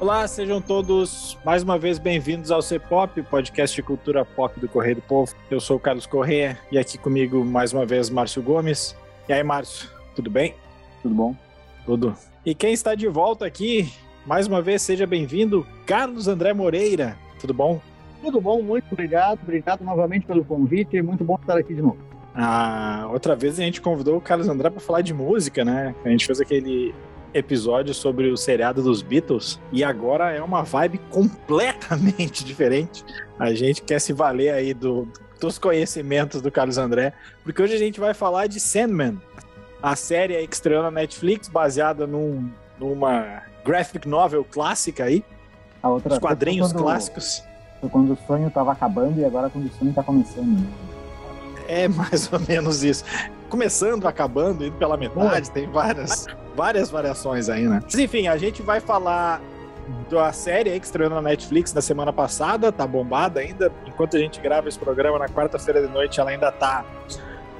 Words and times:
Olá, 0.00 0.26
sejam 0.26 0.62
todos 0.62 1.36
mais 1.44 1.62
uma 1.62 1.78
vez 1.78 1.98
bem-vindos 1.98 2.50
ao 2.50 2.62
C-Pop, 2.62 3.22
podcast 3.24 3.76
de 3.76 3.82
cultura 3.82 4.24
pop 4.24 4.58
do 4.58 4.66
Correio 4.66 4.96
do 4.96 5.02
Povo. 5.02 5.34
Eu 5.50 5.60
sou 5.60 5.76
o 5.76 5.80
Carlos 5.80 6.06
Corrêa 6.06 6.58
e 6.72 6.78
aqui 6.78 6.96
comigo 6.96 7.44
mais 7.44 7.74
uma 7.74 7.84
vez 7.84 8.08
Márcio 8.08 8.42
Gomes. 8.42 8.96
E 9.28 9.32
aí, 9.34 9.42
Márcio, 9.42 9.90
tudo 10.16 10.30
bem? 10.30 10.54
Tudo 11.02 11.14
bom? 11.14 11.36
Tudo. 11.84 12.16
E 12.46 12.54
quem 12.54 12.72
está 12.72 12.94
de 12.94 13.08
volta 13.08 13.44
aqui, 13.44 13.92
mais 14.24 14.46
uma 14.46 14.62
vez, 14.62 14.80
seja 14.80 15.06
bem-vindo, 15.06 15.66
Carlos 15.84 16.28
André 16.28 16.54
Moreira. 16.54 17.14
Tudo 17.38 17.52
bom? 17.52 17.78
Tudo 18.22 18.40
bom, 18.40 18.62
muito 18.62 18.86
obrigado. 18.90 19.40
Obrigado 19.42 19.84
novamente 19.84 20.24
pelo 20.24 20.42
convite. 20.42 21.02
Muito 21.02 21.22
bom 21.22 21.34
estar 21.34 21.58
aqui 21.58 21.74
de 21.74 21.82
novo. 21.82 21.98
Ah, 22.34 23.06
outra 23.12 23.36
vez 23.36 23.60
a 23.60 23.62
gente 23.62 23.82
convidou 23.82 24.16
o 24.16 24.20
Carlos 24.20 24.48
André 24.48 24.70
para 24.70 24.80
falar 24.80 25.02
de 25.02 25.12
música, 25.12 25.62
né? 25.62 25.94
A 26.02 26.08
gente 26.08 26.24
fez 26.24 26.40
aquele 26.40 26.94
episódio 27.32 27.94
sobre 27.94 28.30
o 28.30 28.36
seriado 28.36 28.82
dos 28.82 29.02
Beatles 29.02 29.60
e 29.72 29.84
agora 29.84 30.30
é 30.32 30.42
uma 30.42 30.62
vibe 30.62 30.98
completamente 31.10 32.42
diferente. 32.46 33.04
A 33.38 33.52
gente 33.54 33.82
quer 33.82 34.00
se 34.00 34.12
valer 34.12 34.52
aí 34.52 34.74
do, 34.74 35.08
dos 35.40 35.58
conhecimentos 35.58 36.42
do 36.42 36.50
Carlos 36.50 36.78
André, 36.78 37.12
porque 37.42 37.62
hoje 37.62 37.74
a 37.74 37.78
gente 37.78 37.98
vai 37.98 38.14
falar 38.14 38.46
de 38.46 38.60
Sandman, 38.60 39.18
a 39.82 39.96
série 39.96 40.46
que 40.46 40.54
estreou 40.54 40.82
na 40.82 40.90
Netflix, 40.90 41.48
baseada 41.48 42.06
num, 42.06 42.50
numa 42.78 43.42
graphic 43.64 44.06
novel 44.06 44.44
clássica 44.44 45.04
aí, 45.04 45.24
A 45.82 45.88
outra 45.88 46.14
os 46.14 46.18
quadrinhos 46.18 46.72
quando, 46.72 46.82
clássicos. 46.82 47.42
Quando 47.90 48.12
o 48.12 48.18
sonho 48.26 48.48
estava 48.48 48.72
acabando 48.72 49.18
e 49.20 49.24
agora 49.24 49.48
quando 49.48 49.66
o 49.66 49.72
sonho 49.72 49.90
está 49.90 50.02
começando. 50.02 50.66
É 51.66 51.88
mais 51.88 52.30
ou 52.32 52.40
menos 52.40 52.82
isso. 52.82 53.04
Começando, 53.48 54.06
acabando, 54.06 54.64
indo 54.64 54.76
pela 54.76 54.96
metade, 54.96 55.50
tem 55.50 55.68
várias, 55.70 56.26
várias 56.60 56.90
variações 56.90 57.48
aí, 57.48 57.66
né? 57.66 57.80
Mas 57.82 57.94
enfim, 57.94 58.28
a 58.28 58.36
gente 58.36 58.60
vai 58.60 58.80
falar 58.80 59.40
da 60.10 60.30
série 60.30 60.78
que 60.78 60.84
estreou 60.84 61.08
na 61.08 61.22
Netflix 61.22 61.72
na 61.72 61.80
semana 61.80 62.12
passada, 62.12 62.70
tá 62.70 62.86
bombada 62.86 63.40
ainda. 63.40 63.72
Enquanto 63.86 64.14
a 64.18 64.20
gente 64.20 64.38
grava 64.42 64.68
esse 64.68 64.78
programa 64.78 65.18
na 65.18 65.26
quarta-feira 65.26 65.80
de 65.80 65.90
noite, 65.90 66.20
ela 66.20 66.28
ainda 66.28 66.52
tá 66.52 66.84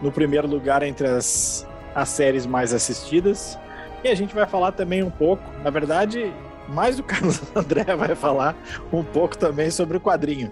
no 0.03 0.13
primeiro 0.13 0.47
lugar 0.47 0.83
entre 0.83 1.07
as, 1.07 1.67
as 1.95 2.11
séries 2.11 2.45
mais 2.45 2.75
assistidas. 2.75 3.59
E 4.05 4.09
a 4.09 4.15
gente 4.15 4.35
vai 4.35 4.47
falar 4.47 4.73
também 4.73 5.03
um 5.03 5.11
pouco, 5.11 5.43
na 5.65 5.71
verdade, 5.71 6.31
mais 6.69 6.99
o 6.99 7.03
Carlos 7.03 7.41
André 7.57 7.85
vai 7.97 8.15
falar 8.15 8.55
um 8.93 9.03
pouco 9.03 9.39
também 9.39 9.71
sobre 9.71 9.97
o 9.97 10.01
quadrinho. 10.01 10.51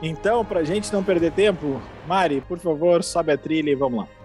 Então, 0.00 0.44
pra 0.44 0.62
gente 0.62 0.92
não 0.92 1.02
perder 1.02 1.32
tempo, 1.32 1.82
Mari, 2.06 2.42
por 2.42 2.60
favor, 2.60 3.02
sobe 3.02 3.32
a 3.32 3.36
trilha 3.36 3.72
e 3.72 3.74
vamos 3.74 4.02
lá. 4.02 4.21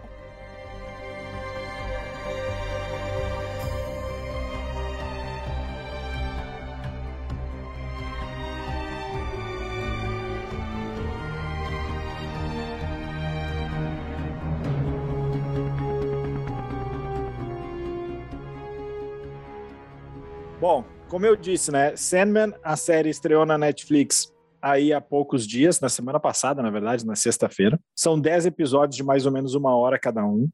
Como 21.18 21.26
eu 21.26 21.36
disse, 21.36 21.72
né? 21.72 21.96
Sandman, 21.96 22.54
a 22.64 22.78
série 22.78 23.10
estreou 23.10 23.44
na 23.44 23.58
Netflix 23.58 24.32
aí 24.62 24.94
há 24.94 25.02
poucos 25.02 25.48
dias, 25.48 25.80
na 25.80 25.90
semana 25.90 26.20
passada, 26.20 26.62
na 26.62 26.70
verdade, 26.70 27.04
na 27.08 27.16
sexta-feira. 27.16 27.80
São 27.96 28.22
10 28.22 28.46
episódios 28.46 28.98
de 28.98 29.04
mais 29.04 29.26
ou 29.26 29.32
menos 29.32 29.56
uma 29.56 29.76
hora 29.76 29.98
cada 29.98 30.24
um. 30.24 30.48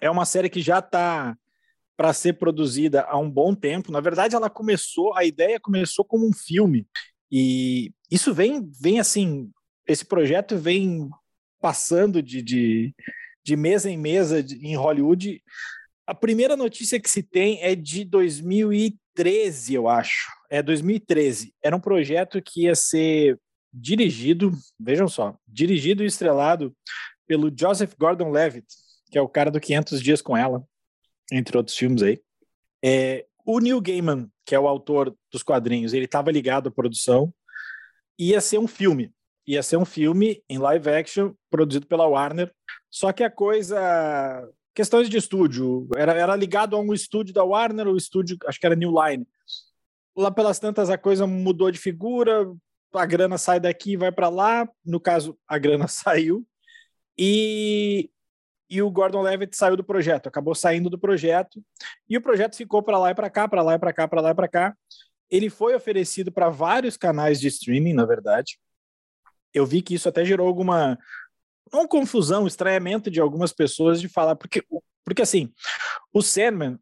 É 0.00 0.10
uma 0.10 0.24
série 0.24 0.50
que 0.50 0.60
já 0.60 0.80
está 0.80 1.36
para 1.96 2.12
ser 2.12 2.32
produzida 2.32 3.02
há 3.02 3.16
um 3.16 3.30
bom 3.30 3.54
tempo. 3.54 3.92
Na 3.92 4.00
verdade, 4.00 4.34
ela 4.34 4.50
começou, 4.50 5.16
a 5.16 5.24
ideia 5.24 5.60
começou 5.60 6.04
como 6.04 6.28
um 6.28 6.32
filme. 6.32 6.84
E 7.30 7.92
isso 8.10 8.34
vem, 8.34 8.68
vem 8.80 8.98
assim, 8.98 9.48
esse 9.86 10.04
projeto 10.04 10.58
vem 10.58 11.08
passando 11.60 12.20
de, 12.20 12.42
de, 12.42 12.92
de 13.44 13.54
mesa 13.54 13.88
em 13.88 13.96
mesa 13.96 14.42
de, 14.42 14.56
em 14.56 14.74
Hollywood. 14.74 15.40
A 16.04 16.16
primeira 16.16 16.56
notícia 16.56 16.98
que 16.98 17.08
se 17.08 17.22
tem 17.22 17.62
é 17.62 17.76
de 17.76 18.04
2013, 18.04 18.98
eu 19.70 19.88
acho. 19.88 20.28
É 20.50 20.62
2013. 20.62 21.54
Era 21.62 21.76
um 21.76 21.80
projeto 21.80 22.40
que 22.42 22.64
ia 22.64 22.74
ser 22.74 23.38
dirigido, 23.72 24.52
vejam 24.78 25.08
só, 25.08 25.36
dirigido 25.46 26.02
e 26.02 26.06
estrelado 26.06 26.74
pelo 27.26 27.52
Joseph 27.54 27.94
Gordon-Levitt, 27.98 28.66
que 29.10 29.18
é 29.18 29.22
o 29.22 29.28
cara 29.28 29.50
do 29.50 29.60
500 29.60 30.02
Dias 30.02 30.22
com 30.22 30.36
Ela, 30.36 30.62
entre 31.30 31.56
outros 31.56 31.76
filmes 31.76 32.02
aí. 32.02 32.20
É, 32.82 33.26
o 33.44 33.60
Neil 33.60 33.80
Gaiman, 33.80 34.30
que 34.44 34.54
é 34.54 34.60
o 34.60 34.68
autor 34.68 35.14
dos 35.30 35.42
quadrinhos, 35.42 35.92
ele 35.92 36.06
estava 36.06 36.30
ligado 36.30 36.68
à 36.68 36.72
produção. 36.72 37.32
Ia 38.18 38.40
ser 38.40 38.58
um 38.58 38.66
filme. 38.66 39.12
Ia 39.46 39.62
ser 39.62 39.76
um 39.76 39.84
filme 39.84 40.42
em 40.48 40.58
live 40.58 40.90
action, 40.90 41.32
produzido 41.50 41.86
pela 41.86 42.06
Warner. 42.06 42.52
Só 42.90 43.12
que 43.12 43.24
a 43.24 43.30
coisa 43.30 44.48
questões 44.74 45.08
de 45.08 45.16
estúdio. 45.16 45.88
Era, 45.96 46.12
era 46.12 46.36
ligado 46.36 46.76
a 46.76 46.80
um 46.80 46.92
estúdio 46.92 47.34
da 47.34 47.44
Warner, 47.44 47.88
o 47.88 47.96
estúdio, 47.96 48.36
acho 48.46 48.58
que 48.60 48.66
era 48.66 48.76
New 48.76 48.92
Line. 48.92 49.26
Lá 50.16 50.30
pelas 50.30 50.58
tantas 50.58 50.90
a 50.90 50.98
coisa 50.98 51.26
mudou 51.26 51.70
de 51.70 51.78
figura, 51.78 52.50
a 52.92 53.06
grana 53.06 53.38
sai 53.38 53.60
daqui 53.60 53.92
e 53.92 53.96
vai 53.96 54.12
para 54.12 54.28
lá. 54.28 54.68
No 54.84 55.00
caso, 55.00 55.38
a 55.46 55.58
grana 55.58 55.86
saiu. 55.88 56.46
E, 57.16 58.10
e 58.70 58.80
o 58.80 58.90
Gordon 58.90 59.22
Levitt 59.22 59.56
saiu 59.56 59.76
do 59.76 59.84
projeto, 59.84 60.28
acabou 60.28 60.54
saindo 60.54 60.88
do 60.88 60.98
projeto. 60.98 61.62
E 62.08 62.16
o 62.16 62.22
projeto 62.22 62.56
ficou 62.56 62.82
para 62.82 62.98
lá 62.98 63.10
e 63.10 63.14
para 63.14 63.30
cá, 63.30 63.48
para 63.48 63.62
lá 63.62 63.74
e 63.74 63.78
para 63.78 63.92
cá, 63.92 64.08
para 64.08 64.20
lá 64.20 64.30
e 64.30 64.34
para 64.34 64.48
cá. 64.48 64.76
Ele 65.30 65.50
foi 65.50 65.74
oferecido 65.74 66.32
para 66.32 66.48
vários 66.48 66.96
canais 66.96 67.40
de 67.40 67.48
streaming, 67.48 67.92
na 67.92 68.06
verdade. 68.06 68.58
Eu 69.52 69.66
vi 69.66 69.82
que 69.82 69.94
isso 69.94 70.08
até 70.08 70.24
gerou 70.24 70.46
alguma 70.46 70.98
uma 71.72 71.88
confusão, 71.88 72.44
um 72.44 72.46
estranhamento 72.46 73.10
de 73.10 73.20
algumas 73.20 73.52
pessoas 73.52 74.00
de 74.00 74.08
falar, 74.08 74.36
porque, 74.36 74.64
porque 75.04 75.22
assim, 75.22 75.52
o 76.12 76.22
Sandman, 76.22 76.78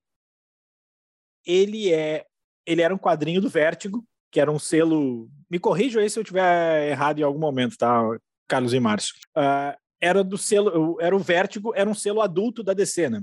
ele 1.44 1.92
é, 1.92 2.26
ele 2.66 2.82
era 2.82 2.94
um 2.94 2.98
quadrinho 2.98 3.40
do 3.40 3.48
Vértigo, 3.48 4.04
que 4.30 4.40
era 4.40 4.50
um 4.50 4.58
selo, 4.58 5.28
me 5.48 5.58
corrijam 5.58 6.02
aí 6.02 6.10
se 6.10 6.18
eu 6.18 6.24
tiver 6.24 6.90
errado 6.90 7.18
em 7.18 7.22
algum 7.22 7.38
momento, 7.38 7.76
tá, 7.76 8.02
Carlos 8.48 8.74
e 8.74 8.80
Márcio, 8.80 9.14
uh, 9.36 9.76
era 10.00 10.22
do 10.22 10.36
selo, 10.36 11.00
era 11.00 11.16
o 11.16 11.20
Vértigo, 11.20 11.72
era 11.74 11.88
um 11.88 11.94
selo 11.94 12.20
adulto 12.20 12.62
da 12.62 12.74
DC, 12.74 13.08
né? 13.08 13.22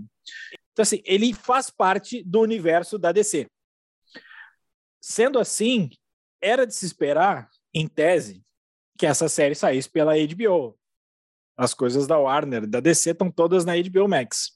Então 0.71 0.81
assim, 0.81 1.01
ele 1.05 1.33
faz 1.33 1.69
parte 1.69 2.23
do 2.23 2.41
universo 2.41 2.97
da 2.97 3.11
DC. 3.11 3.47
Sendo 4.99 5.37
assim, 5.37 5.89
era 6.41 6.65
de 6.65 6.73
se 6.73 6.85
esperar, 6.85 7.49
em 7.73 7.87
tese, 7.87 8.43
que 8.97 9.05
essa 9.05 9.27
série 9.27 9.55
saísse 9.55 9.89
pela 9.89 10.13
HBO, 10.15 10.77
as 11.57 11.73
coisas 11.73 12.07
da 12.07 12.17
Warner, 12.17 12.67
da 12.67 12.79
DC 12.79 13.11
estão 13.11 13.31
todas 13.31 13.65
na 13.65 13.73
HBO 13.75 14.07
Max. 14.07 14.51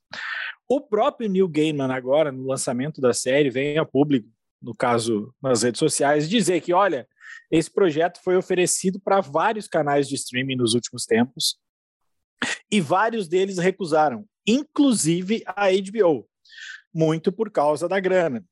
O 0.67 0.81
próprio 0.81 1.29
Neil 1.29 1.47
Gaiman 1.47 1.91
agora, 1.91 2.31
no 2.31 2.47
lançamento 2.47 2.99
da 2.99 3.13
série, 3.13 3.49
vem 3.49 3.77
a 3.77 3.85
público, 3.85 4.27
no 4.61 4.75
caso 4.75 5.33
nas 5.41 5.63
redes 5.63 5.79
sociais, 5.79 6.29
dizer 6.29 6.61
que, 6.61 6.73
olha, 6.73 7.07
esse 7.51 7.71
projeto 7.71 8.19
foi 8.23 8.35
oferecido 8.35 8.99
para 8.99 9.21
vários 9.21 9.67
canais 9.67 10.07
de 10.07 10.15
streaming 10.15 10.55
nos 10.55 10.73
últimos 10.73 11.05
tempos 11.05 11.57
e 12.69 12.81
vários 12.81 13.27
deles 13.27 13.57
recusaram, 13.57 14.25
inclusive 14.45 15.43
a 15.45 15.67
HBO, 15.69 16.27
muito 16.93 17.31
por 17.31 17.49
causa 17.51 17.87
da 17.87 17.99
grana. 17.99 18.43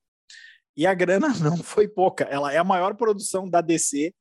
E 0.77 0.86
a 0.86 0.94
grana 0.94 1.30
não 1.39 1.57
foi 1.57 1.88
pouca, 1.88 2.24
ela 2.25 2.53
é 2.53 2.57
a 2.57 2.63
maior 2.63 2.95
produção 2.95 3.50
da 3.50 3.62
DC 3.62 4.13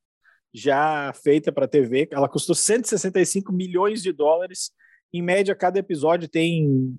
já 0.55 1.13
feita 1.13 1.51
para 1.51 1.67
TV. 1.67 2.09
Ela 2.13 2.29
custou 2.29 2.55
165 2.55 3.53
milhões 3.53 4.01
de 4.01 4.13
dólares. 4.13 4.71
Em 5.13 5.21
média, 5.21 5.55
cada 5.55 5.81
episódio 5.81 6.29
tem 6.29 6.97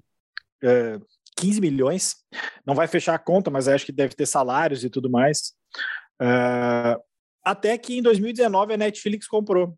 é, 0.61 0.99
15 1.37 1.61
milhões. 1.61 2.17
Não 2.65 2.75
vai 2.75 2.87
fechar 2.87 3.15
a 3.15 3.19
conta, 3.19 3.49
mas 3.49 3.69
acho 3.69 3.85
que 3.85 3.93
deve 3.93 4.13
ter 4.13 4.25
salários 4.25 4.83
e 4.83 4.89
tudo 4.89 5.09
mais. 5.09 5.53
Uh, 6.21 7.01
até 7.43 7.77
que 7.77 7.97
em 7.97 8.01
2019 8.01 8.73
a 8.73 8.77
Netflix 8.77 9.25
comprou. 9.27 9.77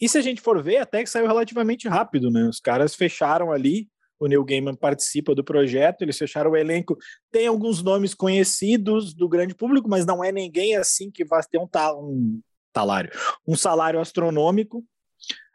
E 0.00 0.08
se 0.08 0.18
a 0.18 0.20
gente 0.20 0.40
for 0.40 0.60
ver, 0.60 0.78
até 0.78 1.04
que 1.04 1.10
saiu 1.10 1.26
relativamente 1.26 1.86
rápido, 1.86 2.30
né? 2.30 2.48
Os 2.48 2.58
caras 2.58 2.94
fecharam 2.94 3.52
ali. 3.52 3.88
O 4.18 4.26
Neil 4.26 4.44
Gaiman 4.44 4.76
participa 4.76 5.34
do 5.34 5.42
projeto, 5.42 6.02
eles 6.02 6.16
fecharam 6.16 6.52
o 6.52 6.56
elenco. 6.56 6.96
Tem 7.30 7.48
alguns 7.48 7.82
nomes 7.82 8.14
conhecidos 8.14 9.12
do 9.12 9.28
grande 9.28 9.52
público, 9.52 9.88
mas 9.88 10.06
não 10.06 10.22
é 10.22 10.30
ninguém 10.30 10.76
assim 10.76 11.10
que 11.10 11.24
vai 11.24 11.42
ter 11.42 11.58
um, 11.58 11.68
um 11.98 12.40
salário. 12.74 13.10
Um 13.46 13.56
salário 13.56 14.00
astronômico. 14.00 14.84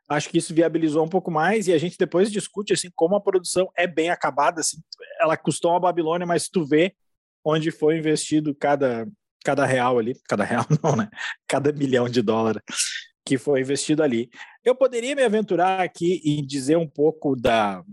Acho 0.09 0.29
que 0.29 0.37
isso 0.37 0.53
viabilizou 0.53 1.03
um 1.05 1.09
pouco 1.09 1.29
mais 1.29 1.67
e 1.67 1.73
a 1.73 1.77
gente 1.77 1.97
depois 1.97 2.31
discute 2.31 2.73
assim 2.73 2.89
como 2.95 3.15
a 3.15 3.21
produção 3.21 3.69
é 3.75 3.85
bem 3.85 4.09
acabada, 4.09 4.61
assim, 4.61 4.77
ela 5.19 5.35
custou 5.35 5.71
uma 5.71 5.81
Babilônia, 5.81 6.25
mas 6.25 6.47
tu 6.47 6.63
vê 6.63 6.95
onde 7.43 7.71
foi 7.71 7.97
investido 7.97 8.55
cada 8.55 9.05
cada 9.43 9.65
real 9.65 9.97
ali, 9.97 10.13
cada 10.27 10.43
real 10.43 10.65
não, 10.83 10.95
né? 10.95 11.09
Cada 11.45 11.73
milhão 11.73 12.07
de 12.07 12.21
dólares 12.21 12.61
que 13.25 13.37
foi 13.37 13.59
investido 13.59 14.01
ali. 14.01 14.29
Eu 14.63 14.73
poderia 14.73 15.13
me 15.13 15.23
aventurar 15.23 15.81
aqui 15.81 16.21
e 16.23 16.41
dizer 16.41 16.77
um 16.77 16.87
pouco 16.87 17.35
da 17.35 17.83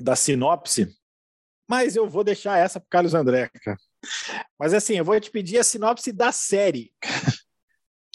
da 0.00 0.16
sinopse, 0.16 0.96
mas 1.68 1.96
eu 1.96 2.08
vou 2.08 2.24
deixar 2.24 2.56
essa 2.56 2.80
para 2.80 2.88
Carlos 2.88 3.14
André. 3.14 3.50
Mas 4.58 4.72
assim, 4.72 4.94
eu 4.94 5.04
vou 5.04 5.18
te 5.20 5.30
pedir 5.30 5.58
a 5.58 5.64
sinopse 5.64 6.12
da 6.12 6.32
série. 6.32 6.92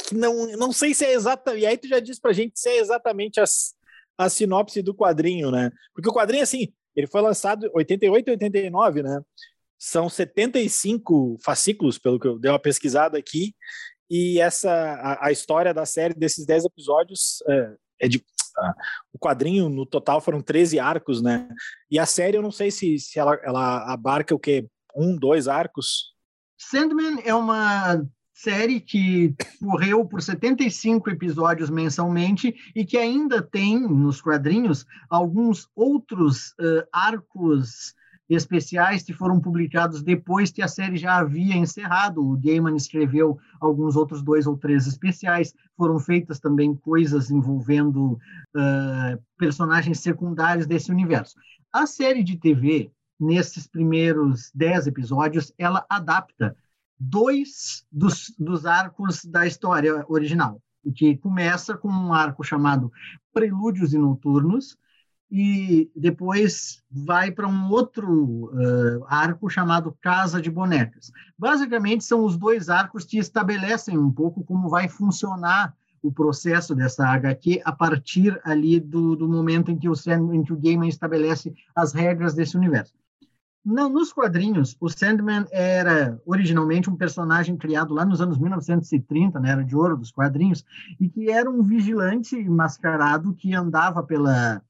que 0.07 0.15
não, 0.15 0.47
não 0.57 0.71
sei 0.71 0.93
se 0.93 1.05
é 1.05 1.13
exatamente. 1.13 1.63
E 1.63 1.65
aí 1.65 1.77
tu 1.77 1.87
já 1.87 1.99
disse 1.99 2.19
pra 2.19 2.33
gente 2.33 2.59
se 2.59 2.69
é 2.69 2.77
exatamente 2.77 3.39
as, 3.39 3.73
a 4.17 4.29
sinopse 4.29 4.81
do 4.81 4.93
quadrinho, 4.93 5.51
né? 5.51 5.71
Porque 5.93 6.09
o 6.09 6.13
quadrinho, 6.13 6.43
assim, 6.43 6.73
ele 6.95 7.07
foi 7.07 7.21
lançado 7.21 7.65
em 7.65 7.71
88 7.73 8.27
e 8.27 8.31
89, 8.31 9.03
né? 9.03 9.21
São 9.77 10.09
75 10.09 11.37
fascículos, 11.43 11.97
pelo 11.97 12.19
que 12.19 12.27
eu 12.27 12.39
dei 12.39 12.51
uma 12.51 12.59
pesquisada 12.59 13.17
aqui. 13.17 13.53
E 14.09 14.39
essa 14.39 14.71
a, 14.71 15.27
a 15.27 15.31
história 15.31 15.73
da 15.73 15.85
série 15.85 16.13
desses 16.13 16.45
10 16.45 16.65
episódios 16.65 17.43
é, 17.47 17.75
é 18.01 18.07
de. 18.07 18.23
Ah, 18.55 18.73
o 19.11 19.17
quadrinho, 19.17 19.67
no 19.67 19.83
total, 19.83 20.21
foram 20.21 20.39
13 20.39 20.77
arcos, 20.77 21.23
né? 21.23 21.49
E 21.89 21.97
a 21.97 22.05
série, 22.05 22.37
eu 22.37 22.41
não 22.41 22.51
sei 22.51 22.69
se, 22.69 22.99
se 22.99 23.17
ela, 23.17 23.33
ela 23.43 23.91
abarca 23.91 24.35
o 24.35 24.39
quê? 24.39 24.67
Um, 24.95 25.15
dois 25.17 25.47
arcos? 25.47 26.13
Sandman 26.55 27.19
é 27.25 27.33
uma 27.33 28.05
série 28.43 28.81
que 28.81 29.33
correu 29.61 30.05
por 30.05 30.21
75 30.21 31.09
episódios 31.09 31.69
mensalmente 31.69 32.53
e 32.75 32.83
que 32.83 32.97
ainda 32.97 33.41
tem 33.41 33.79
nos 33.79 34.21
quadrinhos 34.21 34.85
alguns 35.09 35.69
outros 35.73 36.49
uh, 36.59 36.85
arcos 36.91 37.95
especiais 38.29 39.03
que 39.03 39.13
foram 39.13 39.39
publicados 39.39 40.03
depois 40.03 40.51
que 40.51 40.61
a 40.61 40.67
série 40.67 40.97
já 40.97 41.17
havia 41.17 41.55
encerrado. 41.55 42.21
O 42.21 42.37
Gaiman 42.37 42.75
escreveu 42.75 43.37
alguns 43.61 43.95
outros 43.95 44.21
dois 44.21 44.45
ou 44.45 44.57
três 44.57 44.87
especiais. 44.87 45.53
Foram 45.77 45.97
feitas 45.99 46.39
também 46.39 46.75
coisas 46.75 47.31
envolvendo 47.31 48.13
uh, 48.13 49.21
personagens 49.37 49.99
secundários 49.99 50.67
desse 50.67 50.91
universo. 50.91 51.35
A 51.71 51.85
série 51.85 52.23
de 52.23 52.37
TV, 52.37 52.91
nesses 53.17 53.67
primeiros 53.67 54.51
dez 54.53 54.85
episódios, 54.85 55.53
ela 55.57 55.85
adapta 55.89 56.57
dois 56.99 57.85
dos, 57.91 58.33
dos 58.37 58.65
arcos 58.65 59.23
da 59.25 59.45
história 59.45 60.05
original, 60.07 60.61
que 60.95 61.17
começa 61.17 61.77
com 61.77 61.89
um 61.89 62.13
arco 62.13 62.43
chamado 62.43 62.91
Prelúdios 63.33 63.93
e 63.93 63.97
Noturnos, 63.97 64.77
e 65.35 65.91
depois 65.95 66.83
vai 66.91 67.31
para 67.31 67.47
um 67.47 67.71
outro 67.71 68.51
uh, 68.53 69.03
arco 69.07 69.49
chamado 69.49 69.97
Casa 69.99 70.39
de 70.39 70.51
Bonecas. 70.51 71.11
Basicamente, 71.35 72.03
são 72.03 72.23
os 72.23 72.37
dois 72.37 72.69
arcos 72.69 73.03
que 73.03 73.17
estabelecem 73.17 73.97
um 73.97 74.11
pouco 74.11 74.43
como 74.43 74.69
vai 74.69 74.87
funcionar 74.87 75.75
o 76.03 76.11
processo 76.11 76.75
dessa 76.75 77.07
HQ 77.07 77.61
a 77.65 77.71
partir 77.71 78.39
ali 78.43 78.79
do, 78.79 79.15
do 79.15 79.27
momento 79.27 79.71
em 79.71 79.77
que, 79.77 79.89
o, 79.89 79.93
em 80.31 80.41
o 80.41 80.59
Gaiman 80.59 80.89
estabelece 80.89 81.51
as 81.75 81.93
regras 81.93 82.35
desse 82.35 82.55
universo. 82.55 82.93
Não, 83.65 83.87
nos 83.87 84.11
quadrinhos, 84.11 84.75
o 84.77 84.89
Sandman 84.89 85.45
era 85.49 86.21
originalmente 86.25 86.89
um 86.89 86.97
personagem 86.97 87.55
criado 87.55 87.93
lá 87.93 88.03
nos 88.03 88.19
anos 88.19 88.37
1930, 88.37 89.39
na 89.39 89.49
Era 89.49 89.63
de 89.63 89.73
Ouro 89.73 89.95
dos 89.95 90.11
quadrinhos, 90.11 90.65
e 90.99 91.07
que 91.07 91.31
era 91.31 91.49
um 91.49 91.63
vigilante 91.63 92.37
mascarado 92.49 93.33
que 93.33 93.55
andava 93.55 94.03
pela, 94.03 94.61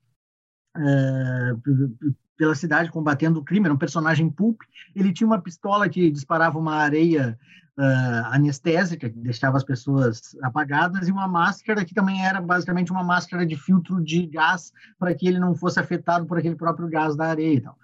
uh, 0.78 2.14
pela 2.38 2.54
cidade 2.54 2.92
combatendo 2.92 3.40
o 3.40 3.44
crime, 3.44 3.66
era 3.66 3.74
um 3.74 3.80
personagem 3.80 4.30
pulp. 4.30 4.62
Ele 4.96 5.12
tinha 5.12 5.26
uma 5.26 5.42
pistola 5.42 5.90
que 5.90 6.12
disparava 6.12 6.60
uma 6.60 6.76
areia 6.76 7.36
uh, 7.76 8.28
anestésica, 8.28 9.10
que 9.10 9.18
deixava 9.18 9.58
as 9.58 9.64
pessoas 9.64 10.38
apagadas, 10.44 11.08
e 11.08 11.12
uma 11.12 11.28
máscara 11.28 11.84
que 11.84 11.96
também 11.96 12.24
era 12.24 12.40
basicamente 12.40 12.92
uma 12.92 13.04
máscara 13.04 13.44
de 13.44 13.58
filtro 13.58 14.04
de 14.04 14.28
gás, 14.28 14.72
para 15.00 15.16
que 15.16 15.28
ele 15.28 15.40
não 15.40 15.56
fosse 15.56 15.80
afetado 15.80 16.28
por 16.28 16.38
aquele 16.38 16.56
próprio 16.56 16.88
gás 16.88 17.16
da 17.16 17.26
areia 17.26 17.56
e 17.56 17.62
tal. 17.62 17.76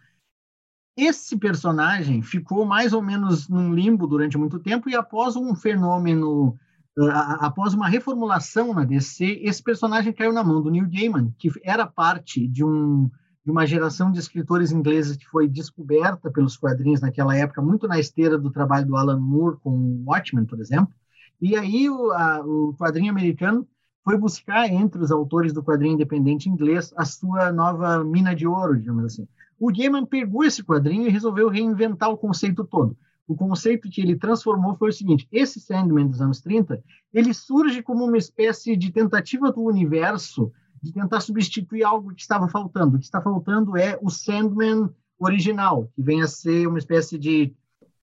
Esse 1.02 1.38
personagem 1.38 2.22
ficou 2.22 2.66
mais 2.66 2.92
ou 2.92 3.02
menos 3.02 3.48
num 3.48 3.74
limbo 3.74 4.06
durante 4.06 4.38
muito 4.38 4.60
tempo 4.60 4.90
e 4.90 4.96
após 4.96 5.38
um 5.38 5.56
fenômeno, 5.56 6.58
uh, 6.98 7.10
após 7.40 7.74
uma 7.74 7.88
reformulação 7.88 8.74
na 8.74 8.84
DC, 8.84 9.40
esse 9.42 9.64
personagem 9.64 10.12
caiu 10.12 10.34
na 10.34 10.44
mão 10.44 10.62
do 10.62 10.70
Neil 10.70 10.90
Gaiman, 10.90 11.34
que 11.40 11.50
era 11.64 11.88
parte 11.88 12.46
de, 12.46 12.66
um, 12.66 13.10
de 13.46 13.50
uma 13.50 13.66
geração 13.66 14.12
de 14.12 14.20
escritores 14.20 14.74
ingleses 14.74 15.16
que 15.16 15.26
foi 15.26 15.48
descoberta 15.48 16.30
pelos 16.30 16.58
quadrinhos 16.58 17.00
naquela 17.00 17.34
época, 17.34 17.62
muito 17.62 17.88
na 17.88 17.98
esteira 17.98 18.38
do 18.38 18.52
trabalho 18.52 18.86
do 18.86 18.98
Alan 18.98 19.22
Moore 19.22 19.58
com 19.64 20.04
Watchmen, 20.06 20.46
por 20.46 20.60
exemplo. 20.60 20.94
E 21.42 21.56
aí 21.56 21.90
o, 21.90 22.12
a, 22.12 22.42
o 22.42 22.76
quadrinho 22.78 23.10
americano 23.10 23.66
foi 24.04 24.18
buscar 24.18 24.68
entre 24.68 25.02
os 25.02 25.12
autores 25.12 25.54
do 25.54 25.64
quadrinho 25.64 25.94
independente 25.94 26.50
inglês 26.50 26.92
a 26.98 27.06
sua 27.06 27.54
nova 27.54 28.04
mina 28.04 28.36
de 28.36 28.46
ouro, 28.46 28.78
digamos 28.78 29.06
assim. 29.06 29.26
O 29.60 29.72
Gaiman 29.72 30.06
pegou 30.06 30.44
esse 30.44 30.64
quadrinho 30.64 31.08
e 31.08 31.12
resolveu 31.12 31.50
reinventar 31.50 32.10
o 32.10 32.18
conceito 32.18 32.64
todo. 32.64 32.98
O 33.28 33.36
conceito 33.36 33.90
que 33.90 34.02
ele 34.02 34.16
transformou 34.16 34.76
foi 34.76 34.90
o 34.90 34.94
seguinte: 34.94 35.28
esse 35.32 35.60
Sandman 35.60 36.08
dos 36.08 36.22
anos 36.22 36.42
30, 36.42 36.82
ele 37.14 37.34
surge 37.34 37.84
como 37.84 38.06
uma 38.06 38.18
espécie 38.18 38.76
de 38.76 38.92
tentativa 38.92 39.52
do 39.52 39.62
universo 39.62 40.52
de 40.82 40.94
tentar 40.94 41.20
substituir 41.20 41.84
algo 41.84 42.16
que 42.16 42.22
estava 42.22 42.48
faltando. 42.48 42.96
O 42.96 43.00
que 43.00 43.06
está 43.06 43.22
faltando 43.22 43.78
é 43.78 44.00
o 44.02 44.10
Sandman 44.10 44.90
original, 45.20 45.92
que 45.94 46.02
vem 46.02 46.22
a 46.22 46.28
ser 46.28 46.68
uma 46.68 46.80
espécie 46.80 47.18
de 47.18 47.54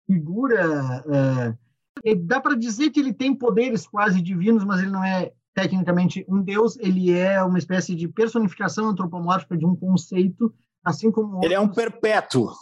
figura. 0.07 1.03
Uh, 1.07 2.17
dá 2.25 2.39
para 2.39 2.55
dizer 2.55 2.91
que 2.91 3.01
ele 3.01 3.15
tem 3.15 3.35
poderes 3.35 3.87
quase 3.87 4.21
divinos, 4.21 4.63
mas 4.63 4.81
ele 4.81 4.91
não 4.91 5.03
é 5.03 5.33
tecnicamente 5.55 6.25
um 6.29 6.43
deus, 6.43 6.79
ele 6.79 7.11
é 7.11 7.43
uma 7.43 7.59
espécie 7.59 7.95
de 7.95 8.07
personificação 8.07 8.91
antropomórfica 8.91 9.57
de 9.57 9.65
um 9.65 9.75
conceito 9.75 10.55
assim 10.87 11.11
como 11.11 11.45
ele 11.45 11.53
é 11.53 11.59
um 11.59 11.69
perpétuo. 11.69 12.53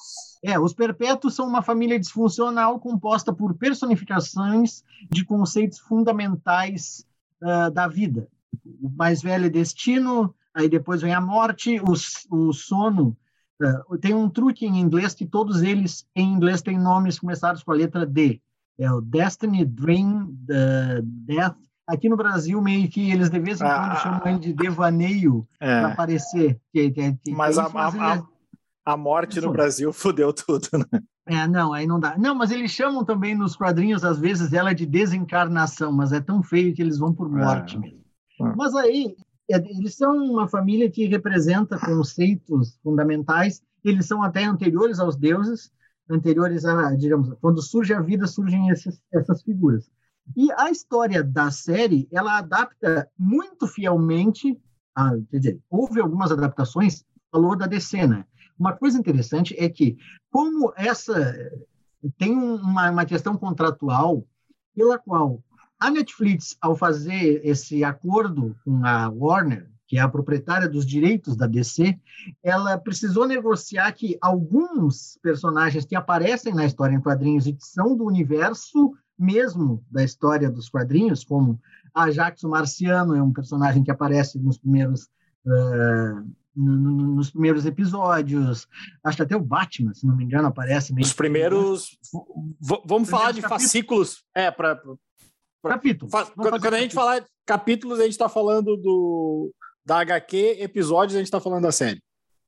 É, 0.42 0.58
os 0.58 0.72
perpétuos 0.72 1.34
são 1.34 1.46
uma 1.46 1.62
família 1.62 2.00
disfuncional 2.00 2.80
composta 2.80 3.32
por 3.34 3.54
personificações 3.54 4.82
de 5.10 5.24
conceitos 5.24 5.78
fundamentais 5.78 7.06
uh, 7.42 7.70
da 7.70 7.86
vida. 7.86 8.26
O 8.80 8.88
mais 8.88 9.22
velho 9.22 9.46
é 9.46 9.50
destino, 9.50 10.34
aí 10.54 10.68
depois 10.68 11.02
vem 11.02 11.12
a 11.12 11.20
morte, 11.20 11.80
o, 11.80 11.92
o 12.34 12.52
sono. 12.52 13.16
Uh, 13.62 13.98
tem 13.98 14.14
um 14.14 14.28
truque 14.28 14.66
em 14.66 14.78
inglês 14.80 15.14
que 15.14 15.26
todos 15.26 15.62
eles 15.62 16.06
em 16.16 16.32
inglês 16.32 16.62
têm 16.62 16.78
nomes 16.78 17.18
começados 17.18 17.62
com 17.62 17.72
a 17.72 17.76
letra 17.76 18.06
D. 18.06 18.40
É 18.78 18.90
o 18.90 19.00
Destiny, 19.00 19.64
Dream, 19.64 20.24
uh, 20.24 21.02
Death. 21.02 21.56
Aqui 21.86 22.08
no 22.08 22.16
Brasil, 22.16 22.60
meio 22.62 22.88
que 22.88 23.10
eles 23.10 23.28
de 23.28 23.38
vez 23.38 23.60
em 23.60 23.64
quando 23.64 23.92
ah, 23.92 23.96
chamam 23.96 24.26
ele 24.26 24.38
de 24.38 24.52
devaneio 24.54 25.46
é. 25.60 25.80
para 25.80 25.92
aparecer. 25.92 26.58
Que, 26.72 26.90
que, 26.90 27.12
que, 27.12 27.30
Mas 27.32 27.58
a, 27.58 27.66
a, 27.66 28.22
a, 28.86 28.96
morte 28.96 29.40
no 29.40 29.52
Brasil 29.52 29.92
fudeu 29.94 30.32
tudo, 30.32 30.68
né? 30.72 31.00
É, 31.26 31.46
não, 31.46 31.72
aí 31.72 31.86
não 31.86 32.00
dá. 32.00 32.16
Não, 32.18 32.34
mas 32.34 32.50
eles 32.50 32.70
chamam 32.70 33.04
também 33.04 33.34
nos 33.34 33.56
quadrinhos, 33.56 34.04
às 34.04 34.18
vezes, 34.18 34.52
ela 34.52 34.74
de 34.74 34.86
desencarnação, 34.86 35.92
mas 35.92 36.12
é 36.12 36.20
tão 36.20 36.42
feio 36.42 36.74
que 36.74 36.82
eles 36.82 36.98
vão 36.98 37.14
por 37.14 37.28
morte 37.28 37.76
é. 37.76 37.80
mesmo. 37.80 38.04
É. 38.40 38.54
Mas 38.56 38.74
aí, 38.74 39.14
é, 39.50 39.56
eles 39.56 39.94
são 39.94 40.16
uma 40.16 40.48
família 40.48 40.90
que 40.90 41.06
representa 41.06 41.78
conceitos 41.78 42.78
fundamentais, 42.82 43.62
eles 43.84 44.06
são 44.06 44.22
até 44.22 44.44
anteriores 44.44 44.98
aos 44.98 45.16
deuses, 45.16 45.70
anteriores 46.10 46.64
a, 46.64 46.94
digamos, 46.94 47.34
quando 47.40 47.62
surge 47.62 47.92
a 47.92 48.00
vida, 48.00 48.26
surgem 48.26 48.68
esses, 48.70 49.00
essas 49.12 49.42
figuras. 49.42 49.90
E 50.36 50.50
a 50.52 50.70
história 50.70 51.22
da 51.22 51.50
série, 51.50 52.08
ela 52.10 52.38
adapta 52.38 53.08
muito 53.18 53.66
fielmente, 53.66 54.58
a, 54.94 55.10
quer 55.30 55.38
dizer, 55.38 55.60
houve 55.70 56.00
algumas 56.00 56.32
adaptações 56.32 57.04
longo 57.32 57.56
da 57.56 57.66
DC, 57.66 58.06
né? 58.06 58.24
Uma 58.58 58.72
coisa 58.72 58.98
interessante 58.98 59.54
é 59.58 59.68
que, 59.68 59.96
como 60.30 60.72
essa 60.76 61.34
tem 62.18 62.36
uma, 62.36 62.90
uma 62.90 63.04
questão 63.04 63.36
contratual 63.36 64.26
pela 64.74 64.98
qual 64.98 65.42
a 65.78 65.90
Netflix, 65.90 66.56
ao 66.60 66.76
fazer 66.76 67.40
esse 67.44 67.82
acordo 67.82 68.56
com 68.64 68.84
a 68.84 69.08
Warner, 69.08 69.68
que 69.86 69.98
é 69.98 70.00
a 70.00 70.08
proprietária 70.08 70.68
dos 70.68 70.86
direitos 70.86 71.36
da 71.36 71.46
DC, 71.46 71.98
ela 72.42 72.78
precisou 72.78 73.26
negociar 73.26 73.92
que 73.92 74.16
alguns 74.20 75.18
personagens 75.22 75.84
que 75.84 75.94
aparecem 75.94 76.54
na 76.54 76.64
história 76.64 76.94
em 76.94 77.00
quadrinhos 77.00 77.46
e 77.46 77.52
que 77.52 77.64
são 77.64 77.96
do 77.96 78.04
universo 78.04 78.94
mesmo 79.18 79.84
da 79.90 80.02
história 80.02 80.50
dos 80.50 80.68
quadrinhos, 80.68 81.24
como 81.24 81.60
Ajax 81.94 82.42
o 82.42 82.48
Marciano 82.48 83.14
é 83.14 83.22
um 83.22 83.32
personagem 83.32 83.82
que 83.82 83.90
aparece 83.90 84.38
nos 84.38 84.58
primeiros 84.58 85.04
uh, 85.46 86.34
nos 86.56 87.30
primeiros 87.30 87.66
episódios. 87.66 88.68
Acho 89.02 89.16
que 89.16 89.22
até 89.22 89.36
o 89.36 89.40
Batman, 89.40 89.92
se 89.92 90.06
não 90.06 90.16
me 90.16 90.24
engano, 90.24 90.46
aparece. 90.46 90.92
Meio 90.92 91.04
Os 91.04 91.12
primeiros. 91.12 91.98
Vamos 92.86 93.08
falar 93.08 93.32
de 93.32 93.40
capítulos. 93.40 93.62
fascículos. 93.62 94.24
É, 94.34 94.50
para. 94.50 94.80
Capítulo. 95.64 96.10
Quando, 96.10 96.60
quando 96.60 96.74
a 96.74 96.80
gente 96.80 96.94
falar 96.94 97.20
de 97.20 97.26
capítulos, 97.46 97.98
a 97.98 98.02
gente 98.02 98.12
está 98.12 98.28
falando 98.28 98.76
do 98.76 99.52
da 99.84 99.98
HQ, 99.98 100.58
episódios, 100.60 101.14
a 101.14 101.18
gente 101.18 101.26
está 101.26 101.40
falando 101.40 101.62
da 101.62 101.72
série. 101.72 102.02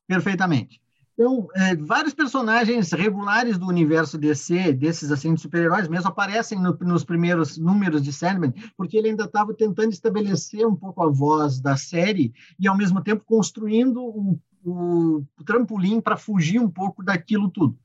Perfeitamente. 0.06 0.80
Então, 1.18 1.49
é, 1.54 1.75
vários 1.75 2.12
personagens 2.12 2.92
regulares 2.92 3.56
do 3.56 3.66
universo 3.66 4.18
DC, 4.18 4.75
desses 4.75 5.11
assim 5.11 5.32
de 5.32 5.40
super-heróis 5.40 5.88
mesmo, 5.88 6.08
aparecem 6.08 6.61
no, 6.61 6.76
nos 6.82 7.04
primeiros 7.04 7.56
números 7.56 8.02
de 8.02 8.12
Sandman, 8.12 8.52
porque 8.76 8.99
ele 8.99 9.08
ainda 9.08 9.25
estava 9.25 9.54
tentando 9.54 9.92
estabelecer 9.92 10.66
um 10.66 10.76
pouco 10.76 11.02
a 11.02 11.11
voz 11.11 11.58
da 11.58 11.75
série 11.75 12.35
e, 12.61 12.68
ao 12.68 12.76
mesmo 12.76 13.02
tempo, 13.02 13.25
construindo 13.25 14.02
o, 14.04 14.38
o, 14.62 15.25
trampolim 15.46 16.02
para 16.02 16.18
fugir 16.18 16.61
um 16.61 16.68
pouco 16.68 17.02
daquilo 17.02 17.50
tudo. 17.50 17.78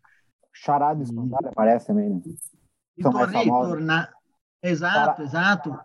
Charada 0.51 1.01
Espantalho 1.01 1.47
aparece 1.47 1.87
também, 1.87 2.09
né? 2.09 2.21
E 2.97 3.01
tornei, 3.01 3.45
tornar... 3.47 4.11
Exato, 4.61 5.21
exato. 5.21 5.79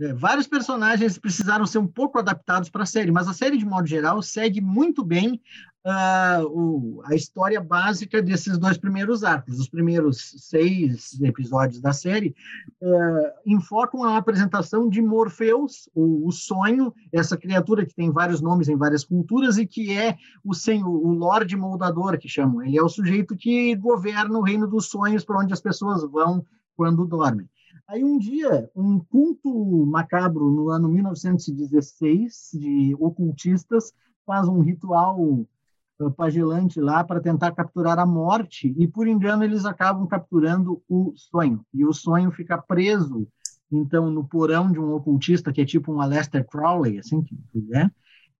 É, 0.00 0.12
vários 0.12 0.46
personagens 0.48 1.18
precisaram 1.18 1.64
ser 1.66 1.78
um 1.78 1.86
pouco 1.86 2.18
adaptados 2.18 2.68
para 2.68 2.82
a 2.82 2.86
série, 2.86 3.12
mas 3.12 3.28
a 3.28 3.32
série, 3.32 3.56
de 3.56 3.64
modo 3.64 3.86
geral, 3.86 4.20
segue 4.22 4.60
muito 4.60 5.04
bem 5.04 5.40
uh, 5.86 6.44
o, 6.46 7.02
a 7.04 7.14
história 7.14 7.60
básica 7.60 8.20
desses 8.20 8.58
dois 8.58 8.76
primeiros 8.76 9.22
arcos. 9.22 9.60
Os 9.60 9.68
primeiros 9.68 10.34
seis 10.38 11.20
episódios 11.22 11.80
da 11.80 11.92
série 11.92 12.34
uh, 12.82 13.32
enfocam 13.46 14.02
a 14.02 14.16
apresentação 14.16 14.88
de 14.88 15.00
Morpheus, 15.00 15.88
o, 15.94 16.26
o, 16.26 16.32
sonho, 16.32 16.92
essa 17.12 17.36
criatura 17.36 17.86
que 17.86 17.94
tem 17.94 18.10
vários 18.10 18.40
nomes 18.40 18.68
em 18.68 18.76
várias 18.76 19.04
culturas 19.04 19.58
e 19.58 19.66
que 19.66 19.96
é 19.96 20.16
o, 20.42 20.54
senhor, 20.54 20.88
o 20.88 21.12
Lorde 21.12 21.56
Moldador, 21.56 22.18
que 22.18 22.28
chamam. 22.28 22.62
Ele 22.62 22.78
é 22.78 22.82
o 22.82 22.88
sujeito 22.88 23.36
que 23.36 23.76
governa 23.76 24.36
o 24.38 24.42
reino 24.42 24.66
dos 24.66 24.86
sonhos 24.86 25.24
para 25.24 25.38
onde 25.38 25.52
as 25.52 25.60
pessoas 25.60 26.02
vão 26.10 26.44
quando 26.76 27.06
dormem. 27.06 27.48
Aí 27.86 28.02
um 28.02 28.18
dia, 28.18 28.70
um 28.74 28.98
culto 28.98 29.86
macabro 29.86 30.50
no 30.50 30.70
ano 30.70 30.88
1916 30.88 32.50
de 32.54 32.96
ocultistas 32.98 33.92
faz 34.24 34.48
um 34.48 34.60
ritual 34.60 35.20
uh, 35.20 36.10
pagelante 36.16 36.80
lá 36.80 37.04
para 37.04 37.20
tentar 37.20 37.52
capturar 37.52 37.98
a 37.98 38.06
morte 38.06 38.74
e 38.78 38.88
por 38.88 39.06
engano 39.06 39.44
eles 39.44 39.66
acabam 39.66 40.06
capturando 40.06 40.82
o 40.88 41.12
sonho. 41.14 41.64
E 41.74 41.84
o 41.84 41.92
sonho 41.92 42.30
fica 42.32 42.56
preso 42.56 43.28
então 43.70 44.10
no 44.10 44.24
porão 44.26 44.72
de 44.72 44.78
um 44.78 44.94
ocultista 44.94 45.52
que 45.52 45.60
é 45.60 45.64
tipo 45.66 45.92
um 45.92 46.00
Aleister 46.00 46.46
Crowley 46.46 46.98
assim 46.98 47.22
que 47.22 47.36
é 47.74 47.90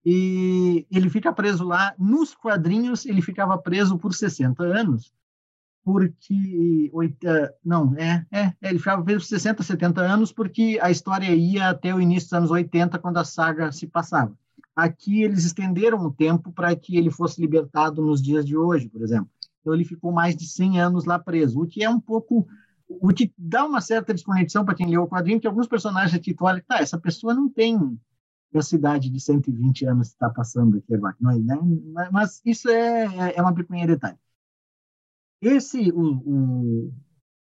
e 0.07 0.87
ele 0.91 1.11
fica 1.11 1.33
preso 1.33 1.65
lá. 1.65 1.95
Nos 1.99 2.35
quadrinhos 2.35 3.05
ele 3.05 3.21
ficava 3.21 3.59
preso 3.59 3.99
por 3.99 4.15
60 4.15 4.63
anos 4.63 5.13
porque 5.85 6.91
não 7.63 7.95
é, 7.97 8.27
é, 8.31 8.41
é 8.61 8.71
ele 8.71 8.79
ficava 8.79 9.03
preso 9.03 9.27
60, 9.27 9.63
70 9.63 10.01
anos 10.01 10.33
porque 10.33 10.79
a 10.81 10.91
história 10.91 11.35
ia 11.35 11.69
até 11.69 11.95
o 11.95 12.01
início 12.01 12.31
dos 12.31 12.33
anos 12.33 12.51
80 12.51 12.99
quando 12.99 13.19
a 13.19 13.25
saga 13.25 13.71
se 13.71 13.87
passava. 13.87 14.35
Aqui 14.75 15.23
eles 15.23 15.45
estenderam 15.45 16.01
o 16.01 16.11
tempo 16.11 16.51
para 16.51 16.75
que 16.75 16.97
ele 16.97 17.11
fosse 17.11 17.41
libertado 17.41 18.03
nos 18.03 18.21
dias 18.21 18.45
de 18.45 18.57
hoje, 18.57 18.89
por 18.89 19.03
exemplo. 19.03 19.29
Então 19.61 19.75
ele 19.75 19.85
ficou 19.85 20.11
mais 20.11 20.35
de 20.35 20.49
100 20.49 20.81
anos 20.81 21.05
lá 21.05 21.19
preso, 21.19 21.63
o 21.63 21.67
que 21.67 21.85
é 21.85 21.89
um 21.89 22.01
pouco 22.01 22.47
o 22.89 23.09
que 23.09 23.33
dá 23.37 23.65
uma 23.65 23.81
certa 23.81 24.13
desconexão 24.13 24.65
para 24.65 24.75
quem 24.75 24.89
leu 24.89 25.03
o 25.03 25.09
quadrinho, 25.09 25.41
que 25.41 25.47
alguns 25.47 25.67
personagens 25.67 26.15
aqui 26.15 26.35
tu 26.35 26.45
olha, 26.45 26.63
tá, 26.67 26.79
essa 26.79 26.99
pessoa 26.99 27.35
não 27.35 27.49
tem 27.49 27.79
a 28.55 28.63
cidade 28.63 29.11
de 29.11 29.19
120 29.19 29.87
anos 29.87 30.09
que 30.09 30.15
está 30.15 30.31
passando 30.31 30.77
aqui 30.77 30.95
agora, 30.95 31.17
não 31.21 31.31
é, 31.31 31.39
né? 31.39 31.57
mas 32.13 32.41
isso 32.45 32.69
é, 32.69 33.35
é 33.35 33.43
uma 33.43 33.55
pequena 33.55 33.87
detalhe. 33.87 34.19
Esse, 35.45 35.91
o, 35.91 36.23
o 36.25 36.93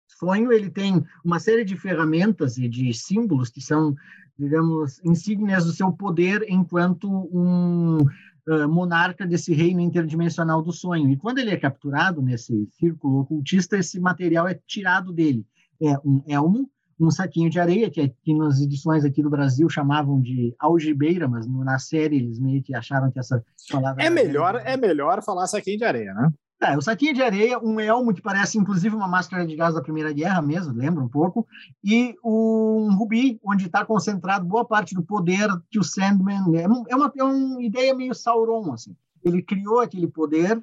sonho, 0.07 0.51
ele 0.51 0.69
tem 0.69 1.03
uma 1.23 1.39
série 1.39 1.65
de 1.65 1.75
ferramentas 1.75 2.57
e 2.57 2.67
de 2.67 2.93
símbolos 2.93 3.49
que 3.49 3.61
são, 3.61 3.93
digamos, 4.37 5.01
insígnias 5.03 5.65
do 5.65 5.71
seu 5.71 5.91
poder 5.91 6.45
enquanto 6.47 7.09
um 7.09 7.97
uh, 8.01 8.69
monarca 8.69 9.27
desse 9.27 9.53
reino 9.53 9.81
interdimensional 9.81 10.61
do 10.61 10.71
sonho. 10.71 11.09
E 11.09 11.17
quando 11.17 11.39
ele 11.39 11.51
é 11.51 11.57
capturado 11.57 12.21
nesse 12.21 12.67
círculo 12.79 13.19
ocultista, 13.19 13.77
esse 13.77 13.99
material 13.99 14.47
é 14.47 14.59
tirado 14.65 15.11
dele. 15.11 15.45
É 15.81 15.97
um 16.05 16.21
elmo, 16.27 16.69
um 16.99 17.09
saquinho 17.09 17.49
de 17.49 17.59
areia, 17.59 17.89
que, 17.89 18.09
que 18.23 18.33
nas 18.33 18.59
edições 18.59 19.05
aqui 19.05 19.23
do 19.23 19.29
Brasil 19.29 19.69
chamavam 19.69 20.21
de 20.21 20.53
algibeira, 20.59 21.27
mas 21.27 21.47
no, 21.47 21.63
na 21.63 21.79
série 21.79 22.17
eles 22.17 22.39
meio 22.39 22.61
que 22.61 22.75
acharam 22.75 23.09
que 23.09 23.19
essa 23.19 23.43
palavra... 23.71 24.03
É 24.03 24.09
melhor, 24.09 24.55
é 24.65 24.75
melhor 24.75 25.23
falar 25.23 25.47
saquinho 25.47 25.77
de 25.77 25.85
areia, 25.85 26.13
né? 26.13 26.29
É, 26.61 26.77
o 26.77 26.81
saquinho 26.81 27.13
de 27.13 27.21
areia, 27.21 27.57
um 27.57 27.79
elmo 27.79 28.13
que 28.13 28.21
parece 28.21 28.57
inclusive 28.57 28.93
uma 28.93 29.07
máscara 29.07 29.45
de 29.45 29.55
gás 29.55 29.73
da 29.73 29.81
Primeira 29.81 30.11
Guerra 30.11 30.41
mesmo, 30.41 30.73
lembra 30.73 31.01
um 31.01 31.07
pouco, 31.07 31.47
e 31.81 32.15
um 32.23 32.93
rubi, 32.95 33.39
onde 33.43 33.67
está 33.67 33.85
concentrado 33.85 34.45
boa 34.45 34.65
parte 34.65 34.93
do 34.93 35.01
poder 35.01 35.47
que 35.71 35.79
o 35.79 35.83
Sandman... 35.83 36.43
É, 36.57 36.63
é 36.63 36.95
uma, 36.95 37.11
é 37.17 37.23
uma 37.23 37.63
ideia 37.63 37.95
meio 37.95 38.13
Sauron, 38.13 38.73
assim. 38.73 38.93
Ele 39.23 39.41
criou 39.41 39.79
aquele 39.79 40.07
poder, 40.07 40.61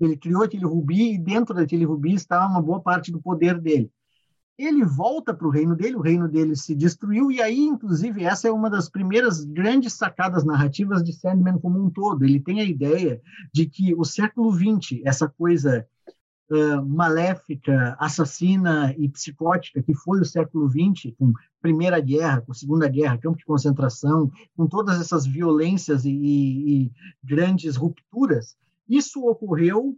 ele 0.00 0.16
criou 0.16 0.42
aquele 0.42 0.64
rubi, 0.64 1.14
e 1.14 1.18
dentro 1.18 1.54
daquele 1.54 1.84
rubi 1.84 2.14
está 2.14 2.44
uma 2.44 2.60
boa 2.60 2.80
parte 2.80 3.12
do 3.12 3.22
poder 3.22 3.60
dele 3.60 3.92
ele 4.58 4.84
volta 4.84 5.32
para 5.32 5.46
o 5.46 5.50
reino 5.50 5.76
dele, 5.76 5.94
o 5.94 6.00
reino 6.00 6.28
dele 6.28 6.56
se 6.56 6.74
destruiu, 6.74 7.30
e 7.30 7.40
aí, 7.40 7.60
inclusive, 7.60 8.24
essa 8.24 8.48
é 8.48 8.50
uma 8.50 8.68
das 8.68 8.88
primeiras 8.88 9.44
grandes 9.44 9.92
sacadas 9.92 10.44
narrativas 10.44 11.02
de 11.02 11.12
Sandman 11.12 11.58
como 11.58 11.80
um 11.80 11.88
todo. 11.88 12.24
Ele 12.24 12.40
tem 12.40 12.60
a 12.60 12.64
ideia 12.64 13.22
de 13.52 13.66
que 13.66 13.94
o 13.94 14.04
século 14.04 14.52
XX, 14.52 15.00
essa 15.04 15.28
coisa 15.28 15.86
uh, 16.50 16.84
maléfica, 16.84 17.96
assassina 18.00 18.92
e 18.98 19.08
psicótica 19.08 19.80
que 19.80 19.94
foi 19.94 20.20
o 20.20 20.24
século 20.24 20.68
XX, 20.68 21.14
com 21.16 21.32
Primeira 21.62 22.00
Guerra, 22.00 22.40
com 22.40 22.52
Segunda 22.52 22.88
Guerra, 22.88 23.18
campo 23.18 23.38
de 23.38 23.44
concentração, 23.44 24.30
com 24.56 24.66
todas 24.66 25.00
essas 25.00 25.24
violências 25.24 26.04
e, 26.04 26.10
e, 26.10 26.82
e 26.84 26.92
grandes 27.22 27.76
rupturas, 27.76 28.56
isso 28.88 29.24
ocorreu 29.24 29.96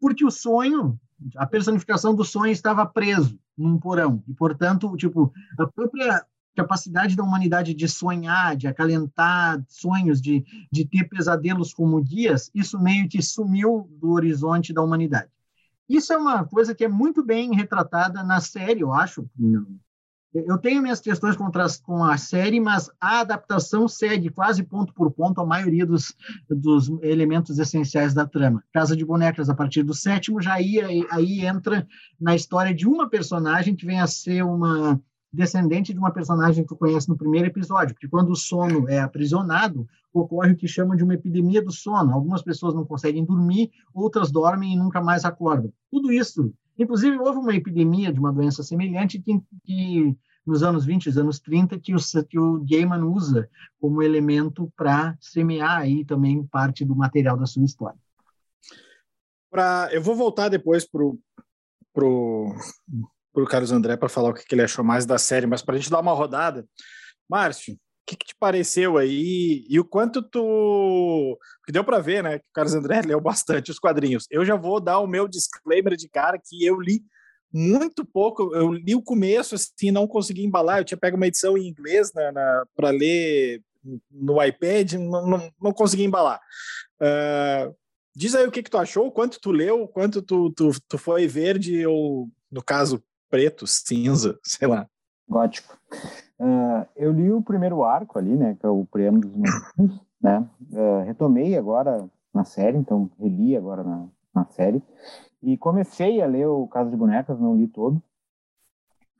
porque 0.00 0.24
o 0.24 0.30
sonho, 0.30 0.98
a 1.36 1.46
personificação 1.46 2.14
do 2.14 2.24
sonho 2.24 2.52
estava 2.52 2.86
preso 2.86 3.38
num 3.56 3.78
porão. 3.78 4.22
E, 4.28 4.34
portanto, 4.34 4.96
tipo, 4.96 5.32
a 5.58 5.66
própria 5.66 6.24
capacidade 6.54 7.14
da 7.14 7.22
humanidade 7.22 7.72
de 7.72 7.88
sonhar, 7.88 8.56
de 8.56 8.66
acalentar 8.66 9.62
sonhos, 9.68 10.20
de, 10.20 10.44
de 10.72 10.84
ter 10.84 11.04
pesadelos 11.08 11.72
como 11.72 12.02
guias, 12.02 12.50
isso 12.52 12.80
meio 12.80 13.08
que 13.08 13.22
sumiu 13.22 13.88
do 14.00 14.10
horizonte 14.10 14.72
da 14.72 14.82
humanidade. 14.82 15.30
Isso 15.88 16.12
é 16.12 16.16
uma 16.16 16.44
coisa 16.44 16.74
que 16.74 16.84
é 16.84 16.88
muito 16.88 17.24
bem 17.24 17.54
retratada 17.54 18.22
na 18.22 18.40
série, 18.40 18.80
eu 18.80 18.92
acho. 18.92 19.28
Eu 20.34 20.58
tenho 20.58 20.82
minhas 20.82 21.00
questões 21.00 21.36
com 21.82 22.04
a 22.04 22.18
série, 22.18 22.60
mas 22.60 22.90
a 23.00 23.20
adaptação 23.20 23.88
segue 23.88 24.28
quase 24.28 24.62
ponto 24.62 24.92
por 24.92 25.10
ponto 25.10 25.40
a 25.40 25.46
maioria 25.46 25.86
dos, 25.86 26.14
dos 26.50 26.90
elementos 27.02 27.58
essenciais 27.58 28.12
da 28.12 28.26
trama. 28.26 28.62
Casa 28.72 28.94
de 28.94 29.06
Bonecas, 29.06 29.48
a 29.48 29.54
partir 29.54 29.82
do 29.82 29.94
sétimo, 29.94 30.42
já 30.42 30.60
ia, 30.60 30.86
aí 31.10 31.46
entra 31.46 31.86
na 32.20 32.34
história 32.36 32.74
de 32.74 32.86
uma 32.86 33.08
personagem 33.08 33.74
que 33.74 33.86
vem 33.86 34.00
a 34.00 34.06
ser 34.06 34.44
uma 34.44 35.00
descendente 35.32 35.92
de 35.92 35.98
uma 35.98 36.10
personagem 36.10 36.62
que 36.62 36.68
tu 36.68 36.76
conhece 36.76 37.08
no 37.08 37.16
primeiro 37.16 37.48
episódio, 37.48 37.94
porque 37.94 38.08
quando 38.08 38.30
o 38.30 38.36
sono 38.36 38.88
é 38.88 38.98
aprisionado, 38.98 39.86
ocorre 40.12 40.52
o 40.52 40.56
que 40.56 40.66
chamam 40.66 40.96
de 40.96 41.04
uma 41.04 41.14
epidemia 41.14 41.62
do 41.62 41.72
sono. 41.72 42.12
Algumas 42.12 42.42
pessoas 42.42 42.74
não 42.74 42.84
conseguem 42.84 43.24
dormir, 43.24 43.70
outras 43.94 44.30
dormem 44.30 44.74
e 44.74 44.76
nunca 44.76 45.02
mais 45.02 45.24
acordam. 45.24 45.72
Tudo 45.90 46.12
isso 46.12 46.52
Inclusive, 46.78 47.18
houve 47.18 47.38
uma 47.38 47.54
epidemia 47.54 48.12
de 48.12 48.20
uma 48.20 48.32
doença 48.32 48.62
semelhante 48.62 49.18
que, 49.18 49.40
que 49.64 50.16
nos 50.46 50.62
anos 50.62 50.84
20, 50.84 51.08
os 51.08 51.18
anos 51.18 51.40
30, 51.40 51.78
que 51.78 51.94
o, 51.94 51.98
que 52.28 52.38
o 52.38 52.64
Gaiman 52.64 53.04
usa 53.04 53.50
como 53.80 54.02
elemento 54.02 54.72
para 54.76 55.16
semear 55.20 55.78
aí 55.78 56.04
também 56.04 56.44
parte 56.46 56.84
do 56.84 56.94
material 56.94 57.36
da 57.36 57.46
sua 57.46 57.64
história. 57.64 57.98
Pra, 59.50 59.88
eu 59.92 60.02
vou 60.02 60.14
voltar 60.14 60.48
depois 60.48 60.86
para 60.88 61.04
o 61.04 61.18
pro, 61.92 62.54
pro 63.32 63.46
Carlos 63.46 63.72
André 63.72 63.96
para 63.96 64.08
falar 64.08 64.30
o 64.30 64.34
que, 64.34 64.44
que 64.44 64.54
ele 64.54 64.62
achou 64.62 64.84
mais 64.84 65.04
da 65.04 65.18
série, 65.18 65.46
mas 65.46 65.62
para 65.62 65.74
a 65.74 65.78
gente 65.78 65.90
dar 65.90 66.00
uma 66.00 66.12
rodada, 66.12 66.66
Márcio, 67.28 67.78
que, 68.08 68.16
que 68.16 68.26
te 68.28 68.34
pareceu 68.34 68.96
aí 68.96 69.66
e 69.68 69.78
o 69.78 69.84
quanto 69.84 70.22
tu. 70.22 71.38
que 71.66 71.72
deu 71.72 71.84
para 71.84 71.98
ver, 71.98 72.22
né? 72.22 72.38
Que 72.38 72.46
o 72.46 72.52
Carlos 72.54 72.74
André 72.74 73.02
leu 73.06 73.20
bastante 73.20 73.70
os 73.70 73.78
quadrinhos. 73.78 74.26
Eu 74.30 74.44
já 74.44 74.56
vou 74.56 74.80
dar 74.80 74.98
o 75.00 75.06
meu 75.06 75.28
disclaimer 75.28 75.94
de 75.94 76.08
cara 76.08 76.38
que 76.42 76.64
eu 76.64 76.80
li 76.80 77.02
muito 77.52 78.04
pouco. 78.04 78.54
Eu 78.54 78.72
li 78.72 78.94
o 78.94 79.02
começo, 79.02 79.54
assim, 79.54 79.90
não 79.90 80.06
consegui 80.06 80.44
embalar. 80.44 80.78
Eu 80.78 80.84
tinha 80.84 80.98
pego 80.98 81.16
uma 81.16 81.26
edição 81.26 81.58
em 81.58 81.68
inglês 81.68 82.10
na 82.14 82.64
para 82.74 82.90
ler 82.90 83.62
no 84.10 84.42
iPad, 84.42 84.94
não, 84.94 85.26
não, 85.26 85.52
não 85.60 85.72
consegui 85.72 86.04
embalar. 86.04 86.40
Uh, 87.00 87.74
diz 88.14 88.34
aí 88.34 88.46
o 88.46 88.50
que, 88.50 88.62
que 88.62 88.70
tu 88.70 88.78
achou, 88.78 89.10
quanto 89.12 89.40
tu 89.40 89.50
leu, 89.50 89.86
quanto 89.88 90.20
tu, 90.20 90.50
tu, 90.50 90.70
tu 90.88 90.98
foi 90.98 91.26
verde 91.26 91.86
ou, 91.86 92.28
no 92.50 92.62
caso, 92.62 93.02
preto, 93.30 93.66
cinza, 93.66 94.38
sei 94.44 94.68
lá. 94.68 94.86
Gótico. 95.28 95.76
Uh, 96.40 96.86
eu 96.96 97.12
li 97.12 97.30
o 97.30 97.42
primeiro 97.42 97.84
arco 97.84 98.18
ali, 98.18 98.36
né, 98.36 98.56
que 98.58 98.64
é 98.64 98.68
o 98.68 98.86
preâmbulo 98.86 99.28
dos 99.28 99.36
meus 99.36 100.00
né, 100.20 100.48
uh, 100.72 101.04
retomei 101.04 101.56
agora 101.56 102.08
na 102.32 102.44
série, 102.44 102.78
então 102.78 103.10
reli 103.18 103.56
agora 103.56 103.82
na, 103.82 104.06
na 104.34 104.44
série, 104.46 104.82
e 105.42 105.56
comecei 105.56 106.20
a 106.22 106.26
ler 106.26 106.46
o 106.46 106.66
Casa 106.68 106.90
de 106.90 106.96
Bonecas, 106.96 107.38
não 107.40 107.56
li 107.56 107.66
todo, 107.66 108.02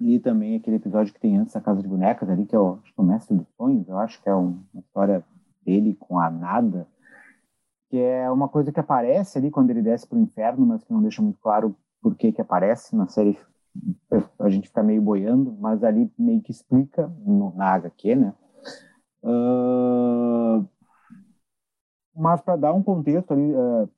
li 0.01 0.19
também 0.21 0.57
aquele 0.57 0.77
episódio 0.77 1.13
que 1.13 1.21
tem 1.21 1.37
antes 1.37 1.55
da 1.55 1.61
Casa 1.61 1.83
de 1.83 1.89
Bonecas 1.89 2.29
ali, 2.29 2.47
que 2.47 2.55
é 2.55 2.59
o, 2.59 2.75
é 2.75 3.01
o 3.01 3.03
Mestre 3.03 3.37
dos 3.37 3.49
Sonhos, 3.57 3.89
eu 3.89 3.99
acho 3.99 4.23
que 4.23 4.29
é 4.29 4.35
um, 4.35 4.63
uma 4.73 4.81
história 4.81 5.25
dele 5.65 5.95
com 5.99 6.19
a 6.19 6.31
nada, 6.31 6.87
que 7.91 7.99
é 7.99 8.31
uma 8.31 8.49
coisa 8.49 8.71
que 8.71 8.81
aparece 8.81 9.39
ali 9.39 9.51
quando 9.51 9.71
ele 9.71 9.83
desce 9.83 10.07
para 10.07 10.19
o 10.19 10.21
inferno, 10.23 10.67
mas 10.67 10.85
que 10.85 10.93
não 10.93 11.03
deixa 11.03 11.23
muito 11.23 11.41
claro 11.41 11.75
por 12.01 12.15
que 12.15 12.33
que 12.33 12.41
aparece 12.41 12.95
na 12.95 13.09
série 13.09 13.39
a 14.39 14.49
gente 14.49 14.69
fica 14.69 14.83
meio 14.83 15.03
boiando, 15.03 15.57
mas 15.59 15.83
ali 15.83 16.11
meio 16.19 16.41
que 16.41 16.51
explica 16.51 17.07
no, 17.25 17.55
na 17.55 17.75
HQ, 17.75 18.15
né? 18.15 18.35
Uh, 19.23 20.67
mas 22.15 22.41
para 22.41 22.57
dar 22.57 22.73
um 22.73 22.83
contexto 22.83 23.33
ali, 23.33 23.53
uh, 23.55 23.89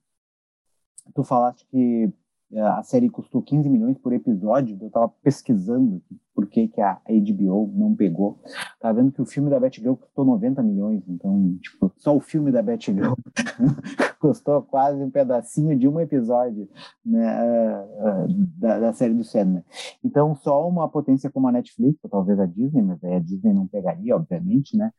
tu 1.15 1.25
falaste 1.25 1.67
que 1.67 2.13
a 2.59 2.83
série 2.83 3.09
custou 3.09 3.41
15 3.43 3.69
milhões 3.69 3.97
por 3.99 4.13
episódio, 4.13 4.77
eu 4.81 4.89
estava 4.89 5.09
pesquisando 5.23 6.03
por 6.35 6.49
que, 6.49 6.69
que 6.69 6.81
a 6.81 7.01
HBO 7.09 7.71
não 7.75 7.95
pegou. 7.95 8.41
Tava 8.81 9.01
vendo 9.01 9.13
que 9.13 9.23
o 9.23 9.27
filme 9.27 9.49
da 9.49 9.61
Batgirl 9.61 9.95
custou 9.95 10.25
90 10.25 10.63
milhões, 10.63 11.03
então, 11.09 11.57
tipo, 11.61 11.93
só 11.99 12.17
o 12.17 12.21
filme 12.21 12.51
da 12.51 12.63
Batgirl 12.63 13.15
custou 14.19 14.63
quase 14.63 15.01
um 15.01 15.11
pedacinho 15.11 15.79
de 15.79 15.87
um 15.87 16.01
episódio 16.01 16.69
né, 17.05 17.41
uh, 17.41 18.25
uh, 18.25 18.29
da, 18.59 18.79
da, 18.81 18.93
série 18.93 19.15
do 19.15 19.23
Sandman. 19.23 19.65
Então, 20.03 20.35
só 20.35 20.69
uma 20.69 20.89
potência 20.89 21.31
como 21.31 21.47
a 21.47 21.53
Netflix, 21.53 22.01
ou 22.03 22.11
talvez 22.11 22.41
a 22.41 22.47
Disney, 22.47 22.83
mas 22.83 23.03
aí 23.05 23.15
a 23.15 23.21
Disney 23.21 23.53
não 23.53 23.67
pegaria, 23.67 24.17
obviamente, 24.17 24.77
né, 24.77 24.91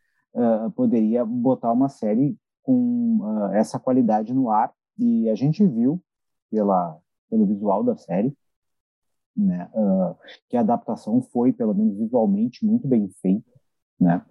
poderia 0.76 1.26
botar 1.26 1.74
uma 1.74 1.90
série 1.90 2.38
com 2.64 3.50
essa 3.54 3.78
qualidade 3.78 4.34
no 4.34 4.50
ar, 4.50 4.72
e 4.98 5.30
a 5.30 5.36
gente 5.36 5.66
viu 5.66 6.02
pela 6.50 6.98
pelo 7.32 7.48
visual 7.48 7.84
da 7.84 7.98
série, 7.98 8.36
né? 9.36 9.70
Uh, 9.74 10.16
que 10.50 10.58
a 10.58 10.60
adaptação 10.60 11.22
foi, 11.22 11.54
pelo 11.54 11.74
menos 11.74 11.98
visualmente, 11.98 12.66
muito 12.66 12.88
bem 12.88 13.10
feita, 13.22 13.50
né? 14.00 14.24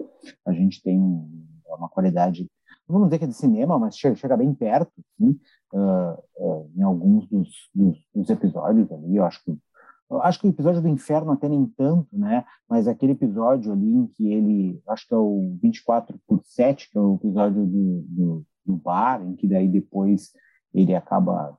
A 0.47 0.53
gente 0.53 0.83
tem 0.83 1.01
um, 1.01 1.47
uma 1.67 1.89
qualidade, 1.89 2.49
não 2.87 2.95
vamos 2.95 3.09
dizer 3.09 3.19
que 3.19 3.25
é 3.25 3.29
de 3.29 3.35
cinema, 3.35 3.79
mas 3.79 3.97
chega, 3.97 4.15
chega 4.15 4.37
bem 4.37 4.53
perto, 4.55 4.93
assim, 4.99 5.41
uh, 5.73 6.23
uh, 6.37 6.71
em 6.77 6.83
alguns 6.83 7.27
dos, 7.29 7.49
dos, 7.75 7.99
dos, 8.15 8.31
episódios 8.31 8.93
ali. 8.93 9.17
Eu 9.17 9.25
acho 9.25 9.43
que 9.45 9.59
acho 10.23 10.41
que 10.41 10.47
o 10.49 10.51
episódio 10.51 10.83
do 10.83 10.89
Inferno 10.89 11.31
até 11.31 11.49
nem 11.49 11.65
tanto, 11.67 12.09
né? 12.13 12.45
Mas 12.69 12.89
aquele 12.89 13.13
episódio 13.13 13.73
ali 13.73 13.93
em 13.93 14.07
que 14.09 14.33
ele, 14.33 14.83
acho 14.89 15.07
que 15.07 15.15
é 15.15 15.17
o 15.17 15.57
24 15.63 16.19
por 16.27 16.43
7, 16.45 16.91
que 16.91 16.99
é 16.99 17.01
o 17.01 17.15
episódio 17.15 17.65
do, 17.65 18.03
do, 18.09 18.47
do 18.67 18.77
bar, 18.77 19.23
em 19.23 19.37
que 19.37 19.47
daí 19.47 19.69
depois 19.69 20.33
ele 20.75 20.97
acaba 20.97 21.57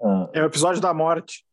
Uh, 0.00 0.28
é 0.32 0.42
o 0.42 0.46
episódio 0.46 0.80
da 0.80 0.94
morte. 0.94 1.44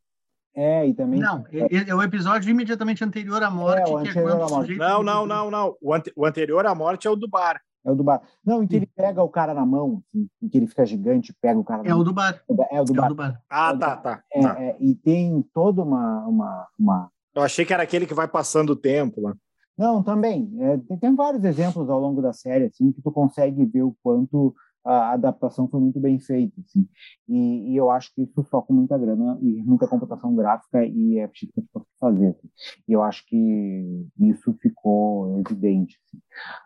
É, 0.56 0.88
e 0.88 0.94
também. 0.94 1.20
Não, 1.20 1.46
é, 1.52 1.90
é 1.90 1.94
o 1.94 2.02
episódio 2.02 2.50
imediatamente 2.50 3.04
anterior 3.04 3.44
à 3.44 3.52
morte. 3.52 3.92
É, 3.92 4.12
que 4.12 4.18
é 4.18 4.22
quando 4.24 4.50
morte. 4.50 4.76
Não, 4.76 5.04
não, 5.04 5.26
não, 5.28 5.52
não. 5.52 5.78
O, 5.80 5.94
ante, 5.94 6.12
o, 6.16 6.26
anterior 6.26 6.66
à 6.66 6.74
morte 6.74 7.08
é 7.08 7.12
o 7.12 7.16
do 7.16 7.28
bar. 7.28 7.62
É 7.86 7.92
o 7.92 7.96
do 7.96 8.04
bar. 8.04 8.22
Não, 8.44 8.64
em 8.64 8.68
que 8.68 8.76
ele 8.76 8.88
pega 8.88 9.22
o 9.22 9.30
cara 9.30 9.54
na 9.54 9.64
mão, 9.64 10.02
assim, 10.10 10.28
em 10.42 10.50
que 10.50 10.58
ele 10.58 10.66
fica 10.66 10.84
gigante 10.84 11.32
pega 11.40 11.60
o 11.60 11.64
cara 11.64 11.84
é 11.84 11.90
na 11.90 11.98
o 11.98 12.04
do 12.04 12.12
bar. 12.12 12.42
É 12.72 12.82
o 12.82 12.86
do, 12.86 12.94
bar. 12.94 13.06
É 13.06 13.06
o 13.06 13.10
do 13.10 13.16
bar. 13.16 13.42
Ah, 13.48 13.78
tá, 13.78 13.98
tá. 13.98 14.24
É, 14.34 14.42
tá. 14.42 14.60
É, 14.60 14.78
e 14.80 14.96
tem 14.96 15.46
toda 15.54 15.84
uma, 15.84 16.26
uma, 16.26 16.68
uma. 16.80 17.12
Eu 17.36 17.44
achei 17.44 17.64
que 17.64 17.74
era 17.74 17.84
aquele 17.84 18.08
que 18.08 18.16
vai 18.16 18.28
passando 18.28 18.72
o 18.72 18.76
tempo 18.76 19.22
lá. 19.22 19.36
Não, 19.78 20.02
também. 20.02 20.52
É, 20.60 20.78
tem, 20.78 20.98
tem, 20.98 21.16
vários 21.16 21.44
exemplos 21.44 21.88
ao 21.88 22.00
longo 22.00 22.20
da 22.20 22.34
série, 22.34 22.66
assim, 22.66 22.92
que 22.92 23.02
tu 23.02 23.12
consegue 23.12 23.64
ver 23.64 23.84
o 23.84 23.96
quanto 24.02 24.56
a 24.88 25.12
adaptação 25.12 25.68
foi 25.68 25.80
muito 25.80 26.00
bem 26.00 26.20
feita, 26.20 26.60
assim. 26.62 26.88
E, 27.28 27.74
e, 27.74 27.78
eu 27.78 27.92
acho 27.92 28.14
que 28.14 28.24
isso 28.24 28.44
só 28.44 28.62
com 28.62 28.74
muita 28.74 28.98
grana 28.98 29.38
e 29.42 29.62
muita 29.64 29.88
computação 29.88 30.36
gráfica 30.36 30.86
e 30.86 31.20
é 31.20 31.28
preciso 31.28 31.52
fazer. 32.00 32.30
Assim. 32.30 32.50
E 32.88 32.94
eu 32.94 33.04
acho 33.04 33.26
que 33.28 34.08
isso 34.20 34.54
ficou 34.62 35.38
evidente. 35.40 35.98
Assim. 36.06 36.22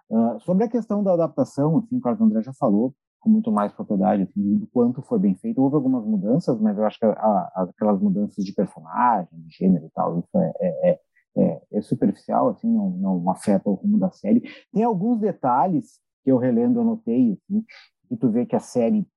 Uh, 0.09 0.39
sobre 0.41 0.65
a 0.65 0.69
questão 0.69 1.03
da 1.03 1.13
adaptação, 1.13 1.79
assim, 1.79 1.97
o 1.97 2.01
Carlos 2.01 2.21
André 2.21 2.41
já 2.43 2.53
falou 2.53 2.93
com 3.21 3.29
muito 3.29 3.51
mais 3.51 3.71
propriedade 3.71 4.23
assim, 4.23 4.57
do 4.57 4.67
quanto 4.67 5.01
foi 5.03 5.19
bem 5.19 5.35
feito. 5.35 5.61
Houve 5.61 5.75
algumas 5.75 6.03
mudanças, 6.05 6.59
mas 6.59 6.77
eu 6.77 6.85
acho 6.85 6.99
que 6.99 7.05
a, 7.05 7.11
a, 7.11 7.67
aquelas 7.69 8.01
mudanças 8.01 8.43
de 8.43 8.51
personagem, 8.53 9.29
de 9.31 9.55
gênero 9.55 9.85
e 9.85 9.89
tal, 9.91 10.19
isso 10.19 10.37
é, 10.37 10.53
é, 10.59 10.91
é, 10.91 10.99
é, 11.37 11.61
é 11.73 11.81
superficial, 11.81 12.49
assim, 12.49 12.67
não, 12.67 12.89
não 12.89 13.29
afeta 13.29 13.69
o 13.69 13.75
rumo 13.75 13.97
da 13.99 14.11
série. 14.11 14.41
Tem 14.73 14.83
alguns 14.83 15.19
detalhes 15.19 15.99
que 16.23 16.31
eu 16.31 16.37
relendo, 16.37 16.79
eu 16.79 16.83
notei, 16.83 17.33
assim, 17.33 17.63
e 18.11 18.17
tu 18.17 18.29
vê 18.29 18.45
que 18.45 18.55
a 18.55 18.59
série 18.59 19.07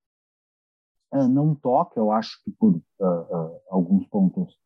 uh, 1.12 1.28
não 1.28 1.54
toca, 1.54 1.98
eu 1.98 2.12
acho 2.12 2.40
que 2.44 2.52
por 2.52 2.76
uh, 2.76 2.80
uh, 3.04 3.60
alguns 3.68 4.06
pontos 4.06 4.56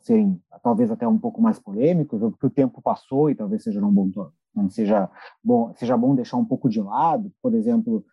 serem 0.00 0.40
talvez 0.62 0.92
até 0.92 1.08
um 1.08 1.18
pouco 1.18 1.42
mais 1.42 1.58
polêmicos, 1.58 2.22
ou 2.22 2.30
porque 2.30 2.46
o 2.46 2.50
tempo 2.50 2.80
passou 2.80 3.28
e 3.28 3.34
talvez 3.34 3.64
seja 3.64 3.84
um 3.84 3.92
bom 3.92 4.08
não 4.54 4.70
seja 4.70 5.10
bom 5.42 5.74
seja 5.74 5.96
bom 5.96 6.14
deixar 6.14 6.36
um 6.36 6.44
pouco 6.44 6.68
de 6.68 6.80
lado, 6.80 7.32
por 7.42 7.52
exemplo, 7.52 8.04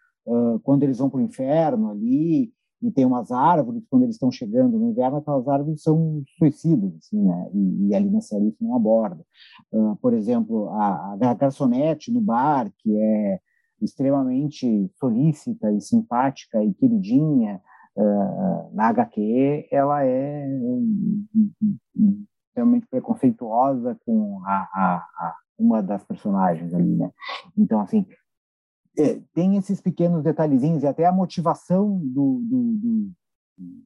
quando 0.64 0.82
eles 0.82 0.98
vão 0.98 1.12
para 1.12 1.20
o 1.20 1.22
inferno 1.22 1.92
ali 1.92 2.52
e 2.82 2.90
tem 2.90 3.06
umas 3.06 3.32
árvores 3.32 3.84
quando 3.88 4.02
eles 4.02 4.16
estão 4.16 4.32
chegando 4.32 4.80
no 4.80 4.90
inverno, 4.90 5.18
aquelas 5.18 5.48
árvores 5.48 5.84
são 5.84 6.24
suicidas, 6.40 6.92
assim, 6.96 7.22
né? 7.22 7.52
E, 7.54 7.90
e 7.90 7.94
ali 7.94 8.10
na 8.10 8.22
série 8.22 8.48
isso 8.48 8.64
não 8.64 8.76
aborda. 8.76 9.24
por 10.02 10.16
exemplo, 10.16 10.70
a, 10.70 11.14
a 11.14 11.34
garçonete 11.36 12.12
no 12.12 12.20
bar, 12.20 12.74
que 12.80 12.98
é 12.98 13.40
extremamente 13.82 14.90
solícita 15.00 15.72
e 15.72 15.82
simpática 15.82 16.64
e 16.64 16.74
queridinha 16.74 17.62
uh, 17.96 18.74
na 18.74 18.88
HQ, 18.88 19.68
ela 19.72 20.06
é 20.06 20.48
realmente 22.56 22.88
preconceituosa 22.88 23.98
com 24.06 24.42
a, 24.46 24.70
a, 24.74 24.96
a, 24.96 25.36
uma 25.58 25.82
das 25.82 26.04
personagens 26.04 26.74
ali, 26.74 26.96
né? 26.96 27.12
Então, 27.58 27.80
assim, 27.80 28.06
é, 28.98 29.22
tem 29.34 29.58
esses 29.58 29.82
pequenos 29.82 30.24
detalhezinhos 30.24 30.84
e 30.84 30.88
até 30.88 31.06
a 31.06 31.12
motivação 31.12 32.00
do, 32.00 32.42
do, 32.44 32.74
do 32.74 33.12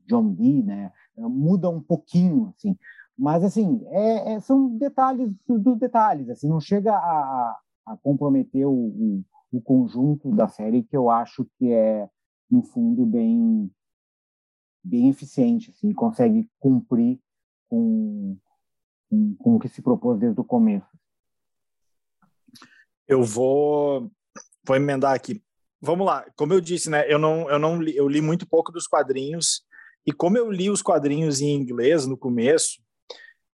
John 0.08 0.34
Dee, 0.34 0.64
né? 0.64 0.92
Muda 1.16 1.70
um 1.70 1.82
pouquinho, 1.82 2.54
assim. 2.56 2.76
Mas, 3.18 3.44
assim, 3.44 3.86
é, 3.88 4.34
é, 4.34 4.40
são 4.40 4.76
detalhes 4.78 5.32
dos 5.48 5.78
detalhes, 5.78 6.30
assim, 6.30 6.50
não 6.50 6.60
chega 6.60 6.94
a, 6.94 7.58
a 7.86 7.98
comprometer 7.98 8.66
o, 8.66 8.72
o, 8.72 9.24
o 9.54 9.62
conjunto 9.62 10.32
da 10.36 10.48
série 10.48 10.84
que 10.84 10.98
eu 10.98 11.12
acho 11.12 11.46
que 11.58 11.72
é 11.72 12.10
no 12.50 12.64
fundo 12.64 13.06
bem 13.06 13.72
bem 14.84 15.10
eficiente, 15.10 15.70
assim, 15.70 15.94
consegue 15.94 16.50
cumprir 16.60 17.18
com, 17.70 18.38
com, 19.10 19.36
com 19.36 19.56
o 19.56 19.60
que 19.60 19.70
se 19.70 19.82
propôs 19.82 20.20
desde 20.20 20.42
o 20.42 20.44
começo. 20.44 20.90
Eu 23.08 23.24
vou 23.24 24.12
vou 24.66 24.76
emendar 24.76 25.14
aqui. 25.14 25.42
Vamos 25.80 26.06
lá. 26.06 26.26
Como 26.36 26.52
eu 26.52 26.60
disse, 26.60 26.90
né? 26.90 27.06
Eu 27.08 27.20
não 27.20 27.50
eu 27.50 27.60
não 27.60 27.82
li, 27.82 27.96
eu 27.96 28.10
li 28.10 28.22
muito 28.22 28.48
pouco 28.48 28.72
dos 28.72 28.88
quadrinhos 28.88 29.64
e 30.06 30.12
como 30.12 30.38
eu 30.38 30.52
li 30.52 30.70
os 30.70 30.82
quadrinhos 30.82 31.42
em 31.42 31.54
inglês 31.54 32.06
no 32.08 32.18
começo, 32.18 32.82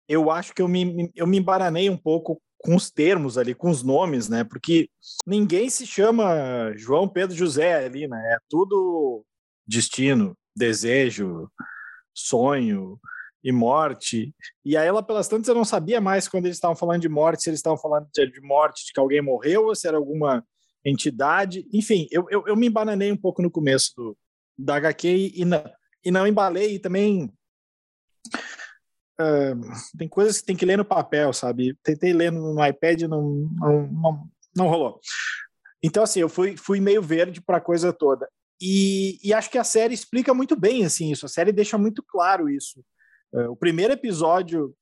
eu 0.08 0.32
acho 0.32 0.54
que 0.54 0.62
eu 0.62 0.68
me 0.68 1.12
eu 1.14 1.28
me 1.28 1.38
embaranei 1.38 1.90
um 1.90 1.98
pouco 1.98 2.42
com 2.60 2.76
os 2.76 2.92
termos 2.92 3.38
ali, 3.38 3.56
com 3.56 3.70
os 3.70 3.84
nomes, 3.84 4.28
né? 4.28 4.44
Porque 4.44 4.90
ninguém 5.26 5.70
se 5.70 5.88
chama 5.88 6.74
João 6.76 7.08
Pedro 7.08 7.36
José 7.36 7.86
ali, 7.86 8.08
né? 8.08 8.34
É 8.34 8.38
tudo 8.50 9.26
destino, 9.66 10.38
desejo, 10.56 11.50
sonho 12.14 13.00
e 13.44 13.52
morte. 13.52 14.36
E 14.66 14.76
aí, 14.76 14.88
ela, 14.88 15.02
pelas 15.02 15.28
tantas, 15.28 15.48
eu 15.48 15.56
não 15.56 15.64
sabia 15.64 16.02
mais 16.02 16.28
quando 16.28 16.46
eles 16.46 16.58
estavam 16.58 16.76
falando 16.76 17.02
de 17.02 17.10
morte, 17.10 17.44
se 17.44 17.50
eles 17.50 17.60
estavam 17.60 17.78
falando 17.78 18.08
de 18.12 18.42
morte 18.42 18.86
de 18.86 18.94
que 18.94 19.00
alguém 19.00 19.22
morreu 19.22 19.68
ou 19.68 19.76
se 19.76 19.88
era 19.88 19.96
alguma 19.96 20.46
entidade. 20.84 21.66
Enfim, 21.74 22.08
eu, 22.12 22.26
eu, 22.30 22.44
eu 22.46 22.56
me 22.56 22.68
embananei 22.68 23.12
um 23.12 23.18
pouco 23.18 23.42
no 23.42 23.50
começo 23.50 23.94
do, 23.96 24.18
da 24.58 24.76
HQ 24.76 25.32
e, 25.34 25.46
não, 25.46 25.64
e 26.04 26.12
não 26.12 26.28
embalei 26.28 26.76
e 26.76 26.80
também 26.80 27.32
Uh, 29.20 29.98
tem 29.98 30.08
coisas 30.08 30.40
que 30.40 30.46
tem 30.46 30.56
que 30.56 30.66
ler 30.66 30.78
no 30.78 30.86
papel, 30.86 31.34
sabe? 31.34 31.78
Tentei 31.84 32.14
ler 32.14 32.32
no 32.32 32.66
iPad 32.66 33.02
não, 33.02 33.50
não, 33.60 33.88
não, 33.88 34.30
não 34.56 34.68
rolou. 34.68 35.00
Então, 35.84 36.04
assim, 36.04 36.22
eu 36.22 36.30
fui, 36.30 36.56
fui 36.56 36.80
meio 36.80 37.02
verde 37.02 37.42
para 37.42 37.58
a 37.58 37.62
coisa 37.62 37.92
toda. 37.92 38.30
E, 38.62 39.20
e, 39.24 39.34
acho 39.34 39.50
que 39.50 39.58
a 39.58 39.64
série 39.64 39.94
explica 39.94 40.34
muito 40.34 40.56
bem 40.56 40.84
assim 40.86 41.12
isso. 41.12 41.26
A 41.26 41.30
série 41.30 41.52
deixa 41.52 41.78
muito 41.78 42.04
claro 42.04 42.50
isso. 42.50 42.84
Uh, 43.34 43.52
o 43.52 43.56
primeiro 43.56 43.94
episódio 43.94 44.76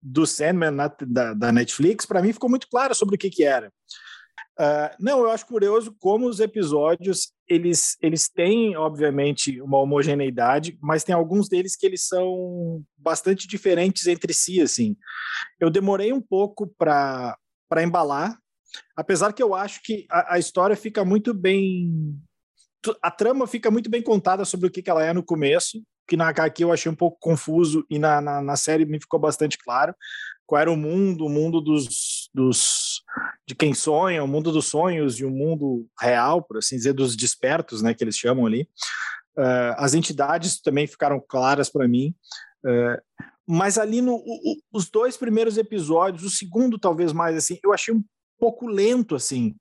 do 0.00 0.26
Sandman 0.26 0.70
na, 0.70 0.88
da, 0.88 1.34
da, 1.34 1.52
Netflix, 1.52 2.04
para 2.04 2.22
mim, 2.22 2.32
ficou 2.32 2.50
muito 2.50 2.68
claro 2.68 2.94
sobre 2.94 3.16
o 3.16 3.18
que, 3.18 3.30
que 3.30 3.42
era. 3.42 3.72
Uh, 4.58 4.94
não, 5.00 5.20
eu 5.20 5.30
acho 5.30 5.46
curioso 5.46 5.96
como 5.98 6.28
os 6.28 6.38
episódios 6.38 7.32
eles, 7.48 7.96
eles 8.00 8.28
têm, 8.28 8.76
obviamente, 8.76 9.60
uma 9.60 9.78
homogeneidade, 9.78 10.78
mas 10.80 11.02
tem 11.02 11.14
alguns 11.14 11.48
deles 11.48 11.76
que 11.76 11.84
eles 11.84 12.06
são 12.06 12.82
bastante 12.96 13.48
diferentes 13.48 14.06
entre 14.06 14.32
si. 14.32 14.60
Assim, 14.60 14.96
eu 15.58 15.70
demorei 15.70 16.12
um 16.12 16.20
pouco 16.20 16.66
para 16.78 17.36
para 17.68 17.82
embalar, 17.82 18.38
apesar 18.96 19.32
que 19.32 19.42
eu 19.42 19.54
acho 19.54 19.82
que 19.82 20.06
a, 20.10 20.34
a, 20.34 20.38
história 20.38 20.76
fica 20.76 21.04
muito 21.04 21.34
bem, 21.34 22.16
a 23.02 23.10
trama 23.10 23.48
fica 23.48 23.70
muito 23.70 23.90
bem 23.90 24.02
contada 24.02 24.44
sobre 24.44 24.68
o 24.68 24.70
que, 24.70 24.82
que 24.82 24.90
ela 24.90 25.04
é 25.04 25.12
no 25.12 25.24
começo, 25.24 25.82
que 26.06 26.16
na 26.16 26.28
HQ 26.28 26.62
eu 26.62 26.72
achei 26.72 26.92
um 26.92 26.94
pouco 26.94 27.18
confuso 27.18 27.84
e 27.90 27.98
na, 27.98 28.20
na, 28.20 28.40
na 28.40 28.56
série 28.56 28.84
me 28.84 29.00
ficou 29.00 29.18
bastante 29.18 29.58
claro 29.58 29.94
qual 30.46 30.60
era 30.60 30.70
o 30.70 30.76
mundo, 30.76 31.24
o 31.24 31.30
mundo 31.30 31.60
dos, 31.60 32.13
dos 32.34 33.02
de 33.46 33.54
quem 33.54 33.74
sonha, 33.74 34.24
o 34.24 34.28
mundo 34.28 34.50
dos 34.50 34.66
sonhos 34.66 35.20
e 35.20 35.24
o 35.24 35.30
mundo 35.30 35.86
real, 36.00 36.42
por 36.42 36.58
assim 36.58 36.76
dizer, 36.76 36.94
dos 36.94 37.14
despertos, 37.14 37.82
né, 37.82 37.92
que 37.92 38.02
eles 38.02 38.16
chamam 38.16 38.46
ali. 38.46 38.68
Uh, 39.36 39.74
as 39.76 39.94
entidades 39.94 40.60
também 40.60 40.86
ficaram 40.86 41.22
claras 41.26 41.68
para 41.68 41.86
mim. 41.86 42.14
Uh, 42.64 43.22
mas 43.46 43.76
ali 43.76 44.00
no 44.00 44.14
o, 44.14 44.56
os 44.72 44.88
dois 44.90 45.16
primeiros 45.16 45.58
episódios, 45.58 46.24
o 46.24 46.30
segundo 46.30 46.78
talvez 46.78 47.12
mais 47.12 47.36
assim, 47.36 47.58
eu 47.62 47.72
achei 47.72 47.92
um 47.92 48.02
pouco 48.38 48.66
lento 48.66 49.14
assim. 49.14 49.54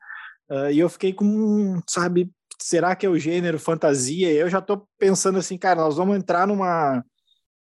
Uh, 0.50 0.72
e 0.72 0.80
eu 0.80 0.88
fiquei 0.88 1.12
com, 1.12 1.82
sabe, 1.88 2.32
será 2.62 2.96
que 2.96 3.06
é 3.06 3.10
o 3.10 3.20
gênero 3.20 3.60
fantasia? 3.60 4.32
Eu 4.32 4.50
já 4.50 4.60
estou 4.60 4.88
pensando 4.98 5.40
assim, 5.40 5.58
cara, 5.58 5.82
nós 5.82 5.98
vamos 5.98 6.16
entrar 6.16 6.48
numa 6.48 7.04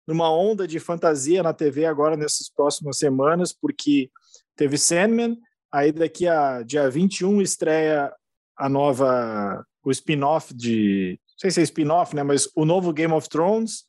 numa 0.08 0.30
onda 0.30 0.68
de 0.68 0.80
fantasia 0.80 1.42
na 1.42 1.52
TV 1.52 1.86
agora 1.86 2.16
nessas 2.16 2.48
próximas 2.48 3.00
semanas, 3.00 3.52
porque 3.52 4.12
teve 4.56 4.78
Sandman, 4.78 5.38
aí 5.72 5.92
daqui 5.92 6.28
a 6.28 6.64
dia 6.64 6.90
21 6.90 7.42
estreia 7.42 8.12
a 8.58 8.70
nova, 8.70 9.66
o 9.84 9.92
spin-off 9.92 10.54
de, 10.54 11.20
não 11.32 11.40
sei 11.40 11.52
se 11.52 11.60
é 11.60 11.64
spin-off, 11.64 12.16
né, 12.16 12.24
mas 12.24 12.50
o 12.56 12.66
novo 12.66 12.94
Game 12.94 13.14
of 13.14 13.28
Thrones, 13.28 13.84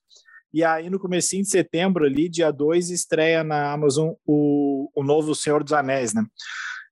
e 0.53 0.65
aí 0.65 0.89
no 0.89 0.99
comecinho 0.99 1.43
de 1.43 1.51
setembro 1.51 2.05
ali, 2.05 2.29
dia 2.29 2.51
2, 2.51 2.91
estreia 2.91 3.45
na 3.45 3.73
Amazon 3.73 4.15
o, 4.25 4.91
o 4.95 5.05
novo 5.05 5.35
Senhor 5.35 5.63
dos 5.63 5.73
Anéis, 5.73 6.15
né? 6.15 6.25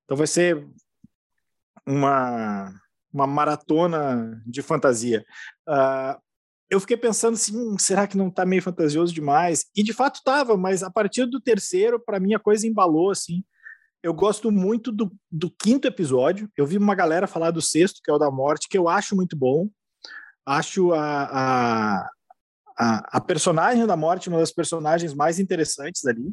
Então 0.04 0.16
vai 0.16 0.26
ser 0.26 0.66
uma, 1.86 2.70
uma 3.12 3.26
maratona 3.26 4.42
de 4.46 4.60
fantasia. 4.60 5.24
Uh, 5.66 6.20
eu 6.68 6.80
fiquei 6.80 6.96
pensando 6.96 7.34
assim, 7.34 7.56
hum, 7.56 7.78
será 7.78 8.06
que 8.06 8.16
não 8.16 8.28
está 8.28 8.44
meio 8.44 8.62
fantasioso 8.62 9.14
demais? 9.14 9.66
E 9.74 9.82
de 9.82 9.92
fato 9.92 10.16
estava, 10.16 10.56
mas 10.56 10.82
a 10.82 10.90
partir 10.90 11.24
do 11.26 11.40
terceiro, 11.40 11.98
para 11.98 12.20
mim 12.20 12.34
a 12.34 12.38
coisa 12.38 12.66
embalou 12.66 13.10
assim. 13.10 13.44
Eu 14.04 14.12
gosto 14.12 14.52
muito 14.52 14.92
do, 14.92 15.10
do 15.32 15.50
quinto 15.50 15.88
episódio. 15.88 16.46
Eu 16.54 16.66
vi 16.66 16.76
uma 16.76 16.94
galera 16.94 17.26
falar 17.26 17.50
do 17.50 17.62
sexto, 17.62 18.02
que 18.04 18.10
é 18.10 18.12
o 18.12 18.18
da 18.18 18.30
morte, 18.30 18.68
que 18.68 18.76
eu 18.76 18.86
acho 18.86 19.16
muito 19.16 19.34
bom. 19.34 19.66
Acho 20.44 20.92
a, 20.92 21.22
a, 21.24 22.10
a, 22.78 23.16
a 23.16 23.20
personagem 23.22 23.86
da 23.86 23.96
morte 23.96 24.28
uma 24.28 24.40
das 24.40 24.52
personagens 24.52 25.14
mais 25.14 25.38
interessantes 25.38 26.04
ali. 26.04 26.30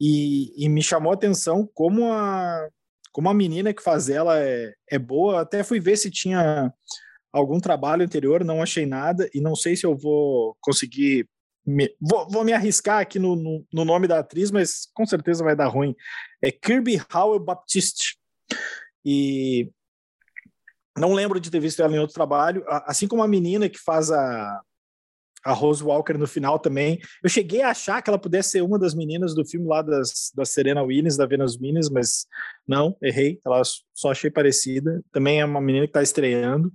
E, 0.00 0.64
e 0.64 0.68
me 0.68 0.80
chamou 0.80 1.10
a 1.10 1.16
atenção 1.16 1.68
como 1.74 2.12
a, 2.12 2.68
como 3.10 3.28
a 3.28 3.34
menina 3.34 3.74
que 3.74 3.82
faz 3.82 4.08
ela 4.08 4.38
é, 4.38 4.72
é 4.88 4.96
boa. 4.96 5.40
Até 5.40 5.64
fui 5.64 5.80
ver 5.80 5.96
se 5.96 6.08
tinha 6.08 6.72
algum 7.32 7.58
trabalho 7.58 8.04
anterior, 8.04 8.44
não 8.44 8.62
achei 8.62 8.86
nada 8.86 9.28
e 9.34 9.40
não 9.40 9.56
sei 9.56 9.74
se 9.74 9.84
eu 9.84 9.96
vou 9.96 10.56
conseguir. 10.60 11.28
Me, 11.70 11.94
vou, 12.00 12.28
vou, 12.28 12.44
me 12.44 12.52
arriscar 12.52 13.00
aqui 13.00 13.18
no, 13.18 13.36
no, 13.36 13.66
no, 13.72 13.84
nome 13.84 14.08
da 14.08 14.18
atriz, 14.18 14.50
mas 14.50 14.88
com 14.92 15.06
certeza 15.06 15.44
vai 15.44 15.54
dar 15.54 15.68
ruim. 15.68 15.94
É 16.42 16.50
Kirby 16.50 17.00
Howell 17.14 17.38
Baptiste. 17.38 18.18
E 19.04 19.70
não 20.98 21.14
lembro 21.14 21.38
de 21.38 21.50
ter 21.50 21.60
visto 21.60 21.80
ela 21.80 21.94
em 21.94 21.98
outro 21.98 22.14
trabalho, 22.14 22.64
assim 22.86 23.06
como 23.06 23.22
a 23.22 23.28
menina 23.28 23.68
que 23.68 23.78
faz 23.78 24.10
a, 24.10 24.60
a 25.44 25.52
Rose 25.52 25.82
Walker 25.82 26.14
no 26.14 26.26
final 26.26 26.58
também. 26.58 27.00
Eu 27.22 27.30
cheguei 27.30 27.62
a 27.62 27.70
achar 27.70 28.02
que 28.02 28.10
ela 28.10 28.18
pudesse 28.18 28.50
ser 28.50 28.62
uma 28.62 28.78
das 28.78 28.94
meninas 28.94 29.34
do 29.34 29.44
filme 29.44 29.66
lá 29.66 29.82
das, 29.82 30.30
da 30.34 30.44
Serena 30.44 30.82
Williams, 30.82 31.16
da 31.16 31.26
Venus 31.26 31.58
Williams, 31.58 31.88
mas 31.88 32.26
não, 32.66 32.96
errei. 33.02 33.40
Ela 33.44 33.62
só 33.94 34.10
achei 34.10 34.30
parecida. 34.30 35.02
Também 35.12 35.40
é 35.40 35.44
uma 35.44 35.60
menina 35.60 35.86
que 35.86 35.90
está 35.90 36.02
estreando. 36.02 36.70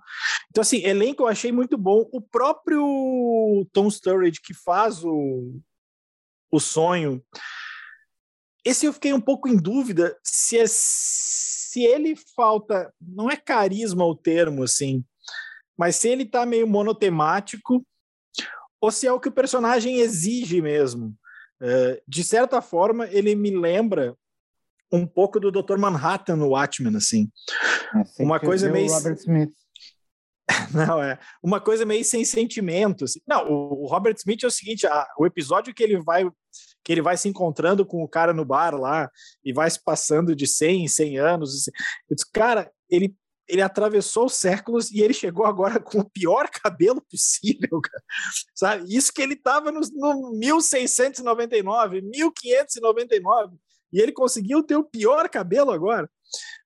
Então, 0.49 0.61
assim, 0.61 0.83
elenco 0.83 1.23
eu 1.23 1.27
achei 1.27 1.51
muito 1.51 1.77
bom. 1.77 2.09
O 2.11 2.21
próprio 2.21 3.67
Tom 3.71 3.89
Sturridge, 3.89 4.41
que 4.41 4.53
faz 4.53 5.03
o, 5.03 5.59
o 6.51 6.59
sonho, 6.59 7.23
esse 8.65 8.87
eu 8.87 8.93
fiquei 8.93 9.13
um 9.13 9.21
pouco 9.21 9.47
em 9.47 9.55
dúvida 9.55 10.17
se, 10.23 10.57
é, 10.57 10.65
se 10.67 11.83
ele 11.83 12.15
falta, 12.35 12.91
não 12.99 13.29
é 13.29 13.37
carisma 13.37 14.03
o 14.03 14.15
termo, 14.15 14.63
assim, 14.63 15.05
mas 15.77 15.97
se 15.97 16.07
ele 16.07 16.25
tá 16.25 16.45
meio 16.45 16.65
monotemático, 16.65 17.85
ou 18.85 18.91
se 18.91 19.07
é 19.07 19.11
o 19.11 19.19
que 19.19 19.29
o 19.29 19.31
personagem 19.31 19.99
exige 19.99 20.61
mesmo. 20.61 21.07
Uh, 21.59 21.99
de 22.07 22.23
certa 22.23 22.61
forma, 22.61 23.07
ele 23.07 23.33
me 23.33 23.49
lembra 23.49 24.15
um 24.91 25.07
pouco 25.07 25.39
do 25.39 25.51
Dr. 25.51 25.77
Manhattan 25.79 26.35
no 26.35 26.49
Watchmen, 26.49 26.95
assim. 26.95 27.27
É, 28.19 28.23
uma 28.23 28.39
coisa 28.39 28.71
meio... 28.71 28.91
Robert 28.91 29.15
Smith. 29.15 29.51
Não, 30.71 31.01
é 31.01 31.17
uma 31.41 31.59
coisa 31.59 31.83
meio 31.83 32.05
sem 32.05 32.23
sentimento. 32.23 33.05
Assim. 33.05 33.19
Não, 33.27 33.49
o, 33.49 33.87
Robert 33.87 34.13
Smith 34.17 34.43
é 34.43 34.47
o 34.47 34.51
seguinte: 34.51 34.85
a, 34.85 35.07
o 35.17 35.25
episódio 35.25 35.73
que 35.73 35.81
ele 35.81 35.99
vai 36.03 36.23
que 36.83 36.91
ele 36.91 37.01
vai 37.01 37.17
se 37.17 37.27
encontrando 37.27 37.83
com 37.83 38.03
o 38.03 38.07
cara 38.07 38.31
no 38.31 38.45
bar 38.45 38.75
lá 38.75 39.09
e 39.43 39.51
vai 39.51 39.67
se 39.67 39.83
passando 39.83 40.35
de 40.35 40.45
100 40.45 40.83
em 40.83 40.87
100 40.87 41.17
anos. 41.17 41.55
Assim. 41.55 41.71
Eu 42.07 42.15
disse, 42.15 42.31
cara, 42.31 42.71
ele 42.87 43.15
ele 43.47 43.61
atravessou 43.61 44.27
séculos 44.27 44.91
e 44.91 45.01
ele 45.01 45.13
chegou 45.13 45.45
agora 45.45 45.79
com 45.79 45.99
o 45.99 46.09
pior 46.09 46.49
cabelo 46.49 47.01
possível, 47.01 47.79
cara. 47.81 48.03
sabe? 48.53 48.95
Isso 48.95 49.13
que 49.13 49.21
ele 49.21 49.33
estava 49.33 49.71
no, 49.71 49.81
no 49.93 50.31
1699, 50.37 52.01
1599, 52.01 53.57
e 53.93 54.01
ele 54.01 54.11
conseguiu 54.11 54.63
ter 54.63 54.75
o 54.75 54.83
pior 54.83 55.29
cabelo 55.29 55.71
agora. 55.71 56.09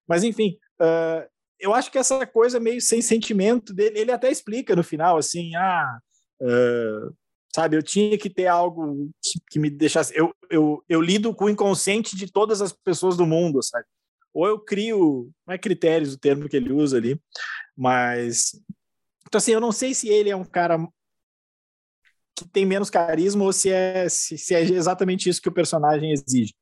Mas, 0.08 0.24
enfim, 0.24 0.58
uh, 0.82 1.28
eu 1.60 1.74
acho 1.74 1.92
que 1.92 1.98
essa 1.98 2.26
coisa 2.26 2.60
meio 2.60 2.82
sem 2.82 3.02
sentimento 3.02 3.74
dele, 3.74 4.00
ele 4.00 4.12
até 4.12 4.32
explica 4.32 4.76
no 4.76 4.84
final, 4.84 5.18
assim, 5.18 5.54
ah, 5.56 6.00
uh, 6.42 7.16
sabe, 7.54 7.76
eu 7.76 7.84
tinha 7.84 8.18
que 8.18 8.30
ter 8.30 8.48
algo 8.48 9.10
que, 9.22 9.40
que 9.52 9.60
me 9.60 9.70
deixasse. 9.70 10.18
Eu, 10.18 10.34
eu, 10.50 10.84
eu 10.88 11.02
lido 11.02 11.36
com 11.36 11.46
o 11.46 11.50
inconsciente 11.50 12.16
de 12.16 12.32
todas 12.32 12.62
as 12.62 12.72
pessoas 12.72 13.18
do 13.18 13.26
mundo, 13.26 13.62
sabe? 13.62 13.86
Ou 14.34 14.48
eu 14.48 14.60
crio, 14.60 15.32
não 15.46 15.54
é 15.54 15.58
critérios 15.58 16.14
o 16.14 16.20
termo 16.20 16.48
que 16.48 16.56
ele 16.56 16.72
usa 16.72 16.98
ali, 16.98 17.20
mas 17.76 18.52
então 19.28 19.38
assim, 19.38 19.52
eu 19.52 19.62
não 19.62 19.72
sei 19.72 19.94
se 19.94 20.10
ele 20.10 20.30
é 20.30 20.36
um 20.36 20.46
cara 20.46 20.78
que 22.36 22.48
tem 22.48 22.66
menos 22.66 22.90
carisma 22.90 23.44
ou 23.44 23.54
se 23.54 23.70
é 23.70 24.08
se, 24.08 24.38
se 24.38 24.56
é 24.56 24.62
exatamente 24.62 25.30
isso 25.30 25.42
que 25.42 25.50
o 25.50 25.54
personagem 25.54 26.12
exige. 26.12 26.54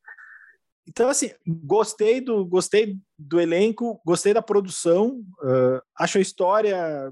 Então 0.87 1.09
assim, 1.09 1.31
gostei 1.45 2.21
do 2.21 2.45
gostei 2.45 2.97
do 3.17 3.39
elenco, 3.39 4.01
gostei 4.05 4.33
da 4.33 4.41
produção, 4.41 5.23
uh, 5.41 5.81
acho 5.97 6.17
a 6.17 6.21
história 6.21 7.11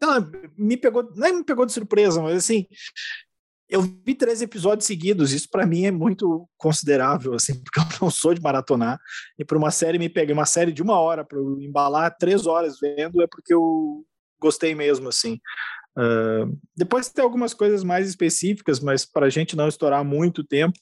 lá, 0.00 0.18
me 0.56 0.76
pegou, 0.76 1.10
não 1.14 1.26
é 1.26 1.32
me 1.32 1.44
pegou 1.44 1.66
de 1.66 1.72
surpresa, 1.72 2.22
mas 2.22 2.36
assim, 2.36 2.66
eu 3.72 3.80
vi 3.80 4.14
três 4.14 4.42
episódios 4.42 4.86
seguidos, 4.86 5.32
isso 5.32 5.48
para 5.50 5.64
mim 5.64 5.86
é 5.86 5.90
muito 5.90 6.46
considerável, 6.58 7.32
assim, 7.32 7.54
porque 7.64 7.80
eu 7.80 7.84
não 8.02 8.10
sou 8.10 8.34
de 8.34 8.40
maratonar, 8.40 9.00
e 9.38 9.44
para 9.44 9.56
uma 9.56 9.70
série 9.70 9.98
me 9.98 10.10
pegar 10.10 10.34
uma 10.34 10.44
série 10.44 10.72
de 10.72 10.82
uma 10.82 11.00
hora 11.00 11.24
para 11.24 11.38
embalar 11.58 12.14
três 12.18 12.46
horas 12.46 12.78
vendo, 12.78 13.22
é 13.22 13.26
porque 13.26 13.54
eu 13.54 14.04
gostei 14.38 14.74
mesmo, 14.74 15.08
assim. 15.08 15.40
Uh, 15.96 16.58
depois 16.76 17.08
tem 17.08 17.24
algumas 17.24 17.54
coisas 17.54 17.82
mais 17.82 18.08
específicas, 18.08 18.78
mas 18.78 19.06
para 19.06 19.26
a 19.26 19.30
gente 19.30 19.56
não 19.56 19.68
estourar 19.68 20.04
muito 20.04 20.44
tempo, 20.44 20.78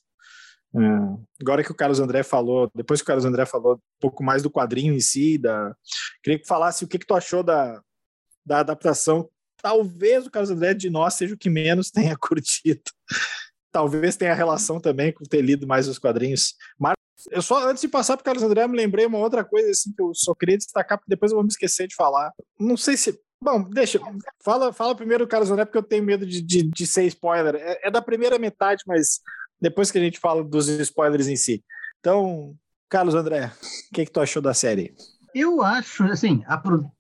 agora 1.41 1.65
que 1.65 1.73
o 1.73 1.75
Carlos 1.75 2.01
André 2.01 2.23
falou, 2.23 2.71
depois 2.75 3.01
que 3.01 3.05
o 3.05 3.07
Carlos 3.07 3.25
André 3.25 3.45
falou 3.45 3.75
um 3.75 4.01
pouco 4.01 4.23
mais 4.23 4.43
do 4.43 4.51
quadrinho 4.51 4.95
em 4.95 5.01
si, 5.01 5.39
da, 5.39 5.75
queria 6.23 6.39
que 6.39 6.47
falasse 6.47 6.85
o 6.85 6.89
que, 6.89 6.99
que 6.99 7.07
tu 7.07 7.15
achou 7.15 7.43
da, 7.43 7.81
da 8.45 8.61
adaptação 8.61 9.29
talvez 9.61 10.27
o 10.27 10.31
Carlos 10.31 10.51
André 10.51 10.75
de 10.75 10.91
nós 10.91 11.15
seja 11.15 11.35
o 11.35 11.39
que 11.39 11.51
menos 11.51 11.91
tenha 11.91 12.17
curtido. 12.19 12.83
Talvez 13.73 14.17
tenha 14.17 14.35
relação 14.35 14.81
também 14.81 15.13
com 15.13 15.25
ter 15.25 15.43
lido 15.43 15.67
mais 15.67 15.87
os 15.87 15.99
quadrinhos. 15.99 16.55
Mas 16.79 16.95
eu 17.31 17.43
só, 17.43 17.69
antes 17.69 17.83
de 17.83 17.89
passar 17.89 18.17
para 18.17 18.23
o 18.23 18.25
Carlos 18.25 18.43
André, 18.43 18.67
me 18.67 18.77
lembrei 18.77 19.07
uma 19.07 19.19
outra 19.19 19.45
coisa 19.45 19.71
assim 19.71 19.93
que 19.93 20.03
eu 20.03 20.13
só 20.15 20.35
queria 20.35 20.57
destacar, 20.57 20.99
porque 20.99 21.11
depois 21.11 21.31
eu 21.31 21.37
vou 21.37 21.45
me 21.45 21.51
esquecer 21.51 21.87
de 21.87 21.95
falar. 21.95 22.33
Não 22.59 22.77
sei 22.77 22.97
se. 22.97 23.19
Bom, 23.43 23.63
deixa. 23.63 24.01
Fala, 24.43 24.73
fala 24.73 24.95
primeiro 24.95 25.25
o 25.25 25.29
Carlos 25.29 25.51
André, 25.51 25.65
porque 25.65 25.79
eu 25.79 25.83
tenho 25.83 26.05
medo 26.05 26.27
de, 26.27 26.43
de, 26.43 26.63
de 26.63 26.87
ser 26.87 27.05
spoiler. 27.05 27.55
É, 27.57 27.89
é 27.89 27.91
da 27.91 28.03
primeira 28.03 28.39
metade, 28.39 28.83
mas 28.87 29.21
depois 29.61 29.91
que 29.91 29.99
a 29.99 30.01
gente 30.01 30.19
fala 30.19 30.43
dos 30.43 30.69
spoilers 30.69 31.27
em 31.27 31.37
si. 31.37 31.63
Então, 32.01 32.55
Carlos 32.89 33.15
André, 33.15 33.53
o 33.91 33.95
que, 33.95 34.05
que 34.05 34.11
tu 34.11 34.21
achou 34.21 34.43
da 34.43 34.55
série? 34.55 34.95
Eu 35.35 35.63
acho, 35.63 36.05
assim, 36.05 36.43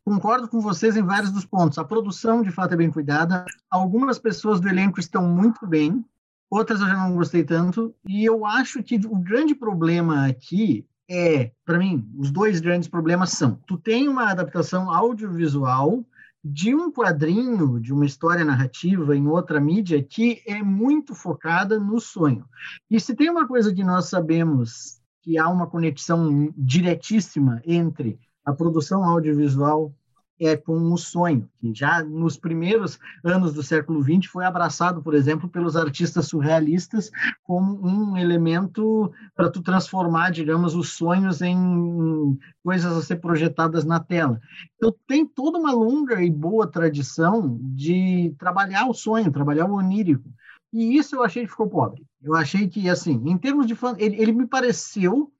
concordo 0.04 0.48
com 0.48 0.60
vocês 0.60 0.96
em 0.96 1.02
vários 1.02 1.32
dos 1.32 1.44
pontos. 1.44 1.78
A 1.78 1.84
produção, 1.84 2.42
de 2.42 2.50
fato, 2.50 2.74
é 2.74 2.76
bem 2.76 2.90
cuidada. 2.90 3.44
Algumas 3.70 4.18
pessoas 4.18 4.60
do 4.60 4.68
elenco 4.68 5.00
estão 5.00 5.28
muito 5.28 5.66
bem, 5.66 6.04
outras 6.48 6.80
eu 6.80 6.86
já 6.86 6.96
não 6.96 7.14
gostei 7.14 7.44
tanto. 7.44 7.94
E 8.06 8.24
eu 8.24 8.46
acho 8.46 8.82
que 8.82 8.96
o 9.06 9.16
grande 9.16 9.54
problema 9.54 10.26
aqui 10.26 10.86
é, 11.10 11.50
para 11.64 11.76
mim, 11.76 12.08
os 12.16 12.30
dois 12.30 12.60
grandes 12.60 12.88
problemas 12.88 13.30
são: 13.30 13.58
tu 13.66 13.76
tem 13.76 14.08
uma 14.08 14.30
adaptação 14.30 14.92
audiovisual 14.92 16.06
de 16.42 16.72
um 16.72 16.90
quadrinho, 16.90 17.80
de 17.80 17.92
uma 17.92 18.06
história 18.06 18.44
narrativa 18.44 19.14
em 19.14 19.26
outra 19.26 19.60
mídia 19.60 20.02
que 20.02 20.40
é 20.46 20.62
muito 20.62 21.14
focada 21.14 21.78
no 21.80 22.00
sonho. 22.00 22.46
E 22.88 22.98
se 23.00 23.14
tem 23.14 23.28
uma 23.28 23.46
coisa 23.46 23.74
que 23.74 23.82
nós 23.82 24.08
sabemos 24.08 24.99
que 25.22 25.38
há 25.38 25.48
uma 25.48 25.66
conexão 25.66 26.52
diretíssima 26.56 27.60
entre 27.64 28.18
a 28.44 28.52
produção 28.52 29.04
audiovisual 29.04 29.92
é 30.40 30.56
com 30.56 30.90
o 30.90 30.96
sonho, 30.96 31.46
que 31.60 31.74
já 31.74 32.02
nos 32.02 32.38
primeiros 32.38 32.98
anos 33.22 33.52
do 33.52 33.62
século 33.62 34.02
XX 34.02 34.24
foi 34.24 34.46
abraçado, 34.46 35.02
por 35.02 35.12
exemplo, 35.12 35.50
pelos 35.50 35.76
artistas 35.76 36.28
surrealistas 36.28 37.10
como 37.44 37.78
um 37.86 38.16
elemento 38.16 39.12
para 39.36 39.50
tu 39.50 39.60
transformar, 39.60 40.30
digamos, 40.30 40.74
os 40.74 40.94
sonhos 40.94 41.42
em 41.42 42.38
coisas 42.64 42.96
a 42.96 43.02
ser 43.02 43.16
projetadas 43.16 43.84
na 43.84 44.00
tela. 44.00 44.40
Então 44.76 44.94
tem 45.06 45.26
toda 45.26 45.58
uma 45.58 45.72
longa 45.72 46.22
e 46.22 46.30
boa 46.30 46.66
tradição 46.66 47.58
de 47.60 48.34
trabalhar 48.38 48.86
o 48.86 48.94
sonho, 48.94 49.30
trabalhar 49.30 49.66
o 49.66 49.74
onírico. 49.74 50.26
E 50.72 50.96
isso 50.96 51.16
eu 51.16 51.24
achei 51.24 51.44
que 51.44 51.50
ficou 51.50 51.68
pobre. 51.68 52.06
Eu 52.22 52.34
achei 52.34 52.68
que, 52.68 52.88
assim, 52.88 53.20
em 53.26 53.36
termos 53.36 53.66
de 53.66 53.74
fã, 53.74 53.94
ele, 53.98 54.20
ele 54.20 54.32
me 54.32 54.46
pareceu 54.46 55.32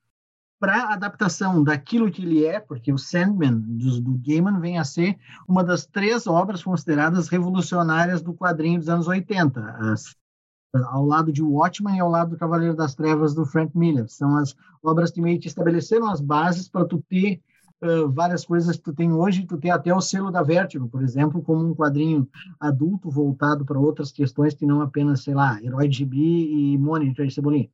para 0.59 0.93
adaptação 0.93 1.65
daquilo 1.65 2.11
que 2.11 2.23
ele 2.23 2.45
é, 2.45 2.61
porque 2.61 2.93
o 2.93 2.99
Sandman 2.99 3.59
do, 3.59 4.01
do 4.01 4.19
Gaiman 4.19 4.61
vem 4.61 4.79
a 4.79 4.85
ser 4.85 5.19
uma 5.49 5.65
das 5.65 5.87
três 5.87 6.27
obras 6.27 6.63
consideradas 6.63 7.29
revolucionárias 7.29 8.21
do 8.21 8.35
quadrinho 8.35 8.79
dos 8.79 8.89
anos 8.91 9.09
80, 9.09 9.59
as, 9.93 10.15
ao 10.75 11.07
lado 11.07 11.33
de 11.33 11.43
Watchmen 11.43 11.97
e 11.97 12.01
ao 12.01 12.11
lado 12.11 12.31
do 12.31 12.37
Cavaleiro 12.37 12.77
das 12.77 12.95
Trevas 12.95 13.35
do 13.35 13.47
Frank 13.47 13.77
Miller. 13.77 14.07
São 14.09 14.37
as 14.37 14.55
obras 14.83 15.11
que 15.11 15.23
meio 15.23 15.41
que 15.41 15.49
estabeleceram 15.49 16.11
as 16.11 16.21
bases 16.21 16.69
para 16.69 16.85
tu 16.85 17.03
ter 17.09 17.41
várias 18.13 18.45
coisas 18.45 18.77
que 18.77 18.83
tu 18.83 18.93
tem 18.93 19.13
hoje, 19.13 19.47
tu 19.47 19.57
tem 19.57 19.71
até 19.71 19.95
o 19.95 20.01
selo 20.01 20.31
da 20.31 20.43
Vertigo, 20.43 20.89
por 20.89 21.03
exemplo, 21.03 21.43
como 21.43 21.67
um 21.67 21.75
quadrinho 21.75 22.29
adulto 22.59 23.11
voltado 23.11 23.65
para 23.65 23.79
outras 23.79 24.13
questões 24.13 24.55
que 24.55 24.67
não 24.67 24.83
apenas, 24.83 25.23
sei 25.23 25.35
lá, 25.35 25.63
Herói 25.63 25.89
de 25.89 25.99
Gibi 25.99 26.73
e 26.75 26.79
Monitor 26.79 27.25
e 27.25 27.31
Cebolinha. 27.31 27.71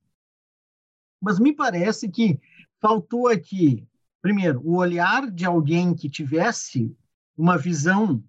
Mas 1.21 1.41
me 1.41 1.53
parece 1.53 2.09
que 2.09 2.39
faltou 2.81 3.27
aqui, 3.27 3.87
primeiro, 4.23 4.61
o 4.65 4.77
olhar 4.77 5.31
de 5.31 5.45
alguém 5.45 5.95
que 5.95 6.09
tivesse 6.09 6.97
uma 7.37 7.59
visão 7.59 8.23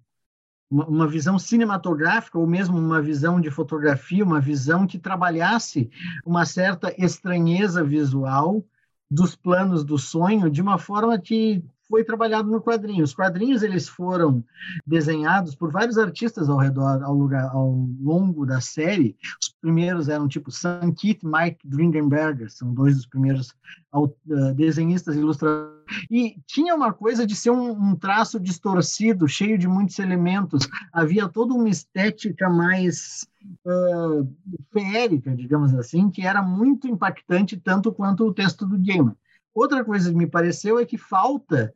uma, 0.70 1.06
visão 1.06 1.38
cinematográfica 1.38 2.38
ou 2.38 2.46
mesmo 2.46 2.76
uma 2.76 3.00
visão 3.00 3.40
de 3.40 3.50
fotografia, 3.50 4.22
uma 4.22 4.38
visão 4.38 4.86
que 4.86 4.98
trabalhasse 4.98 5.90
uma 6.26 6.44
certa 6.44 6.94
estranheza 7.02 7.82
visual 7.82 8.62
dos 9.10 9.34
planos 9.34 9.84
do 9.84 9.98
sonho 9.98 10.50
de 10.50 10.60
uma 10.60 10.78
forma 10.78 11.18
que 11.18 11.62
foi 11.88 12.04
trabalhado 12.04 12.50
no 12.50 12.60
quadrinho. 12.60 13.02
Os 13.02 13.14
quadrinhos 13.14 13.62
eles 13.62 13.88
foram 13.88 14.44
desenhados 14.86 15.54
por 15.54 15.72
vários 15.72 15.98
artistas 15.98 16.48
ao 16.48 16.58
redor, 16.58 17.02
ao, 17.02 17.14
lugar, 17.14 17.50
ao 17.50 17.88
longo 18.00 18.44
da 18.44 18.60
série. 18.60 19.16
Os 19.40 19.48
primeiros 19.60 20.08
eram 20.08 20.28
tipo 20.28 20.50
Sam 20.50 20.92
Keith, 20.92 21.22
Mike 21.24 21.58
Dringenberger, 21.64 22.50
são 22.50 22.72
dois 22.74 22.96
dos 22.96 23.06
primeiros 23.06 23.54
uh, 23.94 24.54
desenhistas 24.54 25.16
ilustradores. 25.16 25.78
E 26.10 26.36
tinha 26.46 26.74
uma 26.74 26.92
coisa 26.92 27.26
de 27.26 27.34
ser 27.34 27.50
um, 27.50 27.70
um, 27.70 27.96
traço 27.96 28.38
distorcido, 28.38 29.26
cheio 29.26 29.58
de 29.58 29.66
muitos 29.66 29.98
elementos. 29.98 30.68
Havia 30.92 31.28
toda 31.28 31.54
uma 31.54 31.68
estética 31.68 32.50
mais 32.50 33.26
uh, 33.66 34.30
feérica, 34.70 35.34
digamos 35.34 35.74
assim, 35.74 36.10
que 36.10 36.26
era 36.26 36.42
muito 36.42 36.86
impactante 36.86 37.56
tanto 37.56 37.90
quanto 37.92 38.26
o 38.26 38.34
texto 38.34 38.66
do 38.66 38.78
Gaiman. 38.78 39.16
Outra 39.58 39.84
coisa 39.84 40.08
que 40.08 40.16
me 40.16 40.28
pareceu 40.28 40.78
é 40.78 40.84
que 40.84 40.96
falta 40.96 41.74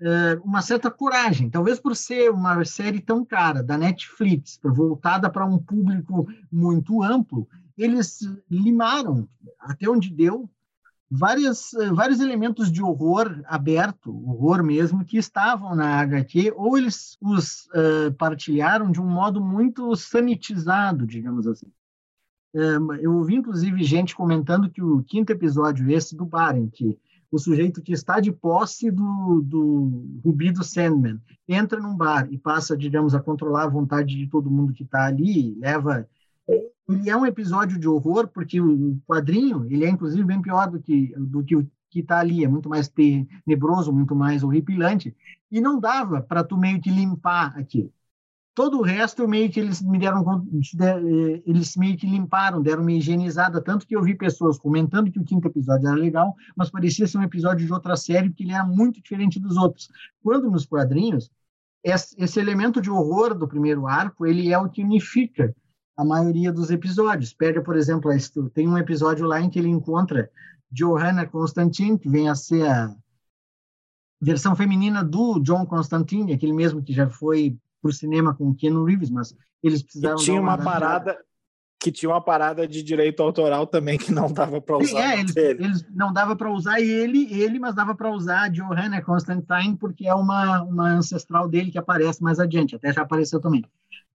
uh, 0.00 0.42
uma 0.44 0.60
certa 0.60 0.90
coragem, 0.90 1.48
talvez 1.48 1.78
por 1.78 1.94
ser 1.94 2.32
uma 2.32 2.64
série 2.64 3.00
tão 3.00 3.24
cara 3.24 3.62
da 3.62 3.78
Netflix, 3.78 4.58
voltada 4.60 5.30
para 5.30 5.46
um 5.46 5.56
público 5.56 6.26
muito 6.50 7.00
amplo, 7.00 7.48
eles 7.78 8.28
limaram, 8.50 9.28
até 9.60 9.88
onde 9.88 10.12
deu, 10.12 10.50
várias, 11.08 11.70
vários 11.92 12.18
elementos 12.18 12.72
de 12.72 12.82
horror 12.82 13.40
aberto, 13.44 14.10
horror 14.28 14.64
mesmo, 14.64 15.04
que 15.04 15.16
estavam 15.16 15.76
na 15.76 16.00
HQ, 16.00 16.52
ou 16.56 16.76
eles 16.76 17.16
os 17.20 17.66
uh, 17.66 18.12
partilharam 18.18 18.90
de 18.90 19.00
um 19.00 19.06
modo 19.06 19.40
muito 19.40 19.94
sanitizado, 19.94 21.06
digamos 21.06 21.46
assim. 21.46 21.70
Eu 23.00 23.14
ouvi, 23.14 23.36
inclusive, 23.36 23.82
gente 23.82 24.14
comentando 24.14 24.68
que 24.68 24.82
o 24.82 25.02
quinto 25.04 25.32
episódio, 25.32 25.90
esse 25.90 26.14
do 26.14 26.26
Baren, 26.26 26.68
que 26.68 26.98
o 27.32 27.38
sujeito 27.38 27.80
que 27.80 27.92
está 27.92 28.20
de 28.20 28.30
posse 28.30 28.90
do, 28.90 29.40
do 29.42 30.20
Rubi 30.22 30.52
do 30.52 30.62
Sandman. 30.62 31.18
Entra 31.48 31.80
num 31.80 31.96
bar 31.96 32.28
e 32.30 32.36
passa, 32.36 32.76
digamos, 32.76 33.14
a 33.14 33.20
controlar 33.20 33.64
a 33.64 33.70
vontade 33.70 34.14
de 34.14 34.26
todo 34.28 34.50
mundo 34.50 34.74
que 34.74 34.82
está 34.82 35.06
ali, 35.06 35.54
leva 35.58 36.06
ele 36.88 37.08
é 37.08 37.16
um 37.16 37.24
episódio 37.24 37.78
de 37.78 37.88
horror 37.88 38.28
porque 38.28 38.60
o 38.60 38.98
quadrinho 39.06 39.64
ele 39.70 39.84
é 39.84 39.88
inclusive 39.88 40.24
bem 40.24 40.42
pior 40.42 40.70
do 40.70 40.80
que 40.80 41.14
do 41.16 41.42
que 41.42 41.56
o 41.56 41.70
que 41.88 42.00
está 42.00 42.18
ali 42.18 42.44
é 42.44 42.48
muito 42.48 42.68
mais 42.68 42.88
tenebroso 42.88 43.92
muito 43.92 44.14
mais 44.14 44.42
horripilante 44.42 45.16
e 45.50 45.60
não 45.60 45.78
dava 45.78 46.20
para 46.20 46.42
tu 46.42 46.56
meio 46.56 46.80
que 46.80 46.90
limpar 46.90 47.56
aquilo 47.56 47.92
Todo 48.54 48.78
o 48.78 48.82
resto, 48.82 49.26
meio 49.26 49.50
que 49.50 49.58
eles 49.58 49.80
me 49.80 49.98
deram, 49.98 50.46
eles 51.46 51.74
meio 51.74 51.96
que 51.96 52.06
limparam, 52.06 52.60
deram 52.60 52.82
uma 52.82 52.92
higienizada, 52.92 53.62
tanto 53.62 53.86
que 53.86 53.96
eu 53.96 54.02
vi 54.02 54.14
pessoas 54.14 54.58
comentando 54.58 55.10
que 55.10 55.18
o 55.18 55.24
quinto 55.24 55.48
episódio 55.48 55.88
era 55.88 55.96
legal, 55.96 56.34
mas 56.54 56.70
parecia 56.70 57.06
ser 57.06 57.16
um 57.16 57.22
episódio 57.22 57.66
de 57.66 57.72
outra 57.72 57.96
série, 57.96 58.28
porque 58.28 58.42
ele 58.42 58.52
era 58.52 58.64
muito 58.64 59.00
diferente 59.00 59.40
dos 59.40 59.56
outros. 59.56 59.88
Quando 60.22 60.50
nos 60.50 60.66
quadrinhos, 60.66 61.30
esse 61.82 62.38
elemento 62.38 62.80
de 62.80 62.90
horror 62.90 63.34
do 63.34 63.48
primeiro 63.48 63.86
arco, 63.86 64.26
ele 64.26 64.52
é 64.52 64.58
o 64.58 64.68
que 64.68 64.84
unifica 64.84 65.54
a 65.96 66.04
maioria 66.04 66.52
dos 66.52 66.70
episódios. 66.70 67.32
Pega, 67.32 67.62
por 67.62 67.74
exemplo, 67.74 68.10
tem 68.50 68.68
um 68.68 68.76
episódio 68.76 69.26
lá 69.26 69.40
em 69.40 69.48
que 69.48 69.58
ele 69.58 69.68
encontra 69.68 70.30
Johanna 70.70 71.26
Constantine, 71.26 71.98
que 71.98 72.08
vem 72.08 72.28
a 72.28 72.34
ser 72.34 72.66
a 72.66 72.94
versão 74.20 74.54
feminina 74.54 75.02
do 75.02 75.40
John 75.40 75.64
Constantine, 75.64 76.34
aquele 76.34 76.52
mesmo 76.52 76.82
que 76.82 76.92
já 76.92 77.08
foi 77.08 77.58
para 77.82 77.90
o 77.90 77.92
cinema 77.92 78.34
com 78.34 78.48
o 78.48 78.54
Keanu 78.54 78.84
Reeves, 78.84 79.10
mas 79.10 79.34
eles 79.62 79.82
precisaram. 79.82 80.16
E 80.16 80.24
tinha 80.24 80.40
uma, 80.40 80.54
uma 80.54 80.64
parada 80.64 81.18
que 81.82 81.90
tinha 81.90 82.10
uma 82.10 82.20
parada 82.20 82.66
de 82.66 82.80
direito 82.80 83.20
autoral 83.22 83.66
também 83.66 83.98
que 83.98 84.12
não 84.12 84.32
dava 84.32 84.60
para 84.60 84.78
usar. 84.78 85.00
É, 85.00 85.20
eles, 85.20 85.36
eles, 85.36 85.86
não 85.92 86.12
dava 86.12 86.36
para 86.36 86.50
usar 86.50 86.80
ele, 86.80 87.26
ele, 87.32 87.58
mas 87.58 87.74
dava 87.74 87.92
para 87.92 88.10
usar 88.10 88.44
a 88.44 88.48
Johanna 88.48 89.02
Constantine 89.02 89.76
porque 89.76 90.06
é 90.06 90.14
uma, 90.14 90.62
uma 90.62 90.92
ancestral 90.92 91.48
dele 91.48 91.72
que 91.72 91.78
aparece 91.78 92.22
mais 92.22 92.38
adiante, 92.38 92.76
até 92.76 92.92
já 92.92 93.02
apareceu 93.02 93.40
também. 93.40 93.64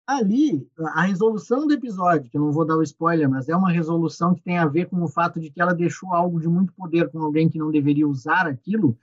Ali, 0.08 0.65
a 0.95 1.01
resolução 1.01 1.67
do 1.67 1.73
episódio, 1.73 2.30
que 2.32 2.38
eu 2.38 2.41
não 2.41 2.53
vou 2.53 2.65
dar 2.65 2.77
o 2.77 2.84
spoiler, 2.84 3.30
mas 3.30 3.49
é 3.49 3.56
uma 3.56 3.69
resolução 3.69 4.34
que 4.34 4.41
tem 4.41 4.58
a 4.58 4.65
ver 4.65 4.86
com 4.86 5.03
o 5.03 5.08
fato 5.10 5.38
de 5.38 5.49
que 5.49 5.62
ela 5.62 5.75
deixou 5.75 6.13
algo 6.13 6.39
de 6.39 6.47
muito 6.47 6.71
poder 6.71 7.12
com 7.12 7.21
alguém 7.21 7.49
que 7.49 7.60
não 7.60 7.69
deveria 7.69 8.08
usar 8.08 8.47
aquilo. 8.47 8.97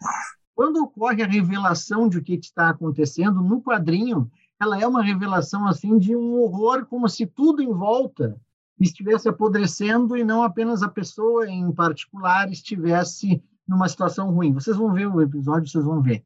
Quando 0.55 0.83
ocorre 0.83 1.23
a 1.23 1.27
revelação 1.27 2.09
de 2.09 2.17
o 2.17 2.23
que 2.23 2.37
está 2.37 2.71
acontecendo 2.71 3.43
no 3.43 3.61
quadrinho, 3.61 4.31
ela 4.65 4.81
é 4.81 4.87
uma 4.87 5.03
revelação 5.03 5.67
assim 5.67 5.99
de 5.99 6.17
um 6.17 6.41
horror, 6.41 6.87
como 6.87 7.09
se 7.09 7.27
tudo 7.27 7.63
em 7.63 7.73
volta 7.73 8.37
estivesse 8.81 9.29
apodrecendo 9.29 10.17
e 10.17 10.25
não 10.25 10.43
apenas 10.43 10.83
a 10.83 10.89
pessoa 10.89 11.49
em 11.49 11.71
particular 11.71 12.51
estivesse 12.51 13.43
numa 13.69 13.89
situação 13.89 14.31
ruim. 14.31 14.53
Vocês 14.53 14.77
vão 14.77 14.93
ver 14.93 15.07
o 15.07 15.21
episódio, 15.21 15.69
vocês 15.69 15.85
vão 15.85 16.03
ver. 16.03 16.25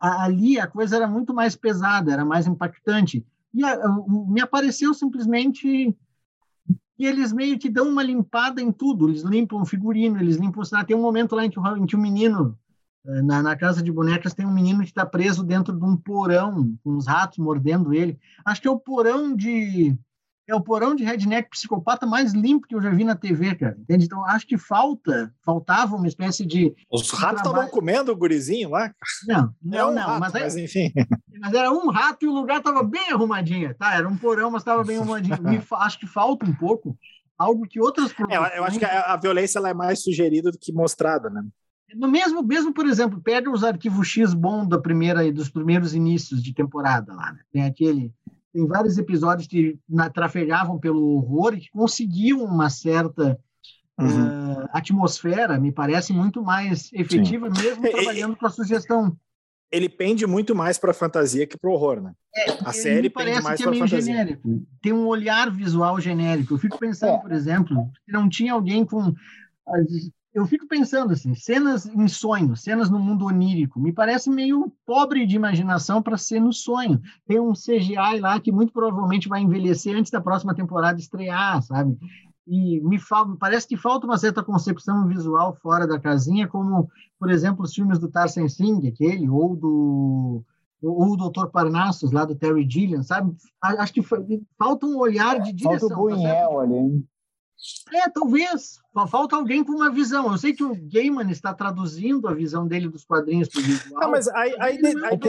Ali 0.00 0.58
a 0.58 0.66
coisa 0.66 0.96
era 0.96 1.06
muito 1.06 1.34
mais 1.34 1.54
pesada, 1.54 2.12
era 2.12 2.24
mais 2.24 2.46
impactante. 2.46 3.24
E 3.52 3.60
me 4.32 4.40
apareceu 4.40 4.94
simplesmente 4.94 5.94
e 6.96 7.06
eles 7.06 7.32
meio 7.32 7.58
que 7.58 7.68
dão 7.68 7.88
uma 7.88 8.02
limpada 8.02 8.62
em 8.62 8.70
tudo. 8.70 9.08
Eles 9.08 9.22
limpam 9.22 9.60
o 9.60 9.66
figurino, 9.66 10.18
eles 10.18 10.36
limpam 10.36 10.62
o 10.62 10.84
Tem 10.84 10.96
um 10.96 11.02
momento 11.02 11.34
lá 11.34 11.44
em 11.44 11.50
que 11.50 11.58
o, 11.58 11.76
em 11.76 11.86
que 11.86 11.96
o 11.96 12.00
menino 12.00 12.56
na, 13.04 13.42
na, 13.42 13.56
casa 13.56 13.82
de 13.82 13.92
bonecas 13.92 14.32
tem 14.32 14.46
um 14.46 14.52
menino 14.52 14.80
que 14.80 14.88
está 14.88 15.04
preso 15.04 15.44
dentro 15.44 15.76
de 15.76 15.84
um 15.84 15.96
porão, 15.96 16.74
com 16.82 16.96
os 16.96 17.06
ratos 17.06 17.38
mordendo 17.38 17.92
ele. 17.92 18.18
Acho 18.44 18.62
que 18.62 18.68
é 18.68 18.70
o 18.70 18.78
porão 18.78 19.34
de. 19.34 19.96
É 20.46 20.54
o 20.54 20.60
porão 20.60 20.94
de 20.94 21.02
redneck 21.02 21.48
psicopata 21.48 22.06
mais 22.06 22.34
limpo 22.34 22.66
que 22.66 22.74
eu 22.74 22.82
já 22.82 22.90
vi 22.90 23.02
na 23.02 23.16
TV, 23.16 23.54
cara. 23.54 23.76
Entende? 23.78 24.04
Então, 24.04 24.22
acho 24.26 24.46
que 24.46 24.58
falta, 24.58 25.32
faltava 25.42 25.96
uma 25.96 26.06
espécie 26.06 26.44
de. 26.44 26.74
Os 26.90 27.10
ratos 27.10 27.40
estavam 27.40 27.66
comendo 27.68 28.12
o 28.12 28.16
gurizinho 28.16 28.70
lá? 28.70 28.92
Não, 29.26 29.54
não, 29.62 29.78
é 29.78 29.84
um 29.86 29.94
não. 29.94 30.06
Rato, 30.06 30.20
mas, 30.20 30.32
mas, 30.32 30.56
enfim. 30.56 30.92
Mas 31.40 31.52
era 31.52 31.70
um 31.70 31.90
rato 31.90 32.24
e 32.24 32.28
o 32.28 32.32
lugar 32.32 32.58
estava 32.58 32.82
bem 32.82 33.10
arrumadinho. 33.10 33.74
Tá, 33.74 33.94
era 33.94 34.08
um 34.08 34.16
porão, 34.16 34.52
mas 34.52 34.62
estava 34.62 34.82
bem 34.82 34.96
arrumadinho. 34.96 35.42
Me, 35.42 35.60
acho 35.72 35.98
que 35.98 36.06
falta 36.06 36.46
um 36.46 36.54
pouco 36.54 36.96
algo 37.36 37.66
que 37.68 37.80
outras. 37.80 38.14
É, 38.30 38.58
eu 38.58 38.64
acho 38.64 38.78
que 38.78 38.84
a, 38.84 39.12
a 39.12 39.16
violência 39.16 39.58
é 39.58 39.74
mais 39.74 40.02
sugerida 40.02 40.50
do 40.50 40.58
que 40.58 40.72
mostrada, 40.72 41.28
né? 41.28 41.42
No 41.96 42.08
mesmo, 42.08 42.42
mesmo, 42.42 42.72
por 42.72 42.86
exemplo, 42.86 43.20
pega 43.20 43.50
os 43.50 43.64
arquivos 43.64 44.08
X 44.08 44.34
bom 44.34 44.66
da 44.66 44.78
primeira 44.78 45.24
e 45.24 45.32
dos 45.32 45.48
primeiros 45.48 45.94
inícios 45.94 46.42
de 46.42 46.52
temporada 46.54 47.12
lá, 47.12 47.32
né? 47.32 47.40
Tem 47.52 47.64
aquele, 47.64 48.12
tem 48.52 48.66
vários 48.66 48.98
episódios 48.98 49.46
que 49.46 49.78
na, 49.88 50.10
trafegavam 50.10 50.78
pelo 50.78 51.16
horror 51.16 51.54
e 51.54 51.60
que 51.60 51.70
conseguiam 51.70 52.44
uma 52.44 52.70
certa 52.70 53.38
uhum. 53.98 54.62
uh, 54.62 54.68
atmosfera, 54.72 55.58
me 55.58 55.72
parece 55.72 56.12
muito 56.12 56.42
mais 56.42 56.90
efetiva, 56.92 57.52
Sim. 57.52 57.62
mesmo 57.62 57.82
trabalhando 57.90 58.36
com 58.36 58.46
a 58.46 58.50
sugestão. 58.50 59.16
Ele 59.70 59.88
pende 59.88 60.24
muito 60.26 60.54
mais 60.54 60.78
para 60.78 60.92
a 60.92 60.94
fantasia 60.94 61.46
que 61.46 61.58
para 61.58 61.68
o 61.68 61.72
horror, 61.72 62.00
né? 62.00 62.12
É, 62.36 62.50
a 62.64 62.72
série 62.72 63.10
pende 63.10 63.42
mais 63.42 63.60
para 63.60 63.74
é 63.74 63.78
fantasia. 63.78 64.00
Genérico. 64.00 64.66
Tem 64.80 64.92
um 64.92 65.06
olhar 65.06 65.50
visual 65.50 66.00
genérico. 66.00 66.54
Eu 66.54 66.58
fico 66.58 66.78
pensando, 66.78 67.14
é. 67.14 67.18
por 67.18 67.32
exemplo, 67.32 67.90
se 68.04 68.12
não 68.12 68.28
tinha 68.28 68.52
alguém 68.52 68.84
com 68.84 69.12
eu 70.34 70.44
fico 70.46 70.66
pensando 70.66 71.12
assim, 71.12 71.32
cenas 71.34 71.86
em 71.86 72.08
sonho, 72.08 72.56
cenas 72.56 72.90
no 72.90 72.98
mundo 72.98 73.24
onírico, 73.24 73.78
me 73.78 73.92
parece 73.92 74.28
meio 74.28 74.72
pobre 74.84 75.24
de 75.24 75.36
imaginação 75.36 76.02
para 76.02 76.18
ser 76.18 76.40
no 76.40 76.52
sonho. 76.52 77.00
Tem 77.24 77.38
um 77.38 77.52
CGI 77.52 78.18
lá 78.20 78.40
que 78.40 78.50
muito 78.50 78.72
provavelmente 78.72 79.28
vai 79.28 79.40
envelhecer 79.40 79.96
antes 79.96 80.10
da 80.10 80.20
próxima 80.20 80.52
temporada 80.52 80.98
estrear, 80.98 81.62
sabe? 81.62 81.96
E 82.46 82.80
me 82.80 82.98
parece 83.38 83.68
que 83.68 83.76
falta 83.76 84.06
uma 84.06 84.18
certa 84.18 84.42
concepção 84.42 85.06
visual 85.06 85.56
fora 85.62 85.86
da 85.86 86.00
casinha, 86.00 86.48
como, 86.48 86.90
por 87.18 87.30
exemplo, 87.30 87.64
os 87.64 87.72
filmes 87.72 88.00
do 88.00 88.10
Tarsem 88.10 88.48
Singh, 88.48 88.88
aquele, 88.88 89.28
ou 89.28 89.56
do 89.56 90.44
ou 90.82 91.12
o 91.12 91.16
Dr. 91.16 91.46
Parnassus, 91.46 92.12
lá 92.12 92.26
do 92.26 92.34
Terry 92.34 92.68
Gilliam, 92.68 93.02
sabe? 93.02 93.34
Acho 93.62 93.94
que 93.94 94.02
foi, 94.02 94.42
falta 94.58 94.84
um 94.84 94.98
olhar 94.98 95.40
de 95.40 95.52
direção. 95.52 95.88
Falta 95.88 96.02
o 96.02 96.08
Buñuel 96.10 96.50
tá 96.50 96.60
ali. 96.60 97.04
É, 97.92 98.08
talvez. 98.10 98.78
Falta 99.08 99.36
alguém 99.36 99.64
com 99.64 99.72
uma 99.72 99.90
visão. 99.90 100.30
Eu 100.30 100.38
sei 100.38 100.52
que 100.52 100.64
o 100.64 100.74
Gaiman 100.90 101.30
está 101.30 101.54
traduzindo 101.54 102.28
a 102.28 102.34
visão 102.34 102.66
dele 102.66 102.88
dos 102.88 103.04
quadrinhos 103.04 103.48
para 103.48 103.60
o 103.60 103.64
visual. 103.64 104.00
Não, 104.00 104.10
mas 104.10 104.28
aí, 104.28 104.54
aí, 104.58 104.78
aí, 104.84 104.94
aí 105.04 105.20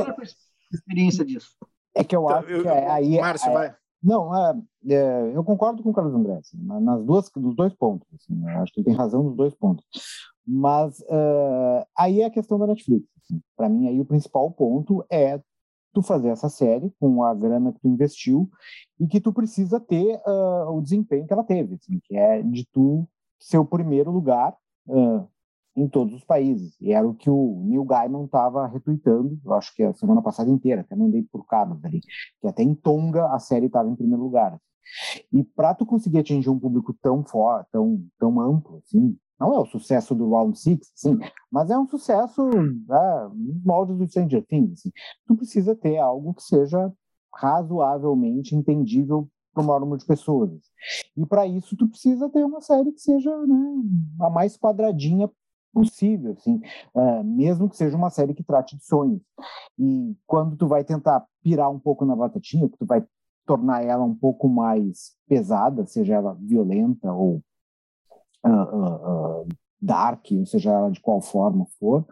experiência 0.72 1.24
disso. 1.24 1.56
É 1.94 2.04
que 2.04 2.16
eu 2.16 2.24
então, 2.24 2.38
acho 2.38 2.50
eu, 2.50 2.62
que 2.62 2.68
é, 2.68 2.90
aí. 2.90 3.20
Márcio, 3.20 3.50
é, 3.50 3.54
vai. 3.54 3.76
Não, 4.04 4.36
é, 4.36 4.62
é, 4.90 5.32
eu 5.34 5.44
concordo 5.44 5.82
com 5.82 5.90
o 5.90 5.94
Carlos 5.94 6.14
André, 6.14 6.38
assim, 6.38 6.58
nas 6.62 7.04
duas, 7.04 7.32
nos 7.36 7.56
dois 7.56 7.74
pontos. 7.74 8.08
Assim, 8.14 8.48
acho 8.50 8.72
que 8.72 8.82
ele 8.82 8.86
tem 8.86 8.96
razão 8.96 9.24
nos 9.24 9.36
dois 9.36 9.56
pontos. 9.56 9.84
Mas 10.46 11.00
uh, 11.00 11.86
aí 11.98 12.22
é 12.22 12.26
a 12.26 12.30
questão 12.30 12.60
da 12.60 12.68
Netflix. 12.68 13.08
Assim. 13.24 13.42
Para 13.58 13.68
mim, 13.68 13.88
aí 13.88 14.00
o 14.00 14.06
principal 14.06 14.52
ponto 14.52 15.04
é 15.10 15.42
tu 15.96 16.02
fazer 16.02 16.28
essa 16.28 16.50
série 16.50 16.94
com 17.00 17.24
a 17.24 17.34
grana 17.34 17.72
que 17.72 17.80
tu 17.80 17.88
investiu 17.88 18.50
e 19.00 19.08
que 19.08 19.22
tu 19.22 19.32
precisa 19.32 19.80
ter 19.80 20.22
uh, 20.28 20.70
o 20.70 20.82
desempenho 20.82 21.26
que 21.26 21.34
ela 21.34 21.44
teve, 21.44 21.76
assim, 21.76 22.00
que 22.04 22.16
é 22.16 22.44
de 22.44 22.68
tu 22.72 23.08
ser 23.40 23.58
o 23.58 23.66
primeiro 23.66 24.12
lugar 24.12 24.56
uh, 24.88 25.26
em 25.76 25.88
todos 25.88 26.14
os 26.14 26.24
países. 26.24 26.76
E 26.82 26.92
era 26.92 27.08
o 27.08 27.16
que 27.16 27.30
o 27.30 27.64
Neil 27.66 27.86
Gaiman 27.86 28.26
estava 28.26 28.68
retweetando, 28.68 29.40
eu 29.44 29.54
acho 29.54 29.74
que 29.74 29.84
a 29.84 29.94
semana 29.94 30.22
passada 30.22 30.50
inteira, 30.52 30.82
até 30.82 30.96
mandei 30.96 31.24
por 31.24 31.46
cabos 31.46 31.84
ali, 31.86 32.02
que 32.42 32.48
até 32.48 32.62
em 32.62 32.76
Tonga 32.76 33.34
a 33.34 33.40
série 33.40 33.68
estava 33.68 33.90
em 33.90 33.96
primeiro 33.96 34.22
lugar. 34.22 34.60
E 35.32 35.44
para 35.44 35.74
tu 35.74 35.86
conseguir 35.86 36.20
atingir 36.20 36.50
um 36.50 36.60
público 36.60 36.94
tão 37.02 37.24
forte, 37.24 37.70
tão, 37.72 38.06
tão 38.20 38.40
amplo, 38.40 38.78
assim, 38.86 39.18
não 39.40 39.54
é 39.54 39.60
o 39.60 39.66
sucesso 39.66 40.16
do 40.16 40.30
Round 40.30 40.58
Six, 40.58 40.92
sim, 40.96 41.18
mas 41.52 41.70
é 41.70 41.78
um 41.78 41.88
sucesso 41.88 42.48
né, 42.50 43.30
nos 43.34 43.64
moldes 43.64 43.98
do 43.98 44.08
Stranger 44.08 44.46
Things. 44.46 44.80
Assim. 44.80 44.92
Tu 45.28 45.36
precisa 45.36 45.76
ter 45.76 45.98
algo 45.98 46.34
que 46.34 46.44
seja 46.44 46.92
razoavelmente 47.34 48.56
entendível 48.56 49.28
para 49.54 49.64
o 49.64 49.66
maior 49.66 49.80
número 49.80 50.00
de 50.00 50.06
pessoas. 50.06 50.52
E 51.16 51.26
para 51.26 51.48
isso 51.48 51.76
tu 51.76 51.88
precisa 51.88 52.30
ter 52.30 52.44
uma 52.44 52.62
série 52.62 52.92
que 52.92 53.02
seja 53.02 53.30
né, 53.46 53.84
a 54.22 54.30
mais 54.30 54.58
quadradinha 54.58 55.30
possível, 55.74 56.34
assim, 56.38 56.62
uh, 56.94 57.24
mesmo 57.24 57.70
que 57.70 57.76
seja 57.76 57.98
uma 57.98 58.10
série 58.10 58.34
que 58.34 58.44
trate 58.44 58.78
de 58.78 58.86
sonhos. 58.86 59.22
E 59.78 60.16
quando 60.26 60.56
tu 60.56 60.68
vai 60.68 60.86
tentar 60.86 61.26
pirar 61.44 61.70
um 61.70 61.80
pouco 61.80 62.06
na 62.06 62.16
batatinha, 62.16 62.70
que 62.70 62.78
tu 62.78 62.86
vai 62.86 63.06
tornar 63.46 63.84
ela 63.84 64.04
um 64.04 64.16
pouco 64.16 64.48
mais 64.48 65.16
pesada, 65.28 65.86
seja 65.86 66.16
ela 66.16 66.34
violenta 66.40 67.12
ou 67.12 67.44
uh, 68.46 69.42
uh, 69.42 69.48
dark, 69.82 70.26
ou 70.32 70.46
seja 70.46 70.72
ela 70.72 70.90
de 70.90 71.00
qual 71.00 71.22
forma 71.22 71.66
for, 71.80 72.06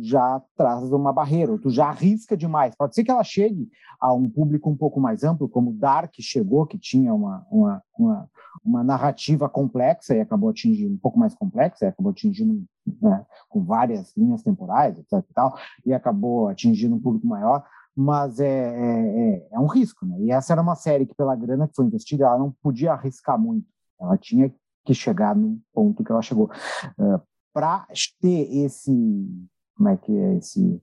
já 0.00 0.40
traz 0.56 0.90
uma 0.92 1.12
barreira, 1.12 1.58
tu 1.58 1.68
já 1.68 1.88
arrisca 1.88 2.36
demais. 2.36 2.74
Pode 2.74 2.94
ser 2.94 3.04
que 3.04 3.10
ela 3.10 3.24
chegue 3.24 3.68
a 4.00 4.14
um 4.14 4.28
público 4.28 4.70
um 4.70 4.76
pouco 4.76 4.98
mais 4.98 5.22
amplo, 5.22 5.48
como 5.48 5.74
Dark 5.74 6.14
chegou, 6.20 6.66
que 6.66 6.78
tinha 6.78 7.12
uma, 7.12 7.46
uma, 7.50 7.82
uma, 7.98 8.30
uma 8.64 8.82
narrativa 8.82 9.48
complexa 9.48 10.14
e 10.14 10.20
acabou 10.20 10.48
atingindo, 10.48 10.94
um 10.94 10.98
pouco 10.98 11.18
mais 11.18 11.34
complexa, 11.34 11.84
e 11.84 11.88
acabou 11.88 12.10
atingindo 12.10 12.64
né, 13.00 13.26
com 13.48 13.62
várias 13.62 14.16
linhas 14.16 14.42
temporais, 14.42 14.98
etc. 14.98 15.22
E, 15.28 15.34
tal, 15.34 15.58
e 15.84 15.92
acabou 15.92 16.48
atingindo 16.48 16.96
um 16.96 17.00
público 17.00 17.26
maior 17.26 17.62
mas 17.94 18.38
é, 18.40 18.46
é, 18.46 19.20
é, 19.34 19.48
é, 19.52 19.58
um 19.58 19.66
risco, 19.66 20.06
né? 20.06 20.16
E 20.20 20.30
essa 20.30 20.52
era 20.52 20.62
uma 20.62 20.76
série 20.76 21.04
que, 21.04 21.14
pela 21.14 21.34
grana 21.34 21.68
que 21.68 21.74
foi 21.74 21.84
investida, 21.84 22.24
ela 22.24 22.38
não 22.38 22.54
podia 22.62 22.92
arriscar 22.92 23.38
muito. 23.38 23.66
Ela 24.00 24.16
tinha 24.16 24.50
que 24.84 24.94
chegar 24.94 25.34
no 25.34 25.60
ponto 25.72 26.02
que 26.04 26.10
ela 26.10 26.22
chegou. 26.22 26.50
Uh, 26.98 27.14
ah, 27.14 27.22
Para 27.52 27.86
ter 28.20 28.48
esse, 28.64 28.92
como 29.76 29.88
é 29.88 29.96
que 29.96 30.12
é, 30.12 30.36
esse, 30.36 30.80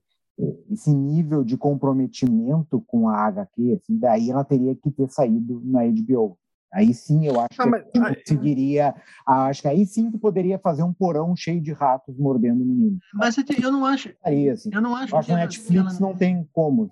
esse 0.70 0.92
nível 0.92 1.42
de 1.42 1.56
comprometimento 1.56 2.82
com 2.86 3.08
a 3.08 3.26
HQ, 3.26 3.80
assim, 3.80 3.98
daí 3.98 4.30
ela 4.30 4.44
teria 4.44 4.74
que 4.74 4.90
ter 4.90 5.08
saído 5.08 5.60
na 5.64 5.80
HBO. 5.84 6.38
Aí 6.72 6.92
sim 6.92 7.26
eu 7.26 7.40
acho 7.40 7.60
ah, 7.60 7.82
que 7.82 7.98
mas, 7.98 8.16
conseguiria. 8.16 8.94
Acho 9.26 9.62
que 9.62 9.68
aí 9.68 9.86
sim 9.86 10.10
tu 10.10 10.18
poderia 10.18 10.58
fazer 10.58 10.82
um 10.82 10.92
porão 10.92 11.34
cheio 11.34 11.62
de 11.62 11.72
ratos 11.72 12.16
mordendo 12.18 12.62
o 12.62 12.66
menino. 12.66 12.98
Mas 13.14 13.36
eu 13.38 13.72
não 13.72 13.86
acho. 13.86 14.12
Aí, 14.22 14.50
assim, 14.50 14.70
eu 14.72 14.82
não 14.82 14.94
acho, 14.94 15.14
eu 15.14 15.18
acho 15.18 15.28
que, 15.28 15.34
que 15.34 15.40
Netflix 15.40 15.92
ela... 15.92 16.00
não 16.00 16.14
tem 16.14 16.46
como. 16.52 16.90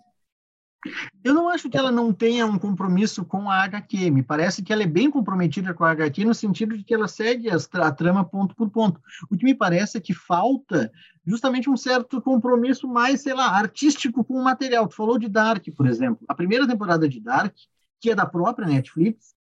Eu 1.23 1.35
não 1.35 1.49
acho 1.49 1.69
que 1.69 1.77
ela 1.77 1.91
não 1.91 2.13
tenha 2.13 2.47
um 2.47 2.59
compromisso 2.59 3.25
com 3.25 3.51
a 3.51 3.65
HQ. 3.65 4.11
Me 4.11 4.23
parece 4.23 4.63
que 4.63 4.73
ela 4.73 4.83
é 4.83 4.87
bem 4.87 5.11
comprometida 5.11 5.75
com 5.75 5.85
a 5.85 5.91
HQ 5.91 6.25
no 6.25 6.35
sentido 6.35 6.77
de 6.77 6.85
que 6.85 6.95
ela 6.95 7.09
segue 7.09 7.49
a 7.51 7.91
trama 7.93 8.25
ponto 8.25 8.55
por 8.55 8.71
ponto. 8.71 9.01
O 9.31 9.37
que 9.37 9.45
me 9.45 9.55
parece 9.55 9.99
é 9.99 10.01
que 10.01 10.15
falta 10.15 10.91
justamente 11.27 11.69
um 11.69 11.77
certo 11.77 12.21
compromisso 12.23 12.87
mais, 12.87 13.23
sei 13.23 13.35
lá, 13.35 13.49
artístico 13.51 14.25
com 14.25 14.35
o 14.35 14.45
material. 14.45 14.87
Tu 14.87 14.95
falou 14.95 15.19
de 15.19 15.29
Dark, 15.29 15.65
por 15.77 15.87
exemplo. 15.87 16.25
A 16.29 16.35
primeira 16.35 16.67
temporada 16.67 17.09
de 17.09 17.21
Dark, 17.21 17.55
que 18.01 18.11
é 18.11 18.15
da 18.15 18.27
própria 18.27 18.69
Netflix, 18.69 19.35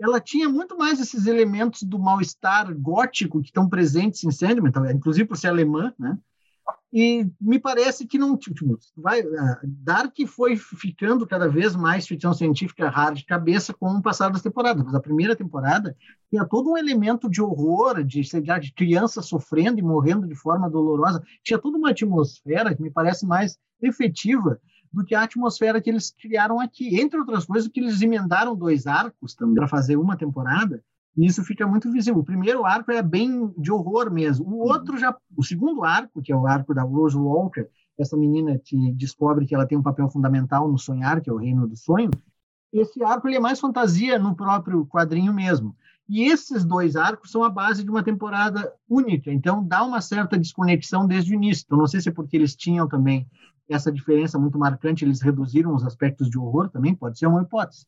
ela 0.00 0.20
tinha 0.20 0.48
muito 0.48 0.78
mais 0.78 1.00
esses 1.00 1.26
elementos 1.26 1.82
do 1.82 1.98
mal-estar 1.98 2.72
gótico 2.74 3.40
que 3.40 3.48
estão 3.48 3.68
presentes 3.68 4.22
em 4.22 4.30
Sandman, 4.30 4.72
inclusive 4.94 5.26
por 5.26 5.36
ser 5.36 5.48
alemã, 5.48 5.92
né? 5.98 6.16
E 6.90 7.30
me 7.38 7.58
parece 7.58 8.06
que 8.06 8.16
não 8.16 8.34
tipo, 8.34 8.78
vai 8.96 9.20
uh, 9.20 9.58
Dark 9.62 10.16
foi 10.26 10.56
ficando 10.56 11.26
cada 11.26 11.46
vez 11.46 11.76
mais 11.76 12.06
ficção 12.06 12.32
científica 12.32 12.88
rara 12.88 13.14
de 13.14 13.26
cabeça 13.26 13.74
com 13.74 13.90
o 13.90 14.02
passar 14.02 14.30
das 14.30 14.40
temporadas. 14.40 14.82
Mas 14.82 14.94
a 14.94 15.00
primeira 15.00 15.36
temporada 15.36 15.94
tinha 16.30 16.46
todo 16.46 16.70
um 16.70 16.78
elemento 16.78 17.28
de 17.28 17.42
horror, 17.42 18.02
de, 18.02 18.22
de 18.22 18.72
criança 18.72 19.20
sofrendo 19.20 19.78
e 19.78 19.82
morrendo 19.82 20.26
de 20.26 20.34
forma 20.34 20.70
dolorosa. 20.70 21.22
Tinha 21.44 21.58
toda 21.58 21.76
uma 21.76 21.90
atmosfera 21.90 22.74
que 22.74 22.82
me 22.82 22.90
parece 22.90 23.26
mais 23.26 23.58
efetiva 23.82 24.58
do 24.90 25.04
que 25.04 25.14
a 25.14 25.22
atmosfera 25.22 25.82
que 25.82 25.90
eles 25.90 26.10
criaram 26.10 26.58
aqui. 26.58 26.98
Entre 26.98 27.18
outras 27.18 27.44
coisas, 27.44 27.70
que 27.70 27.80
eles 27.80 28.00
emendaram 28.00 28.56
dois 28.56 28.86
arcos 28.86 29.34
também 29.34 29.56
para 29.56 29.68
fazer 29.68 29.96
uma 29.96 30.16
temporada, 30.16 30.82
e 31.18 31.26
isso 31.26 31.42
fica 31.42 31.66
muito 31.66 31.90
visível. 31.90 32.20
O 32.20 32.24
primeiro 32.24 32.64
arco 32.64 32.92
é 32.92 33.02
bem 33.02 33.52
de 33.58 33.72
horror 33.72 34.08
mesmo. 34.08 34.46
O 34.46 34.58
outro 34.68 34.96
já, 34.96 35.12
o 35.36 35.42
segundo 35.42 35.82
arco, 35.82 36.22
que 36.22 36.30
é 36.30 36.36
o 36.36 36.46
arco 36.46 36.72
da 36.72 36.82
Rose 36.82 37.16
Walker, 37.16 37.66
essa 37.98 38.16
menina 38.16 38.56
que 38.56 38.92
descobre 38.92 39.44
que 39.44 39.52
ela 39.52 39.66
tem 39.66 39.76
um 39.76 39.82
papel 39.82 40.08
fundamental 40.08 40.70
no 40.70 40.78
sonhar, 40.78 41.20
que 41.20 41.28
é 41.28 41.32
o 41.32 41.38
reino 41.38 41.66
do 41.66 41.76
sonho. 41.76 42.10
Esse 42.72 43.02
arco 43.02 43.26
ele 43.26 43.36
é 43.36 43.40
mais 43.40 43.58
fantasia 43.58 44.16
no 44.16 44.36
próprio 44.36 44.86
quadrinho 44.86 45.34
mesmo. 45.34 45.74
E 46.08 46.22
esses 46.22 46.64
dois 46.64 46.94
arcos 46.94 47.32
são 47.32 47.42
a 47.42 47.50
base 47.50 47.82
de 47.82 47.90
uma 47.90 48.04
temporada 48.04 48.72
única, 48.88 49.32
então 49.32 49.66
dá 49.66 49.82
uma 49.82 50.00
certa 50.00 50.38
desconexão 50.38 51.04
desde 51.04 51.32
o 51.32 51.34
início. 51.34 51.64
Então, 51.66 51.78
não 51.78 51.88
sei 51.88 52.00
se 52.00 52.10
é 52.10 52.12
porque 52.12 52.36
eles 52.36 52.54
tinham 52.54 52.86
também 52.86 53.26
essa 53.68 53.90
diferença 53.90 54.38
muito 54.38 54.56
marcante, 54.56 55.04
eles 55.04 55.20
reduziram 55.20 55.74
os 55.74 55.84
aspectos 55.84 56.30
de 56.30 56.38
horror 56.38 56.70
também, 56.70 56.94
pode 56.94 57.18
ser 57.18 57.26
uma 57.26 57.42
hipótese. 57.42 57.86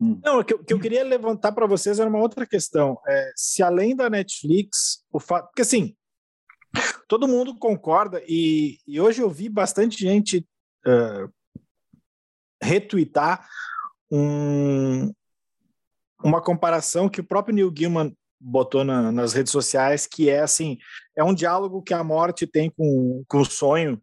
Hum. 0.00 0.18
Não, 0.24 0.40
o 0.40 0.44
que, 0.44 0.56
que, 0.56 0.72
eu 0.72 0.80
queria 0.80 1.04
levantar 1.04 1.52
para 1.52 1.66
vocês 1.66 1.98
era 2.00 2.08
uma 2.08 2.20
outra 2.20 2.46
questão. 2.46 2.98
É, 3.06 3.32
se 3.36 3.62
além 3.62 3.94
da 3.94 4.08
Netflix, 4.08 5.04
o 5.12 5.20
fato. 5.20 5.46
Porque 5.46 5.62
assim, 5.62 5.94
todo 7.06 7.28
mundo 7.28 7.58
concorda, 7.58 8.22
e, 8.26 8.78
e 8.86 9.00
hoje 9.00 9.20
eu 9.20 9.28
vi 9.28 9.48
bastante 9.48 9.98
gente 9.98 10.46
uh, 10.86 11.30
retweetar 12.62 13.46
um, 14.10 15.12
uma 16.22 16.42
comparação 16.42 17.08
que 17.08 17.20
o 17.20 17.26
próprio 17.26 17.54
Neil 17.54 17.70
Gaiman 17.70 18.16
botou 18.40 18.82
na, 18.82 19.12
nas 19.12 19.32
redes 19.32 19.52
sociais, 19.52 20.06
que 20.06 20.30
é 20.30 20.40
assim, 20.40 20.78
é 21.14 21.22
um 21.22 21.34
diálogo 21.34 21.82
que 21.82 21.92
a 21.92 22.02
morte 22.02 22.46
tem 22.46 22.70
com, 22.70 23.22
com 23.28 23.40
o 23.40 23.44
sonho, 23.44 24.00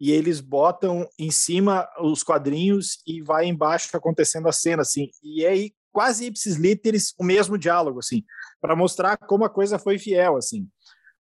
e 0.00 0.10
eles 0.10 0.40
botam 0.40 1.08
em 1.18 1.30
cima 1.30 1.88
os 2.00 2.22
quadrinhos 2.22 2.98
e 3.06 3.22
vai 3.22 3.46
embaixo 3.46 3.96
acontecendo 3.96 4.48
a 4.48 4.52
cena, 4.52 4.82
assim, 4.82 5.10
e 5.22 5.44
é 5.44 5.50
aí 5.50 5.72
quase 5.92 6.26
ipsis 6.26 6.56
literis 6.56 7.14
o 7.18 7.24
mesmo 7.24 7.56
diálogo, 7.56 8.00
assim, 8.00 8.24
para 8.60 8.76
mostrar 8.76 9.16
como 9.16 9.44
a 9.44 9.50
coisa 9.50 9.78
foi 9.78 9.98
fiel, 9.98 10.36
assim. 10.36 10.68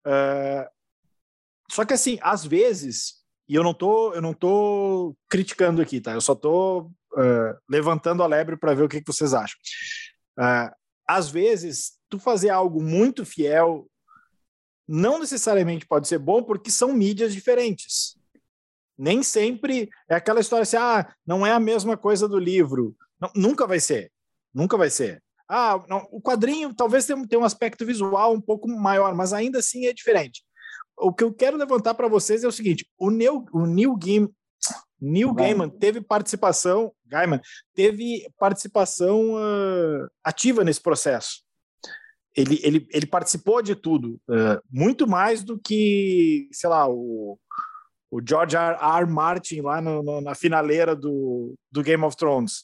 Uh, 0.06 0.66
só 1.70 1.84
que 1.84 1.92
assim, 1.94 2.18
às 2.22 2.44
vezes, 2.44 3.22
e 3.48 3.54
eu 3.54 3.62
não 3.62 3.74
tô, 3.74 4.14
eu 4.14 4.22
não 4.22 4.32
tô 4.32 5.16
criticando 5.28 5.82
aqui, 5.82 6.00
tá? 6.00 6.12
Eu 6.12 6.20
só 6.20 6.34
tô 6.34 6.90
uh, 7.12 7.58
levantando 7.68 8.22
a 8.22 8.26
lebre 8.26 8.56
para 8.56 8.74
ver 8.74 8.84
o 8.84 8.88
que, 8.88 9.00
que 9.00 9.12
vocês 9.12 9.34
acham. 9.34 9.58
Uh, 10.38 10.74
às 11.06 11.28
vezes 11.28 11.92
tu 12.12 12.18
fazer 12.18 12.50
algo 12.50 12.82
muito 12.82 13.24
fiel 13.24 13.88
não 14.86 15.18
necessariamente 15.18 15.86
pode 15.86 16.06
ser 16.06 16.18
bom 16.18 16.42
porque 16.42 16.70
são 16.70 16.92
mídias 16.92 17.32
diferentes. 17.32 18.18
Nem 18.98 19.22
sempre 19.22 19.88
é 20.06 20.14
aquela 20.14 20.40
história 20.40 20.64
assim, 20.64 20.76
ah, 20.76 21.10
não 21.26 21.46
é 21.46 21.52
a 21.52 21.58
mesma 21.58 21.96
coisa 21.96 22.28
do 22.28 22.38
livro. 22.38 22.94
Não, 23.18 23.30
nunca 23.34 23.66
vai 23.66 23.80
ser. 23.80 24.12
Nunca 24.52 24.76
vai 24.76 24.90
ser. 24.90 25.22
Ah, 25.48 25.82
não, 25.88 26.06
o 26.10 26.20
quadrinho 26.20 26.74
talvez 26.74 27.06
tenha, 27.06 27.18
um 27.38 27.44
aspecto 27.44 27.86
visual 27.86 28.34
um 28.34 28.40
pouco 28.40 28.68
maior, 28.68 29.14
mas 29.14 29.32
ainda 29.32 29.60
assim 29.60 29.86
é 29.86 29.94
diferente. 29.94 30.44
O 30.98 31.14
que 31.14 31.24
eu 31.24 31.32
quero 31.32 31.56
levantar 31.56 31.94
para 31.94 32.08
vocês 32.08 32.44
é 32.44 32.48
o 32.48 32.52
seguinte: 32.52 32.86
o 32.98 33.10
Neil, 33.10 33.46
o 33.52 33.64
Neil, 33.64 33.96
Gaiman, 33.96 34.30
Neil 35.00 35.32
Gaiman 35.32 35.70
teve 35.70 36.02
participação, 36.02 36.92
Gaiman 37.06 37.40
teve 37.74 38.28
participação 38.38 39.34
uh, 39.34 40.06
ativa 40.22 40.62
nesse 40.62 40.82
processo 40.82 41.42
ele, 42.34 42.60
ele, 42.62 42.86
ele 42.90 43.06
participou 43.06 43.62
de 43.62 43.74
tudo, 43.74 44.20
uh, 44.28 44.62
muito 44.70 45.06
mais 45.06 45.44
do 45.44 45.58
que, 45.58 46.48
sei 46.52 46.70
lá, 46.70 46.88
o, 46.88 47.38
o 48.10 48.20
George 48.26 48.56
R. 48.56 48.76
R. 48.80 49.06
Martin 49.06 49.60
lá 49.60 49.80
no, 49.80 50.02
no, 50.02 50.20
na 50.20 50.34
finaleira 50.34 50.96
do, 50.96 51.54
do 51.70 51.82
Game 51.82 52.02
of 52.04 52.16
Thrones. 52.16 52.60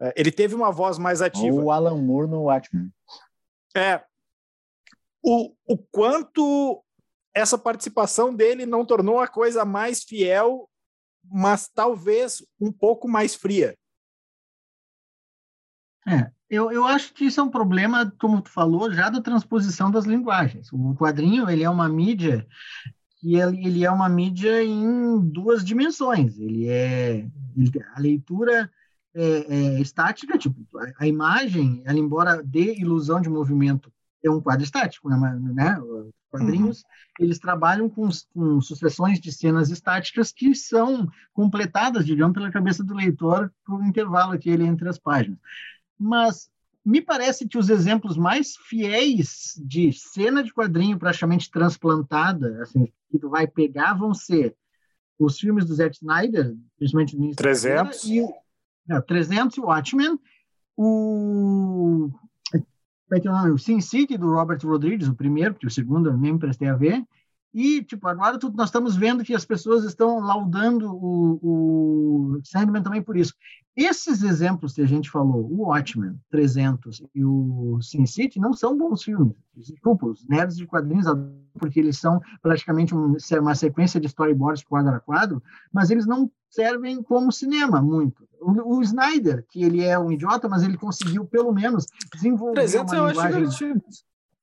Uh, 0.00 0.12
ele 0.16 0.32
teve 0.32 0.54
uma 0.54 0.72
voz 0.72 0.98
mais 0.98 1.22
ativa. 1.22 1.54
o 1.54 1.70
Alan 1.70 1.96
Moore 1.96 2.28
no 2.28 2.42
Watchmen. 2.44 2.90
É. 3.76 4.02
O, 5.22 5.54
o 5.66 5.78
quanto 5.78 6.82
essa 7.34 7.58
participação 7.58 8.34
dele 8.34 8.64
não 8.64 8.84
tornou 8.84 9.20
a 9.20 9.28
coisa 9.28 9.64
mais 9.64 10.02
fiel, 10.02 10.68
mas 11.22 11.68
talvez 11.68 12.44
um 12.60 12.72
pouco 12.72 13.08
mais 13.08 13.34
fria. 13.34 13.76
É, 16.08 16.30
eu, 16.48 16.70
eu 16.70 16.84
acho 16.84 17.12
que 17.12 17.24
isso 17.24 17.40
é 17.40 17.42
um 17.42 17.50
problema, 17.50 18.12
como 18.18 18.40
tu 18.40 18.50
falou, 18.50 18.92
já 18.92 19.10
da 19.10 19.20
transposição 19.20 19.90
das 19.90 20.04
linguagens. 20.04 20.72
O 20.72 20.94
quadrinho 20.94 21.50
ele 21.50 21.64
é 21.64 21.70
uma 21.70 21.88
mídia 21.88 22.46
que 23.18 23.34
ele, 23.34 23.66
ele 23.66 23.84
é 23.84 23.90
uma 23.90 24.08
mídia 24.08 24.62
em 24.62 25.20
duas 25.20 25.64
dimensões. 25.64 26.38
Ele 26.38 26.68
é 26.68 27.26
ele, 27.56 27.72
a 27.94 28.00
leitura 28.00 28.70
é, 29.14 29.22
é, 29.22 29.80
estática, 29.80 30.38
tipo 30.38 30.56
a, 30.78 31.04
a, 31.04 31.06
imagem, 31.06 31.82
ela 31.84 31.98
embora 31.98 32.42
dê 32.42 32.74
ilusão 32.74 33.20
de 33.20 33.28
movimento, 33.28 33.92
é 34.22 34.30
um 34.30 34.40
quadro 34.40 34.62
estático, 34.62 35.08
né? 35.08 35.16
né? 35.54 35.80
Os 35.80 36.12
quadrinhos 36.30 36.78
uhum. 36.78 37.24
eles 37.24 37.38
trabalham 37.38 37.88
com, 37.88 38.08
com 38.34 38.60
sucessões 38.60 39.18
de 39.18 39.32
cenas 39.32 39.70
estáticas 39.70 40.30
que 40.30 40.54
são 40.54 41.08
completadas, 41.32 42.04
digamos, 42.04 42.34
pela 42.34 42.52
cabeça 42.52 42.84
do 42.84 42.94
leitor 42.94 43.52
por 43.64 43.80
um 43.80 43.86
intervalo 43.86 44.32
aqui 44.32 44.50
entre 44.50 44.88
as 44.88 44.98
páginas 44.98 45.38
mas 45.98 46.50
me 46.84 47.00
parece 47.00 47.48
que 47.48 47.58
os 47.58 47.68
exemplos 47.68 48.16
mais 48.16 48.56
fiéis 48.56 49.60
de 49.64 49.92
cena 49.92 50.42
de 50.42 50.52
quadrinho 50.52 50.98
praticamente 50.98 51.50
transplantada, 51.50 52.62
assim, 52.62 52.86
que 53.10 53.18
tu 53.18 53.28
vai 53.28 53.46
pegar, 53.46 53.94
vão 53.94 54.14
ser 54.14 54.56
os 55.18 55.38
filmes 55.38 55.64
do 55.64 55.74
Zack 55.74 55.96
Snyder, 55.96 56.54
principalmente 56.78 57.16
no 57.16 57.34
300 57.34 58.04
e 58.04 58.24
é, 58.88 59.00
300 59.00 59.56
e 59.56 59.60
Watchmen, 59.60 60.18
o 60.76 62.10
que 63.20 63.26
é 63.26 63.30
o 63.30 63.34
nome? 63.34 63.50
O 63.50 63.58
Sin 63.58 63.80
City 63.80 64.18
do 64.18 64.30
Robert 64.32 64.60
Rodrigues, 64.62 65.08
o 65.08 65.14
primeiro, 65.14 65.54
porque 65.54 65.66
o 65.66 65.70
segundo 65.70 66.10
eu 66.10 66.16
nem 66.16 66.36
prestei 66.36 66.68
a 66.68 66.76
ver, 66.76 67.04
e, 67.54 67.82
tipo, 67.82 68.06
agora 68.06 68.38
tudo, 68.38 68.54
nós 68.56 68.68
estamos 68.68 68.96
vendo 68.96 69.24
que 69.24 69.34
as 69.34 69.44
pessoas 69.44 69.82
estão 69.84 70.20
laudando 70.20 70.94
o, 70.94 72.36
o 72.36 72.40
Sandman 72.44 72.82
também 72.82 73.02
por 73.02 73.16
isso. 73.16 73.32
Esses 73.76 74.22
exemplos 74.22 74.72
que 74.72 74.80
a 74.80 74.86
gente 74.86 75.10
falou, 75.10 75.44
o 75.44 75.66
Watchmen 75.66 76.18
300 76.30 77.02
e 77.14 77.22
o 77.22 77.78
Sin 77.82 78.06
City, 78.06 78.40
não 78.40 78.54
são 78.54 78.74
bons 78.74 79.02
filmes. 79.02 79.36
Desculpa, 79.54 80.06
os 80.06 80.26
nerds 80.26 80.56
de 80.56 80.66
quadrinhos, 80.66 81.04
porque 81.58 81.80
eles 81.80 81.98
são 81.98 82.18
praticamente 82.40 82.94
uma 82.94 83.54
sequência 83.54 84.00
de 84.00 84.06
storyboards 84.06 84.64
quadro 84.64 84.94
a 84.94 85.00
quadro, 85.00 85.42
mas 85.70 85.90
eles 85.90 86.06
não 86.06 86.30
servem 86.48 87.02
como 87.02 87.30
cinema 87.30 87.82
muito. 87.82 88.26
O, 88.40 88.78
o 88.78 88.82
Snyder, 88.82 89.44
que 89.46 89.62
ele 89.62 89.84
é 89.84 89.98
um 89.98 90.10
idiota, 90.10 90.48
mas 90.48 90.62
ele 90.62 90.78
conseguiu 90.78 91.26
pelo 91.26 91.52
menos 91.52 91.84
desenvolver 92.14 92.54
300 92.54 92.92
uma 92.94 92.98
eu 92.98 93.08
linguagem... 93.08 93.44
Acho 93.44 93.64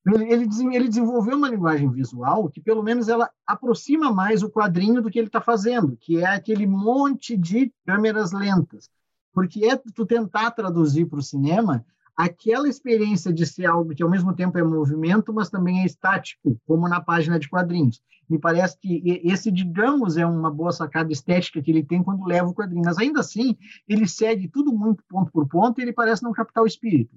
ele, 0.06 0.32
ele, 0.32 0.76
ele 0.76 0.88
desenvolveu 0.88 1.36
uma 1.36 1.48
linguagem 1.48 1.90
visual 1.90 2.48
que, 2.50 2.60
pelo 2.60 2.84
menos, 2.84 3.08
ela 3.08 3.28
aproxima 3.44 4.12
mais 4.12 4.44
o 4.44 4.50
quadrinho 4.50 5.02
do 5.02 5.10
que 5.10 5.18
ele 5.18 5.26
está 5.26 5.40
fazendo, 5.40 5.96
que 5.96 6.18
é 6.18 6.26
aquele 6.26 6.66
monte 6.66 7.36
de 7.36 7.72
câmeras 7.84 8.30
lentas 8.30 8.88
porque 9.34 9.66
é 9.66 9.76
tu 9.76 10.06
tentar 10.06 10.52
traduzir 10.52 11.06
para 11.06 11.18
o 11.18 11.22
cinema 11.22 11.84
aquela 12.16 12.68
experiência 12.68 13.32
de 13.32 13.44
ser 13.44 13.66
algo 13.66 13.92
que 13.92 14.02
ao 14.02 14.08
mesmo 14.08 14.32
tempo 14.34 14.56
é 14.56 14.62
movimento, 14.62 15.34
mas 15.34 15.50
também 15.50 15.82
é 15.82 15.84
estático, 15.84 16.56
como 16.64 16.88
na 16.88 17.00
página 17.00 17.38
de 17.38 17.48
quadrinhos. 17.48 18.00
Me 18.30 18.38
parece 18.38 18.78
que 18.78 19.02
esse, 19.24 19.50
digamos, 19.50 20.16
é 20.16 20.24
uma 20.24 20.50
boa 20.50 20.72
sacada 20.72 21.12
estética 21.12 21.60
que 21.60 21.70
ele 21.70 21.82
tem 21.82 22.02
quando 22.02 22.24
leva 22.24 22.48
o 22.48 22.54
quadrinho, 22.54 22.84
mas 22.84 22.96
ainda 22.96 23.20
assim 23.20 23.56
ele 23.88 24.06
segue 24.06 24.48
tudo 24.48 24.72
muito 24.72 25.02
ponto 25.08 25.30
por 25.30 25.46
ponto 25.46 25.78
e 25.78 25.82
ele 25.82 25.92
parece 25.92 26.22
não 26.22 26.32
captar 26.32 26.62
o 26.62 26.66
espírito. 26.66 27.14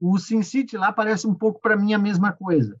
O 0.00 0.18
Sin 0.18 0.42
City 0.42 0.76
lá 0.76 0.90
parece 0.90 1.26
um 1.26 1.34
pouco 1.34 1.60
para 1.60 1.76
mim 1.76 1.92
a 1.92 1.98
mesma 1.98 2.32
coisa. 2.32 2.76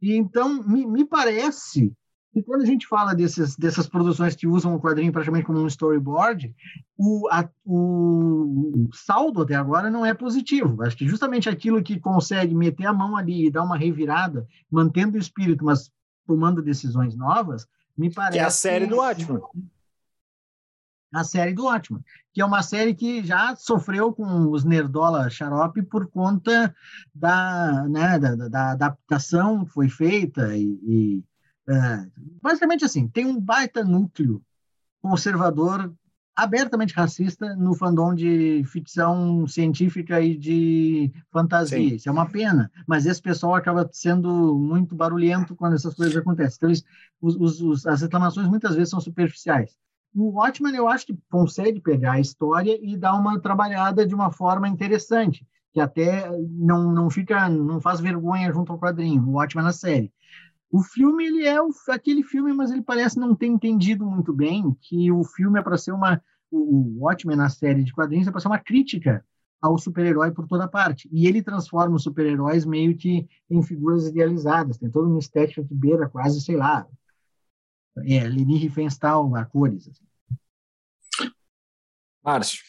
E 0.00 0.14
então 0.14 0.62
me, 0.62 0.86
me 0.86 1.04
parece 1.04 1.92
e 2.34 2.42
quando 2.42 2.62
a 2.62 2.66
gente 2.66 2.86
fala 2.86 3.14
desses, 3.14 3.56
dessas 3.56 3.86
produções 3.86 4.34
que 4.34 4.46
usam 4.46 4.74
o 4.74 4.80
quadrinho 4.80 5.12
praticamente 5.12 5.44
como 5.44 5.60
um 5.60 5.66
storyboard, 5.66 6.54
o, 6.96 7.28
a, 7.30 7.46
o, 7.64 8.88
saldo 8.94 9.42
até 9.42 9.54
agora 9.54 9.90
não 9.90 10.04
é 10.04 10.14
positivo. 10.14 10.82
Acho 10.82 10.96
que 10.96 11.06
justamente 11.06 11.48
aquilo 11.48 11.82
que 11.82 12.00
consegue 12.00 12.54
meter 12.54 12.86
a 12.86 12.92
mão 12.92 13.16
ali 13.16 13.46
e 13.46 13.50
dar 13.50 13.62
uma 13.62 13.76
revirada, 13.76 14.46
mantendo 14.70 15.16
o 15.16 15.20
espírito, 15.20 15.64
mas 15.64 15.90
tomando 16.26 16.62
decisões 16.62 17.14
novas, 17.14 17.66
me 17.96 18.10
parece. 18.10 18.38
Que 18.38 18.42
é 18.42 18.46
a 18.46 18.50
série 18.50 18.86
do 18.86 19.00
Atman. 19.02 19.42
A 21.12 21.24
série 21.24 21.52
do 21.52 21.68
Atman, 21.68 22.02
que 22.32 22.40
é 22.40 22.44
uma 22.44 22.62
série 22.62 22.94
que 22.94 23.22
já 23.22 23.54
sofreu 23.56 24.14
com 24.14 24.50
os 24.50 24.64
Nerdola 24.64 25.28
Xarope 25.28 25.82
por 25.82 26.06
conta 26.06 26.74
da, 27.14 27.86
né, 27.86 28.18
da, 28.18 28.34
da, 28.34 28.48
da 28.48 28.70
adaptação 28.70 29.66
que 29.66 29.70
foi 29.72 29.90
feita 29.90 30.56
e, 30.56 30.64
e 30.82 31.24
é, 31.72 32.06
basicamente 32.42 32.84
assim, 32.84 33.08
tem 33.08 33.26
um 33.26 33.40
baita 33.40 33.84
núcleo 33.84 34.42
conservador 35.00 35.92
abertamente 36.34 36.94
racista 36.94 37.54
no 37.56 37.74
fandom 37.74 38.14
de 38.14 38.62
ficção 38.64 39.46
científica 39.46 40.20
e 40.20 40.36
de 40.36 41.12
fantasia. 41.30 41.78
Sim. 41.78 41.94
Isso 41.94 42.08
é 42.08 42.12
uma 42.12 42.28
pena, 42.28 42.70
mas 42.86 43.04
esse 43.06 43.20
pessoal 43.20 43.54
acaba 43.54 43.88
sendo 43.92 44.58
muito 44.58 44.94
barulhento 44.94 45.54
quando 45.54 45.74
essas 45.74 45.94
coisas 45.94 46.16
acontecem. 46.16 46.56
Então, 46.56 46.68
eles, 46.70 46.84
os, 47.20 47.60
os, 47.60 47.86
as 47.86 48.00
reclamações 48.00 48.48
muitas 48.48 48.74
vezes 48.74 48.90
são 48.90 49.00
superficiais. 49.00 49.76
O 50.14 50.38
Watchmen, 50.38 50.74
eu 50.74 50.88
acho 50.88 51.06
que 51.06 51.18
consegue 51.30 51.80
pegar 51.80 52.12
a 52.12 52.20
história 52.20 52.78
e 52.82 52.96
dar 52.96 53.14
uma 53.14 53.38
trabalhada 53.38 54.06
de 54.06 54.14
uma 54.14 54.30
forma 54.30 54.68
interessante, 54.68 55.46
que 55.72 55.80
até 55.80 56.30
não, 56.50 56.92
não 56.92 57.10
fica, 57.10 57.48
não 57.48 57.80
faz 57.80 58.00
vergonha 58.00 58.52
junto 58.52 58.72
ao 58.72 58.78
quadrinho, 58.78 59.22
o 59.22 59.32
Watchmen 59.32 59.64
na 59.64 59.72
série. 59.72 60.12
O 60.72 60.82
filme 60.82 61.26
ele 61.26 61.46
é 61.46 61.60
o, 61.60 61.68
aquele 61.90 62.22
filme, 62.22 62.50
mas 62.54 62.70
ele 62.70 62.80
parece 62.80 63.18
não 63.18 63.36
ter 63.36 63.46
entendido 63.46 64.06
muito 64.06 64.32
bem 64.32 64.74
que 64.80 65.12
o 65.12 65.22
filme 65.22 65.60
é 65.60 65.62
para 65.62 65.76
ser 65.76 65.92
uma 65.92 66.22
o, 66.50 66.58
o 66.58 67.04
Watchmen 67.04 67.36
na 67.36 67.50
série 67.50 67.84
de 67.84 67.92
quadrinhos 67.92 68.26
é 68.26 68.30
para 68.30 68.40
ser 68.40 68.48
uma 68.48 68.58
crítica 68.58 69.22
ao 69.60 69.76
super-herói 69.76 70.32
por 70.32 70.48
toda 70.48 70.66
parte. 70.66 71.10
E 71.12 71.26
ele 71.26 71.42
transforma 71.42 71.96
os 71.96 72.02
super-heróis 72.02 72.64
meio 72.64 72.96
que 72.96 73.28
em 73.50 73.62
figuras 73.62 74.06
idealizadas. 74.06 74.78
Tem 74.78 74.90
toda 74.90 75.08
uma 75.08 75.18
estética 75.18 75.62
que 75.62 75.74
beira 75.74 76.08
quase, 76.08 76.40
sei 76.40 76.56
lá, 76.56 76.86
é, 77.98 78.26
Leni 78.26 78.56
Riefenstahl 78.56 79.36
a 79.36 79.44
cores. 79.44 79.88
Assim. 79.88 81.30
Márcio. 82.24 82.64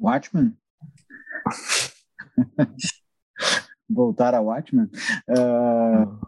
Watchmen? 0.00 0.56
voltar 3.88 4.34
a 4.34 4.40
Watchmen. 4.40 4.88
Uh, 5.28 6.18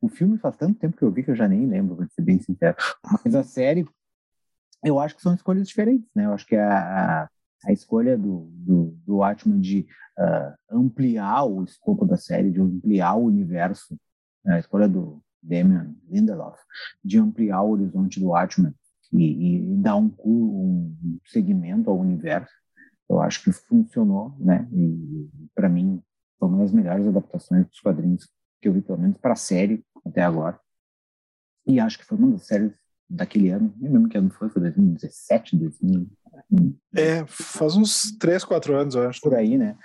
o 0.00 0.08
filme 0.08 0.38
faz 0.38 0.56
tanto 0.56 0.78
tempo 0.78 0.96
que 0.96 1.02
eu 1.02 1.10
vi 1.10 1.22
que 1.22 1.30
eu 1.30 1.36
já 1.36 1.48
nem 1.48 1.66
lembro, 1.66 1.96
para 1.96 2.08
ser 2.08 2.22
bem 2.22 2.40
sincero. 2.40 2.76
Mas 3.24 3.34
a 3.34 3.42
série, 3.42 3.86
eu 4.84 4.98
acho 4.98 5.16
que 5.16 5.22
são 5.22 5.34
escolhas 5.34 5.68
diferentes, 5.68 6.08
né? 6.14 6.26
Eu 6.26 6.32
acho 6.32 6.46
que 6.46 6.56
a, 6.56 7.28
a, 7.64 7.72
escolha 7.72 8.16
do, 8.16 8.48
do, 8.52 8.98
do 9.04 9.16
Watchmen 9.16 9.60
de 9.60 9.86
uh, 10.18 10.76
ampliar 10.76 11.44
o 11.44 11.64
escopo 11.64 12.06
da 12.06 12.16
série, 12.16 12.50
de 12.50 12.60
ampliar 12.60 13.14
o 13.16 13.24
universo, 13.24 13.98
né? 14.44 14.56
a 14.56 14.58
escolha 14.58 14.88
do 14.88 15.22
Damien 15.42 15.96
Lindelof 16.08 16.58
de 17.04 17.18
ampliar 17.18 17.62
o 17.62 17.70
horizonte 17.70 18.18
do 18.20 18.28
Watchmen 18.28 18.74
e, 19.12 19.72
e 19.72 19.76
dar 19.76 19.96
um, 19.96 20.12
um 20.24 21.18
segmento 21.26 21.90
ao 21.90 21.98
universo, 21.98 22.52
eu 23.08 23.20
acho 23.20 23.42
que 23.42 23.52
funcionou, 23.52 24.34
né? 24.38 24.68
E 24.72 25.28
para 25.54 25.68
mim 25.68 26.02
foi 26.38 26.48
uma 26.48 26.58
das 26.58 26.72
melhores 26.72 27.06
adaptações 27.06 27.66
dos 27.66 27.80
quadrinhos 27.80 28.28
que 28.60 28.68
eu 28.68 28.72
vi, 28.72 28.82
pelo 28.82 28.98
menos 28.98 29.16
para 29.18 29.32
a 29.32 29.36
série 29.36 29.84
até 30.04 30.22
agora. 30.22 30.58
E 31.66 31.80
acho 31.80 31.98
que 31.98 32.04
foi 32.04 32.18
uma 32.18 32.30
das 32.30 32.46
séries 32.46 32.72
daquele 33.08 33.50
ano, 33.50 33.72
nem 33.76 33.92
lembro 33.92 34.08
que 34.08 34.18
ano 34.18 34.30
foi, 34.30 34.48
foi 34.48 34.62
2017, 34.62 35.56
2000. 35.56 36.08
É, 36.94 37.24
faz 37.26 37.76
uns 37.76 38.16
3, 38.18 38.44
4 38.44 38.76
anos, 38.76 38.94
eu 38.94 39.08
acho. 39.08 39.20
Por 39.20 39.34
aí, 39.34 39.56
né? 39.56 39.76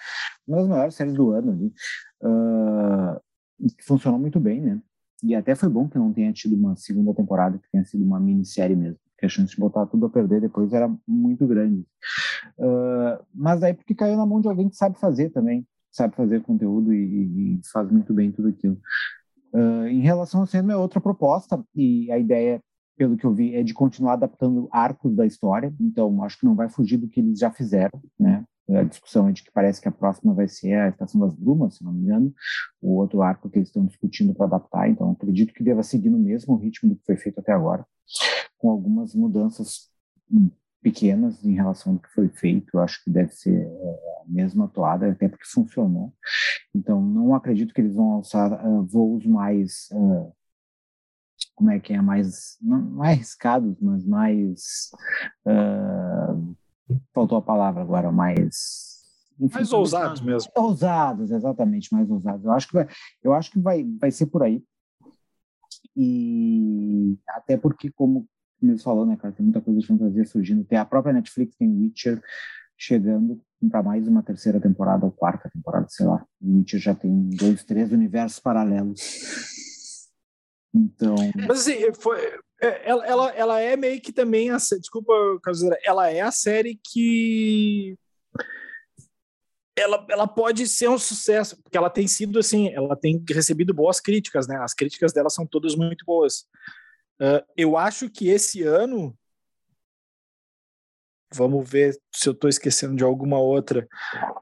Uma 0.48 0.58
das 0.58 0.68
melhores 0.68 0.96
séries 0.96 1.14
do 1.14 1.32
ano 1.32 1.52
ali. 1.52 1.74
Uh, 2.22 3.22
funcionou 3.86 4.20
muito 4.20 4.40
bem, 4.40 4.60
né? 4.60 4.82
E 5.24 5.36
até 5.36 5.54
foi 5.54 5.70
bom 5.70 5.88
que 5.88 5.98
não 5.98 6.12
tenha 6.12 6.34
tido 6.34 6.56
uma 6.56 6.76
segunda 6.76 7.14
temporada, 7.14 7.60
que 7.60 7.70
tenha 7.72 7.86
sido 7.86 8.04
uma 8.04 8.20
minissérie 8.20 8.76
mesmo 8.76 9.00
que 9.22 9.26
a 9.28 9.30
chance 9.30 9.54
de 9.54 9.60
botar 9.60 9.86
tudo 9.86 10.08
a 10.08 10.10
perder 10.10 10.42
depois 10.42 10.74
era 10.74 10.92
muito 11.08 11.46
grande. 11.46 11.86
Uh, 12.58 13.24
mas 13.34 13.62
aí 13.62 13.74
porque 13.74 13.94
caiu 13.94 14.18
na 14.18 14.26
mão 14.26 14.42
de 14.42 14.48
alguém 14.48 14.68
que 14.68 14.76
sabe 14.76 15.00
fazer 15.00 15.30
também, 15.30 15.66
sabe 15.92 16.16
fazer 16.16 16.42
conteúdo 16.42 16.92
e, 16.92 17.60
e 17.60 17.62
faz 17.72 17.90
muito 17.90 18.14
bem 18.14 18.32
tudo 18.32 18.48
aquilo. 18.48 18.78
Uh, 19.54 19.86
em 19.86 20.02
relação 20.02 20.42
ao 20.42 20.48
cinema, 20.48 20.74
é 20.74 20.76
outra 20.76 21.00
proposta, 21.00 21.64
e 21.76 22.12
a 22.12 22.18
ideia, 22.18 22.60
pelo 22.98 23.16
que 23.16 23.26
eu 23.26 23.34
vi, 23.34 23.56
é 23.56 23.62
de 23.62 23.76
continuar 23.76 24.14
adaptando 24.14 24.68
arcos 24.72 25.16
da 25.16 25.26
história, 25.26 25.72
então 25.80 26.24
acho 26.24 26.40
que 26.40 26.46
não 26.46 26.56
vai 26.56 26.68
fugir 26.68 26.98
do 26.98 27.08
que 27.08 27.20
eles 27.20 27.38
já 27.38 27.52
fizeram, 27.52 28.02
né? 28.20 28.44
A 28.70 28.84
discussão 28.84 29.28
é 29.28 29.34
de 29.34 29.44
que 29.44 29.52
parece 29.52 29.82
que 29.82 29.88
a 29.90 29.92
próxima 29.92 30.34
vai 30.34 30.48
ser 30.48 30.74
a 30.76 30.88
Estação 30.88 31.20
das 31.20 31.36
Brumas, 31.36 31.76
se 31.76 31.84
não 31.84 31.92
me 31.92 32.04
engano, 32.04 32.34
o 32.82 32.96
outro 32.96 33.22
arco 33.22 33.50
que 33.50 33.60
eles 33.60 33.68
estão 33.68 33.86
discutindo 33.86 34.34
para 34.34 34.46
adaptar, 34.46 34.90
então 34.90 35.12
acredito 35.12 35.54
que 35.54 35.64
deva 35.64 35.84
seguir 35.84 36.10
no 36.10 36.18
mesmo 36.18 36.56
ritmo 36.56 36.90
do 36.90 36.96
que 36.96 37.06
foi 37.06 37.18
feito 37.18 37.40
até 37.40 37.52
agora 37.52 37.86
com 38.62 38.70
algumas 38.70 39.16
mudanças 39.16 39.90
pequenas 40.82 41.44
em 41.44 41.54
relação 41.54 41.94
ao 41.94 42.00
que 42.00 42.10
foi 42.10 42.30
feito. 42.30 42.70
Eu 42.74 42.80
acho 42.80 43.04
que 43.04 43.10
deve 43.10 43.34
ser 43.34 43.66
é, 43.66 44.00
mesma 44.28 44.68
toada, 44.68 45.12
até 45.12 45.28
porque 45.28 45.46
funcionou. 45.46 46.14
Então, 46.74 47.02
não 47.02 47.34
acredito 47.34 47.74
que 47.74 47.82
eles 47.82 47.96
vão 47.96 48.14
alçar 48.14 48.66
uh, 48.66 48.84
voos 48.84 49.26
mais, 49.26 49.90
uh, 49.92 50.32
como 51.56 51.72
é 51.72 51.80
que 51.80 51.92
é, 51.94 52.02
mais, 52.02 52.58
não, 52.62 52.78
não 52.78 53.04
é 53.04 53.10
arriscados, 53.14 53.80
mas 53.82 54.06
mais, 54.06 54.92
uh, 55.48 56.56
faltou 57.14 57.38
a 57.40 57.42
palavra 57.42 57.82
agora, 57.82 58.12
mais... 58.12 59.02
Enfim, 59.40 59.56
mais 59.56 59.74
ousados 59.74 60.22
mesmo. 60.22 60.52
Ousados, 60.56 61.32
exatamente, 61.32 61.92
mais 61.92 62.08
ousados. 62.12 62.46
Eu 62.46 62.52
acho 62.52 62.68
que 62.68 62.74
vai, 62.76 62.88
eu 63.24 63.34
acho 63.34 63.50
que 63.50 63.60
vai, 63.60 63.84
vai 64.00 64.12
ser 64.12 64.28
por 64.28 64.44
aí. 64.44 64.64
E 65.98 67.18
até 67.28 67.58
porque, 67.58 67.92
como 67.92 68.28
você 68.68 68.84
falou, 68.84 69.06
né, 69.06 69.16
cara, 69.16 69.34
tem 69.34 69.44
muita 69.44 69.62
coisa 69.62 69.80
de 69.80 69.88
fantasia 69.88 70.26
surgindo. 70.26 70.64
Tem 70.64 70.78
a 70.78 70.86
própria 70.86 71.14
Netflix, 71.14 71.56
tem 71.56 71.70
Witcher 71.70 72.22
chegando 72.78 73.42
para 73.70 73.84
mais 73.84 74.08
uma 74.08 74.24
terceira 74.24 74.60
temporada 74.60 75.06
ou 75.06 75.12
quarta 75.12 75.50
temporada, 75.50 75.88
sei 75.90 76.06
lá. 76.06 76.26
Witcher 76.42 76.80
já 76.80 76.96
tem 76.96 77.30
dois, 77.30 77.64
três 77.64 77.92
universos 77.92 78.40
paralelos. 78.40 79.02
Então. 80.74 81.16
Mas 81.48 81.62
assim, 81.62 81.94
foi, 81.94 82.20
é, 82.62 82.90
ela, 82.90 83.06
ela, 83.06 83.30
ela 83.32 83.60
é 83.60 83.76
meio 83.76 84.00
que 84.00 84.14
também 84.14 84.52
a. 84.52 84.58
Desculpa, 84.58 85.14
Casuzeira, 85.44 85.78
ela 85.84 86.10
é 86.10 86.22
a 86.22 86.32
série 86.32 86.80
que. 86.84 87.98
Ela, 89.76 90.06
ela 90.10 90.28
pode 90.28 90.68
ser 90.68 90.90
um 90.90 90.98
sucesso, 90.98 91.60
porque 91.64 91.78
ela 91.78 91.90
tem 91.90 92.08
sido 92.08 92.38
assim, 92.38 92.70
ela 92.74 92.96
tem 92.96 93.24
recebido 93.30 93.74
boas 93.74 94.00
críticas, 94.00 94.48
né? 94.48 94.58
As 94.58 94.74
críticas 94.74 95.12
dela 95.12 95.30
são 95.30 95.46
todas 95.48 95.76
muito 95.76 96.06
boas. 96.06 96.46
Uh, 97.20 97.44
eu 97.56 97.78
acho 97.78 98.10
que 98.10 98.30
esse 98.30 98.64
ano. 98.64 99.16
Vamos 101.34 101.70
ver 101.70 101.98
se 102.14 102.28
eu 102.28 102.34
estou 102.34 102.50
esquecendo 102.50 102.96
de 102.96 103.04
alguma 103.04 103.40
outra. 103.40 103.88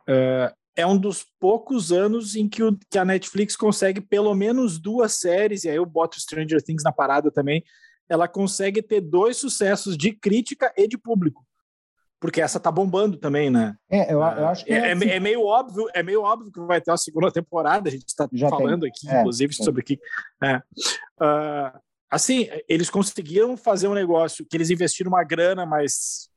Uh, 0.08 0.54
é 0.76 0.88
um 0.88 0.98
dos 0.98 1.26
poucos 1.40 1.92
anos 1.92 2.36
em 2.36 2.48
que, 2.48 2.64
o, 2.64 2.78
que, 2.90 2.98
a 2.98 3.06
Netflix 3.06 3.56
consegue 3.56 4.02
pelo 4.02 4.34
menos 4.34 4.80
duas 4.80 5.16
séries, 5.16 5.64
e 5.64 5.70
aí 5.70 5.76
eu 5.76 5.86
boto 5.86 6.20
Stranger 6.20 6.64
Things 6.64 6.84
na 6.84 6.92
parada 6.92 7.30
também. 7.30 7.64
Ela 8.08 8.28
consegue 8.28 8.82
ter 8.82 9.02
dois 9.02 9.38
sucessos 9.38 9.98
de 9.98 10.12
crítica 10.14 10.74
e 10.76 10.88
de 10.88 10.98
público. 10.98 11.46
Porque 12.20 12.42
essa 12.42 12.60
tá 12.60 12.70
bombando 12.70 13.18
também, 13.18 13.50
né? 13.50 13.76
É, 13.90 14.14
eu, 14.14 14.20
eu 14.20 14.48
acho 14.48 14.66
que. 14.66 14.74
É, 14.74 14.90
é, 14.90 14.92
assim. 14.92 15.10
é, 15.10 15.20
meio 15.20 15.46
óbvio, 15.46 15.88
é 15.94 16.04
meio 16.04 16.22
óbvio 16.22 16.52
que 16.52 16.60
vai 16.62 16.82
ter 16.82 16.92
uma 16.92 16.98
segunda 16.98 17.32
temporada. 17.32 17.88
A 17.88 17.92
gente 17.92 18.08
está 18.08 18.28
falando 18.50 18.82
tem. 18.82 18.90
aqui, 18.90 19.10
é, 19.10 19.20
inclusive, 19.20 19.54
sobre 19.54 19.82
o 19.82 19.84
que. 19.86 19.94
Uh, 19.94 21.80
assim, 22.10 22.48
eles 22.68 22.90
conseguiram 22.90 23.56
fazer 23.56 23.88
um 23.88 23.94
negócio 23.94 24.46
que 24.46 24.58
eles 24.58 24.70
investiram 24.70 25.10
uma 25.10 25.24
grana, 25.24 25.66
mas 25.66 26.30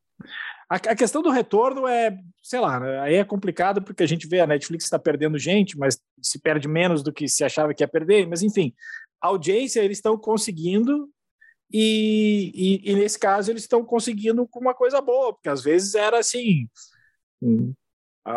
a, 0.68 0.76
a 0.76 0.96
questão 0.96 1.22
do 1.22 1.30
retorno 1.30 1.86
é, 1.86 2.16
sei 2.42 2.60
lá, 2.60 2.80
né, 2.80 3.00
aí 3.00 3.14
é 3.14 3.24
complicado 3.24 3.82
porque 3.82 4.02
a 4.02 4.06
gente 4.06 4.26
vê 4.26 4.40
a 4.40 4.46
Netflix 4.46 4.84
está 4.84 4.98
perdendo 4.98 5.38
gente, 5.38 5.78
mas 5.78 5.98
se 6.20 6.38
perde 6.40 6.68
menos 6.68 7.02
do 7.02 7.12
que 7.12 7.28
se 7.28 7.44
achava 7.44 7.74
que 7.74 7.82
ia 7.82 7.88
perder, 7.88 8.26
mas 8.26 8.42
enfim, 8.42 8.74
a 9.20 9.28
audiência 9.28 9.80
eles 9.80 9.98
estão 9.98 10.16
conseguindo 10.16 11.08
e, 11.72 12.52
e, 12.54 12.90
e, 12.90 12.94
nesse 12.94 13.18
caso 13.18 13.50
eles 13.50 13.62
estão 13.62 13.82
conseguindo 13.82 14.46
com 14.46 14.60
uma 14.60 14.74
coisa 14.74 15.00
boa, 15.00 15.32
porque 15.32 15.48
às 15.48 15.62
vezes 15.62 15.94
era 15.94 16.18
assim, 16.18 16.68
ah, 17.42 17.46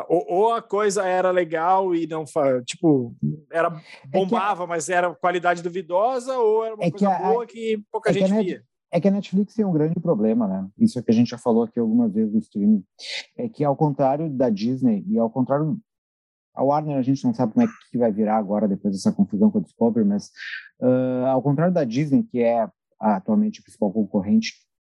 ou, 0.07 0.25
ou, 0.27 0.53
a 0.53 0.61
coisa 0.61 1.05
era 1.05 1.29
legal 1.29 1.93
e 1.93 2.07
não 2.07 2.25
tipo 2.65 3.15
era 3.51 3.69
bombava, 4.07 4.63
é 4.63 4.65
que, 4.65 4.69
mas 4.69 4.89
era 4.89 5.13
qualidade 5.13 5.61
duvidosa, 5.61 6.37
ou 6.39 6.65
era 6.65 6.75
uma 6.75 6.83
é 6.83 6.89
coisa 6.89 7.05
que 7.05 7.05
a, 7.05 7.19
boa 7.19 7.45
que 7.45 7.83
pouca 7.91 8.09
é 8.09 8.13
gente 8.13 8.31
que 8.31 8.43
via. 8.43 8.63
É 8.91 8.99
que 8.99 9.07
a 9.07 9.11
Netflix 9.11 9.53
tem 9.53 9.65
um 9.65 9.73
grande 9.73 9.99
problema, 9.99 10.47
né? 10.47 10.67
Isso 10.79 10.97
é 10.97 11.01
que 11.01 11.11
a 11.11 11.13
gente 11.13 11.29
já 11.29 11.37
falou 11.37 11.63
aqui 11.63 11.79
algumas 11.79 12.13
vezes 12.13 12.31
do 12.31 12.39
streaming. 12.39 12.83
É 13.37 13.47
que 13.49 13.63
ao 13.63 13.75
contrário 13.75 14.29
da 14.29 14.49
Disney 14.49 15.03
e 15.07 15.19
ao 15.19 15.29
contrário 15.29 15.77
a 16.55 16.63
Warner 16.63 16.97
a 16.97 17.01
gente 17.01 17.23
não 17.25 17.33
sabe 17.33 17.53
como 17.53 17.65
é 17.65 17.69
que 17.91 17.97
vai 17.97 18.11
virar 18.11 18.37
agora 18.37 18.67
depois 18.67 18.93
dessa 18.93 19.11
confusão 19.11 19.51
com 19.51 19.57
a 19.57 19.61
Discovery, 19.61 20.05
mas 20.05 20.31
uh, 20.81 21.25
ao 21.27 21.43
contrário 21.43 21.73
da 21.73 21.83
Disney, 21.83 22.23
que 22.23 22.39
é 22.39 22.67
atualmente 22.99 23.59
o 23.59 23.63
principal 23.63 23.91
concorrente, 23.91 24.53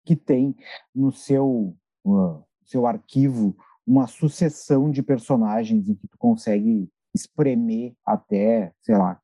que 0.05 0.15
tem 0.15 0.55
no 0.95 1.11
seu 1.11 1.75
uh, 2.05 2.43
seu 2.63 2.85
arquivo 2.85 3.57
uma 3.87 4.05
sucessão 4.05 4.91
de 4.91 5.01
personagens 5.01 5.87
em 5.87 5.95
que 5.95 6.07
tu 6.07 6.17
consegue 6.17 6.89
espremer 7.15 7.93
até, 8.05 8.73
sei 8.81 8.97
lá, 8.97 9.19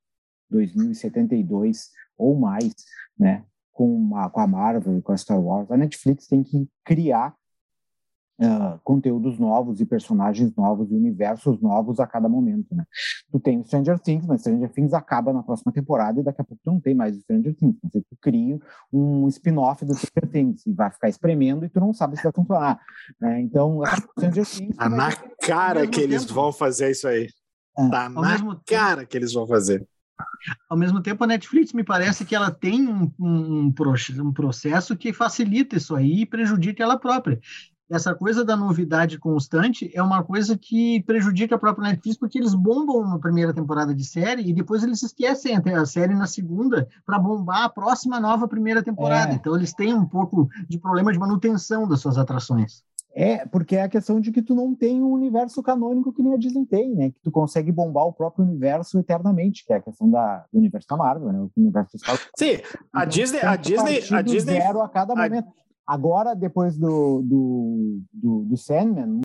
2072 0.49 1.91
ou 2.18 2.39
mais, 2.39 2.74
né? 3.20 3.45
Com 3.74 4.16
a, 4.16 4.30
com 4.30 4.39
a 4.39 4.47
Marvel 4.47 4.97
e 4.97 5.01
com 5.01 5.11
a 5.11 5.18
Star 5.18 5.41
Wars. 5.41 5.70
A 5.70 5.76
Netflix 5.76 6.28
tem 6.28 6.43
que 6.43 6.70
criar 6.86 7.36
uh, 8.40 8.80
conteúdos 8.84 9.38
novos 9.38 9.80
e 9.80 9.86
personagens 9.86 10.56
novos 10.56 10.92
e 10.92 10.96
universos 10.96 11.62
novos 11.62 12.00
a 12.00 12.08
cada 12.08 12.28
momento, 12.28 12.74
né? 12.74 12.86
Tu 13.32 13.40
tem 13.40 13.64
Stranger 13.64 14.00
Things, 14.00 14.26
mas 14.26 14.42
Stranger 14.42 14.70
Things 14.72 14.94
acaba 14.94 15.34
na 15.34 15.44
próxima 15.44 15.72
temporada 15.72 16.20
e 16.20 16.24
daqui 16.24 16.42
a 16.42 16.44
pouco 16.44 16.62
tu 16.64 16.72
não 16.72 16.80
tem 16.80 16.96
mais 16.96 17.16
Stranger 17.18 17.56
Things. 17.56 17.76
Então, 17.84 18.02
tu 18.02 18.18
cria 18.22 18.60
um 18.92 19.28
spin-off 19.28 19.86
do 19.86 19.94
Stranger 19.94 20.32
Things 20.32 20.66
e 20.66 20.74
vai 20.74 20.92
ficar 20.92 21.10
espremendo 21.10 21.66
e 21.66 21.70
tu 21.70 21.80
não 21.80 21.94
sabe 21.94 22.18
se 22.18 22.24
vai 22.24 22.32
funcionar. 22.32 22.80
Né? 23.20 23.42
Então, 23.42 23.82
Stranger 24.18 24.46
Things... 24.46 24.76
Tá 24.76 24.90
na 24.90 25.12
cara 25.42 25.88
que 25.88 26.02
eles 26.02 26.26
vão 26.26 26.52
fazer 26.52 26.92
isso 26.92 27.08
aí. 27.08 27.28
É. 27.78 27.90
Tá 27.90 28.10
na 28.10 28.60
cara 28.66 29.06
que 29.06 29.18
eles 29.18 29.34
vão 29.34 29.48
fazer. 29.48 29.86
Ao 30.70 30.78
mesmo 30.78 31.02
tempo, 31.02 31.24
a 31.24 31.28
Netflix 31.28 31.74
me 31.74 31.84
parece 31.84 32.24
que 32.24 32.36
ela 32.36 32.52
tem 32.52 32.88
um, 32.88 33.12
um, 33.20 33.74
um, 34.22 34.32
processo 34.32 34.96
que 34.96 35.12
facilita 35.12 35.76
isso 35.76 35.96
aí 35.96 36.22
e 36.22 36.26
prejudica 36.26 36.84
ela 36.84 37.00
própria 37.00 37.40
essa 37.90 38.16
coisa 38.16 38.44
da 38.44 38.56
novidade 38.56 39.20
constante 39.20 39.92
é 39.94 40.02
uma 40.02 40.24
coisa 40.24 40.58
que 40.58 41.04
prejudica 41.04 41.56
a 41.56 41.60
própria 41.60 41.90
Netflix, 41.90 42.18
porque 42.18 42.40
eles 42.40 42.56
bombam 42.56 42.98
uma 42.98 43.20
primeira 43.20 43.54
temporada 43.54 43.94
de 43.94 44.06
série 44.06 44.50
e 44.50 44.54
depois 44.54 44.84
eles 44.84 45.04
esquecem 45.04 45.56
a 45.56 45.86
série 45.86 46.16
na 46.16 46.26
segunda 46.26 46.88
para 47.06 47.20
bombar 47.20 47.64
a 47.64 47.70
próxima 47.70 48.20
nova 48.20 48.48
primeira 48.48 48.82
temporada. 48.82 49.34
É. 49.34 49.36
Então 49.36 49.56
eles 49.56 49.74
têm 49.74 49.94
um 49.94 50.06
pouco 50.06 50.48
de 50.68 50.80
problema 50.80 51.12
de 51.12 51.20
manutenção 51.20 51.88
das 51.88 52.00
suas 52.00 52.18
atrações. 52.18 52.84
É, 53.16 53.46
porque 53.46 53.76
é 53.76 53.84
a 53.84 53.90
questão 53.90 54.20
de 54.20 54.32
que 54.32 54.42
tu 54.42 54.56
não 54.56 54.74
tem 54.74 55.04
um 55.04 55.12
universo 55.12 55.62
canônico 55.62 56.12
que 56.12 56.24
nem 56.24 56.34
a 56.34 56.38
Disney 56.38 56.66
tem, 56.66 56.96
né? 56.96 57.12
Que 57.12 57.20
tu 57.22 57.30
consegue 57.30 57.72
bombar 57.72 58.06
o 58.06 58.14
próprio 58.14 58.44
universo 58.44 58.98
eternamente, 58.98 59.64
que 59.64 59.72
é 59.72 59.76
a 59.76 59.82
questão 59.82 60.10
da, 60.10 60.44
do 60.52 60.58
universo 60.58 60.88
da 60.88 60.98
Marvel, 60.98 61.32
né? 61.32 61.40
O 61.40 61.52
universo 61.56 61.96
Sim, 62.36 62.54
a 62.92 63.02
então, 63.02 63.06
Disney, 63.10 63.42
a 63.42 63.56
Disney, 63.56 64.00
a 64.12 64.22
Disney 64.24 64.60
zero 64.60 64.82
a 64.82 64.90
cada 64.90 65.14
momento. 65.14 65.48
Agora, 65.86 66.34
depois 66.34 66.78
do, 66.78 67.22
do, 67.22 68.02
do, 68.14 68.46
do 68.46 68.58
Sandman, 68.58 69.22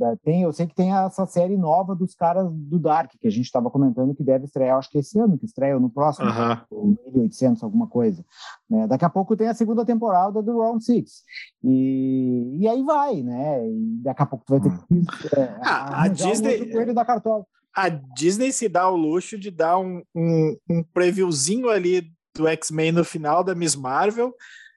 é, 0.00 0.16
tem, 0.24 0.42
eu 0.42 0.52
sei 0.52 0.66
que 0.66 0.74
tem 0.74 0.90
essa 0.92 1.26
série 1.26 1.56
nova 1.56 1.94
dos 1.94 2.14
caras 2.14 2.50
do 2.50 2.78
Dark, 2.78 3.12
que 3.20 3.26
a 3.26 3.30
gente 3.30 3.44
estava 3.44 3.70
comentando 3.70 4.14
que 4.14 4.24
deve 4.24 4.46
estrear, 4.46 4.78
acho 4.78 4.90
que 4.90 4.98
esse 4.98 5.18
ano, 5.18 5.36
que 5.36 5.44
estreia 5.44 5.78
no 5.78 5.90
próximo, 5.90 6.26
uhum. 6.70 6.96
1800, 7.06 7.62
alguma 7.62 7.86
coisa. 7.86 8.24
Né? 8.70 8.86
Daqui 8.86 9.04
a 9.04 9.10
pouco 9.10 9.36
tem 9.36 9.48
a 9.48 9.54
segunda 9.54 9.84
temporada 9.84 10.42
do 10.42 10.60
Round 10.60 10.82
Six. 10.82 11.22
E, 11.62 12.56
e 12.58 12.66
aí 12.66 12.82
vai, 12.82 13.22
né? 13.22 13.68
E 13.68 13.98
daqui 14.02 14.22
a 14.22 14.26
pouco 14.26 14.46
tu 14.46 14.58
vai 14.58 14.60
ter 14.60 14.70
que. 14.70 15.38
É, 15.38 15.58
ah, 15.60 16.04
a 16.04 16.08
Disney. 16.08 16.72
Um 16.74 16.94
da 16.94 17.04
cartola. 17.04 17.44
A 17.74 17.90
Disney 17.90 18.52
se 18.52 18.70
dá 18.70 18.88
o 18.88 18.96
luxo 18.96 19.38
de 19.38 19.50
dar 19.50 19.78
um, 19.78 20.02
um, 20.14 20.56
um 20.70 20.82
previewzinho 20.82 21.68
ali 21.68 22.10
do 22.34 22.48
X-Men 22.48 22.92
no 22.92 23.04
final 23.04 23.44
da 23.44 23.54
Miss 23.54 23.76
Marvel 23.76 24.32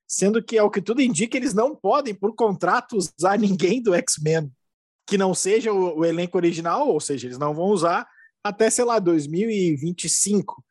sendo 0.10 0.42
que, 0.44 0.58
ao 0.58 0.72
que 0.72 0.82
tudo 0.82 1.02
indica, 1.02 1.38
eles 1.38 1.54
não 1.54 1.76
podem, 1.76 2.16
por 2.16 2.34
contrato, 2.34 2.98
usar 2.98 3.38
ninguém 3.38 3.80
do 3.80 3.94
X-Men 3.94 4.52
que 5.06 5.18
não 5.18 5.34
seja 5.34 5.74
o, 5.74 6.00
o, 6.00 6.06
elenco 6.06 6.38
original, 6.38 6.88
ou 6.88 7.00
seja, 7.00 7.26
eles 7.26 7.38
não 7.38 7.54
vão 7.54 7.66
usar 7.66 8.08
até, 8.44 8.70
sei 8.70 8.86
lá, 8.86 9.00
2025. 9.00 10.64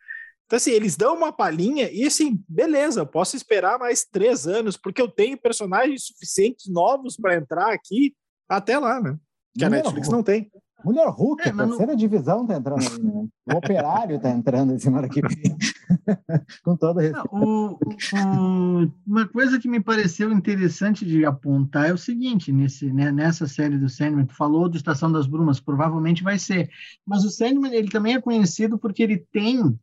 Então, 0.47 0.57
assim, 0.57 0.71
eles 0.71 0.97
dão 0.97 1.17
uma 1.17 1.33
palhinha 1.33 1.91
e, 1.91 2.07
assim, 2.07 2.43
beleza, 2.49 3.05
posso 3.05 3.37
esperar 3.37 3.79
mais 3.79 4.05
três 4.05 4.47
anos, 4.47 4.77
porque 4.77 5.03
eu 5.03 5.09
tenho 5.09 5.37
personagens 5.37 6.07
suficientes 6.07 6.69
novos 6.69 7.17
para 7.17 7.35
entrar 7.35 7.73
aqui 7.73 8.15
até 8.49 8.79
lá, 8.79 9.01
né? 9.01 9.19
Que 9.57 9.65
a 9.65 9.71
Netflix 9.71 10.09
não 10.09 10.23
tem. 10.23 10.51
Mulher 10.85 11.09
Hulk, 11.09 11.43
é, 11.43 11.51
a 11.51 11.57
terceira 11.57 11.93
não... 11.93 11.97
divisão 11.97 12.47
tá 12.47 12.57
entrando 12.57 12.81
aí, 12.81 13.03
né? 13.03 13.29
O 13.53 13.57
operário 13.57 14.21
tá 14.21 14.31
entrando 14.31 14.73
em 14.73 14.79
semana 14.79 15.09
que 15.09 15.21
vem. 15.21 15.57
Com 16.63 16.77
todo 16.77 17.01
respeito. 17.01 17.29
O, 17.33 17.73
o, 17.73 18.93
uma 19.07 19.27
coisa 19.27 19.59
que 19.59 19.69
me 19.69 19.81
pareceu 19.81 20.31
interessante 20.31 21.05
de 21.05 21.25
apontar 21.25 21.89
é 21.89 21.93
o 21.93 21.99
seguinte, 21.99 22.53
nesse, 22.53 22.93
né, 22.93 23.11
nessa 23.11 23.49
série 23.49 23.77
do 23.77 23.89
Sandman, 23.89 24.27
tu 24.27 24.35
falou 24.35 24.69
do 24.69 24.77
Estação 24.77 25.11
das 25.11 25.27
Brumas, 25.27 25.59
provavelmente 25.59 26.23
vai 26.23 26.39
ser. 26.39 26.71
Mas 27.05 27.25
o 27.25 27.31
Sandman, 27.31 27.75
ele 27.75 27.91
também 27.91 28.15
é 28.15 28.21
conhecido 28.21 28.79
porque 28.79 29.03
ele 29.03 29.19
tem 29.33 29.77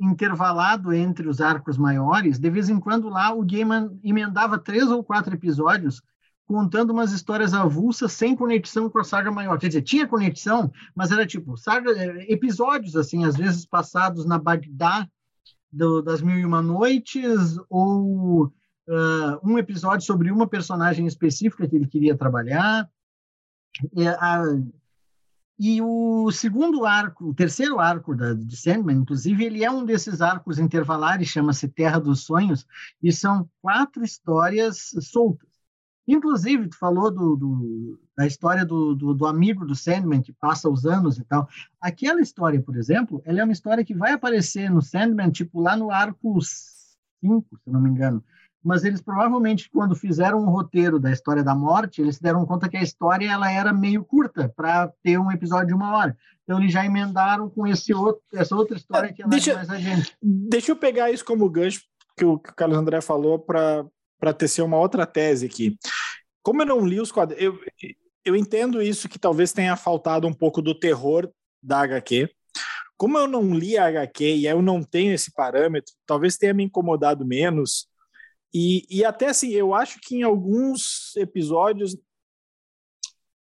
intervalado 0.00 0.92
entre 0.92 1.26
os 1.26 1.40
arcos 1.40 1.76
maiores, 1.76 2.38
de 2.38 2.50
vez 2.50 2.68
em 2.68 2.78
quando 2.78 3.08
lá 3.08 3.32
o 3.34 3.44
Gaiman 3.44 3.98
emendava 4.04 4.58
três 4.58 4.88
ou 4.88 5.02
quatro 5.02 5.34
episódios 5.34 6.02
contando 6.48 6.90
umas 6.90 7.12
histórias 7.12 7.52
avulsas 7.52 8.12
sem 8.12 8.34
conexão 8.34 8.88
com 8.88 8.98
a 8.98 9.04
saga 9.04 9.30
maior. 9.30 9.58
Quer 9.58 9.68
dizer, 9.68 9.82
tinha 9.82 10.08
conexão, 10.08 10.72
mas 10.94 11.12
era 11.12 11.26
tipo 11.26 11.56
saga, 11.58 11.90
é, 11.92 12.32
episódios, 12.32 12.96
assim, 12.96 13.26
às 13.26 13.36
vezes 13.36 13.66
passados 13.66 14.24
na 14.24 14.38
Bagdá 14.38 15.06
do, 15.70 16.00
das 16.00 16.22
Mil 16.22 16.38
e 16.38 16.44
Uma 16.46 16.62
Noites, 16.62 17.58
ou 17.68 18.46
uh, 18.46 19.38
um 19.44 19.58
episódio 19.58 20.06
sobre 20.06 20.32
uma 20.32 20.48
personagem 20.48 21.06
específica 21.06 21.68
que 21.68 21.76
ele 21.76 21.86
queria 21.86 22.16
trabalhar. 22.16 22.88
A, 24.18 24.42
E 25.60 25.82
o 25.82 26.30
segundo 26.30 26.86
arco, 26.86 27.30
o 27.30 27.34
terceiro 27.34 27.80
arco 27.80 28.14
da, 28.14 28.32
de 28.32 28.56
Sandman, 28.56 28.98
inclusive, 28.98 29.44
ele 29.44 29.64
é 29.64 29.70
um 29.70 29.84
desses 29.84 30.20
arcos 30.22 30.58
intervalares, 30.58 31.28
chama-se 31.28 31.68
Terra 31.68 31.98
dos 31.98 32.24
Sonhos, 32.24 32.64
e 33.02 33.12
são 33.12 33.50
quatro 33.60 34.04
histórias 34.04 34.90
soltas. 35.02 35.47
Inclusive, 36.08 36.68
tu 36.68 36.78
falou 36.78 37.10
do, 37.10 37.36
do 37.36 38.00
da 38.16 38.26
história 38.26 38.64
do, 38.64 38.94
do, 38.94 39.14
do, 39.14 39.26
amigo 39.26 39.64
do 39.64 39.76
Sandman, 39.76 40.22
que 40.22 40.32
passa 40.32 40.68
os 40.68 40.84
anos 40.84 41.18
e 41.18 41.24
tal. 41.24 41.48
Aquela 41.80 42.20
história, 42.20 42.60
por 42.60 42.76
exemplo, 42.76 43.22
ela 43.24 43.40
é 43.40 43.44
uma 43.44 43.52
história 43.52 43.84
que 43.84 43.94
vai 43.94 44.12
aparecer 44.12 44.70
no 44.70 44.82
Sandman, 44.82 45.30
tipo, 45.30 45.60
lá 45.60 45.76
no 45.76 45.90
arco 45.90 46.38
5, 47.20 47.46
se 47.62 47.70
não 47.70 47.80
me 47.80 47.90
engano 47.90 48.24
mas 48.62 48.84
eles 48.84 49.00
provavelmente, 49.00 49.70
quando 49.70 49.94
fizeram 49.94 50.42
um 50.42 50.50
roteiro 50.50 50.98
da 50.98 51.10
história 51.10 51.42
da 51.42 51.54
morte, 51.54 52.02
eles 52.02 52.16
se 52.16 52.22
deram 52.22 52.44
conta 52.44 52.68
que 52.68 52.76
a 52.76 52.82
história 52.82 53.30
ela 53.30 53.50
era 53.50 53.72
meio 53.72 54.04
curta 54.04 54.52
para 54.54 54.92
ter 55.02 55.18
um 55.18 55.30
episódio 55.30 55.68
de 55.68 55.74
uma 55.74 55.96
hora. 55.96 56.16
Então 56.42 56.58
eles 56.58 56.72
já 56.72 56.84
emendaram 56.84 57.48
com 57.48 57.66
esse 57.66 57.94
outro, 57.94 58.22
essa 58.34 58.54
outra 58.56 58.76
história 58.76 59.12
que 59.12 59.22
é 59.22 59.26
deixa, 59.26 59.54
mais 59.54 59.70
a 59.70 59.78
gente. 59.78 60.16
Deixa 60.22 60.72
eu 60.72 60.76
pegar 60.76 61.10
isso 61.10 61.24
como 61.24 61.48
gancho 61.48 61.82
que 62.16 62.24
o, 62.24 62.38
que 62.38 62.50
o 62.50 62.54
Carlos 62.54 62.78
André 62.78 63.00
falou 63.00 63.38
para 63.38 64.34
tecer 64.36 64.62
uma 64.62 64.76
outra 64.76 65.06
tese 65.06 65.46
aqui. 65.46 65.76
Como 66.48 66.62
eu 66.62 66.66
não 66.66 66.86
li 66.86 66.98
os 66.98 67.12
quadrinhos, 67.12 67.44
eu, 67.44 67.60
eu 68.24 68.34
entendo 68.34 68.80
isso 68.80 69.06
que 69.06 69.18
talvez 69.18 69.52
tenha 69.52 69.76
faltado 69.76 70.26
um 70.26 70.32
pouco 70.32 70.62
do 70.62 70.74
terror 70.74 71.30
da 71.62 71.80
HQ. 71.80 72.26
Como 72.96 73.18
eu 73.18 73.26
não 73.28 73.52
li 73.54 73.76
a 73.76 73.86
HQ 73.86 74.24
e 74.24 74.46
eu 74.46 74.62
não 74.62 74.82
tenho 74.82 75.12
esse 75.12 75.30
parâmetro, 75.30 75.92
talvez 76.06 76.38
tenha 76.38 76.54
me 76.54 76.64
incomodado 76.64 77.22
menos 77.22 77.86
e, 78.54 78.86
e 78.88 79.04
até 79.04 79.26
assim, 79.26 79.50
eu 79.50 79.74
acho 79.74 79.98
que 80.00 80.16
em 80.16 80.22
alguns 80.22 81.14
episódios 81.18 81.94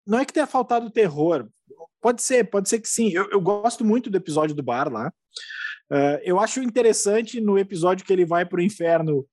não 0.06 0.18
é 0.18 0.26
que 0.26 0.32
tenha 0.34 0.46
faltado 0.46 0.90
terror. 0.90 1.48
Pode 1.98 2.22
ser, 2.22 2.44
pode 2.44 2.68
ser 2.68 2.78
que 2.78 2.88
sim. 2.90 3.08
Eu, 3.08 3.30
eu 3.30 3.40
gosto 3.40 3.86
muito 3.86 4.10
do 4.10 4.18
episódio 4.18 4.54
do 4.54 4.62
bar 4.62 4.92
lá. 4.92 5.10
Uh, 5.90 6.20
eu 6.24 6.38
acho 6.38 6.62
interessante 6.62 7.40
no 7.40 7.58
episódio 7.58 8.04
que 8.04 8.12
ele 8.12 8.26
vai 8.26 8.44
para 8.44 8.58
o 8.58 8.62
inferno 8.62 9.26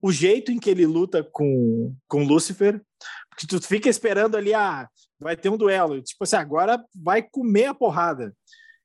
o 0.00 0.12
jeito 0.12 0.52
em 0.52 0.58
que 0.58 0.70
ele 0.70 0.86
luta 0.86 1.22
com, 1.32 1.94
com 2.08 2.24
Lúcifer. 2.24 2.80
Porque 3.28 3.46
tu 3.46 3.60
fica 3.60 3.88
esperando 3.88 4.36
ali, 4.36 4.54
ah, 4.54 4.88
vai 5.18 5.36
ter 5.36 5.48
um 5.48 5.56
duelo. 5.56 6.00
Tipo 6.02 6.24
assim, 6.24 6.36
agora 6.36 6.82
vai 6.94 7.22
comer 7.22 7.66
a 7.66 7.74
porrada. 7.74 8.34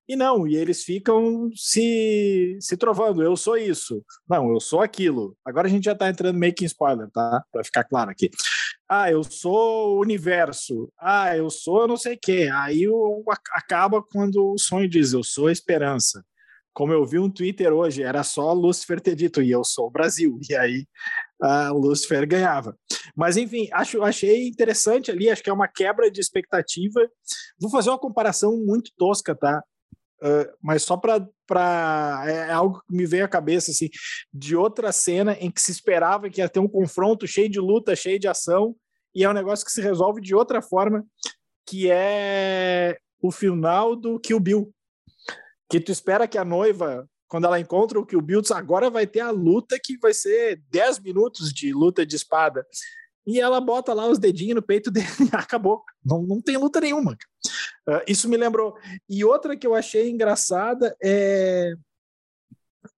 E 0.07 0.15
não, 0.15 0.45
e 0.45 0.57
eles 0.57 0.83
ficam 0.83 1.49
se, 1.55 2.57
se 2.59 2.75
trovando. 2.75 3.23
Eu 3.23 3.37
sou 3.37 3.55
isso. 3.55 4.03
Não, 4.27 4.51
eu 4.51 4.59
sou 4.59 4.81
aquilo. 4.81 5.37
Agora 5.45 5.67
a 5.67 5.71
gente 5.71 5.85
já 5.85 5.93
está 5.93 6.09
entrando 6.09 6.37
meio 6.37 6.53
que 6.53 6.65
em 6.65 6.67
spoiler, 6.67 7.09
tá? 7.11 7.41
Para 7.49 7.63
ficar 7.63 7.85
claro 7.85 8.11
aqui. 8.11 8.29
Ah, 8.89 9.09
eu 9.09 9.23
sou 9.23 9.95
o 9.95 10.01
universo. 10.01 10.91
Ah, 10.99 11.37
eu 11.37 11.49
sou 11.49 11.87
não 11.87 11.95
sei 11.95 12.15
o 12.15 12.19
quê. 12.21 12.49
Aí 12.53 12.89
o, 12.89 13.23
acaba 13.53 14.03
quando 14.03 14.51
o 14.51 14.57
sonho 14.57 14.89
diz: 14.89 15.13
Eu 15.13 15.23
sou 15.23 15.47
a 15.47 15.51
esperança. 15.51 16.25
Como 16.73 16.93
eu 16.93 17.05
vi 17.05 17.19
um 17.19 17.29
Twitter 17.29 17.73
hoje, 17.73 18.03
era 18.03 18.23
só 18.23 18.53
Lúcifer 18.53 19.01
ter 19.01 19.15
dito, 19.15 19.41
e 19.41 19.51
eu 19.51 19.63
sou 19.63 19.87
o 19.87 19.91
Brasil. 19.91 20.39
E 20.49 20.55
aí 20.55 20.85
o 21.71 21.77
Lúcifer 21.77 22.27
ganhava. 22.27 22.77
Mas, 23.15 23.35
enfim, 23.35 23.67
acho, 23.73 24.01
achei 24.03 24.47
interessante 24.47 25.11
ali, 25.11 25.29
acho 25.29 25.43
que 25.43 25.49
é 25.49 25.53
uma 25.53 25.67
quebra 25.67 26.09
de 26.09 26.21
expectativa. 26.21 27.01
Vou 27.59 27.69
fazer 27.69 27.89
uma 27.89 27.99
comparação 27.99 28.55
muito 28.57 28.91
tosca, 28.97 29.35
tá? 29.35 29.61
Uh, 30.21 30.45
mas 30.61 30.83
só 30.83 30.95
para 30.95 32.23
é, 32.27 32.31
é, 32.31 32.51
algo 32.51 32.79
que 32.87 32.95
me 32.95 33.07
veio 33.07 33.25
à 33.25 33.27
cabeça 33.27 33.71
assim 33.71 33.89
de 34.31 34.55
outra 34.55 34.91
cena 34.91 35.35
em 35.39 35.49
que 35.49 35.59
se 35.59 35.71
esperava 35.71 36.29
que 36.29 36.41
ia 36.41 36.47
ter 36.47 36.59
um 36.59 36.67
confronto 36.67 37.25
cheio 37.25 37.49
de 37.49 37.59
luta, 37.59 37.95
cheio 37.95 38.19
de 38.19 38.27
ação 38.27 38.75
e 39.15 39.23
é 39.23 39.29
um 39.29 39.33
negócio 39.33 39.65
que 39.65 39.71
se 39.71 39.81
resolve 39.81 40.21
de 40.21 40.35
outra 40.35 40.61
forma, 40.61 41.03
que 41.65 41.89
é 41.89 42.97
o 43.21 43.31
final 43.31 43.95
do 43.95 44.19
Kill 44.19 44.39
Bill. 44.39 44.71
Que 45.71 45.79
tu 45.79 45.91
espera 45.91 46.27
que 46.27 46.37
a 46.37 46.43
noiva, 46.43 47.09
quando 47.27 47.45
ela 47.45 47.59
encontra 47.59 47.99
o 47.99 48.05
Kill 48.05 48.21
Bill, 48.21 48.41
agora 48.53 48.89
vai 48.89 49.07
ter 49.07 49.21
a 49.21 49.31
luta 49.31 49.79
que 49.81 49.97
vai 49.97 50.13
ser 50.13 50.61
10 50.69 50.99
minutos 50.99 51.53
de 51.53 51.73
luta 51.73 52.05
de 52.05 52.15
espada. 52.15 52.65
E 53.25 53.39
ela 53.39 53.61
bota 53.61 53.93
lá 53.93 54.07
os 54.07 54.19
dedinhos 54.19 54.55
no 54.55 54.61
peito 54.61 54.91
dele 54.91 55.07
e 55.31 55.35
acabou. 55.35 55.83
Não, 56.03 56.23
não 56.23 56.41
tem 56.41 56.57
luta 56.57 56.81
nenhuma. 56.81 57.13
Uh, 57.87 58.01
isso 58.07 58.27
me 58.27 58.35
lembrou. 58.35 58.75
E 59.09 59.23
outra 59.23 59.55
que 59.55 59.65
eu 59.65 59.73
achei 59.73 60.09
engraçada 60.09 60.95
é. 61.01 61.73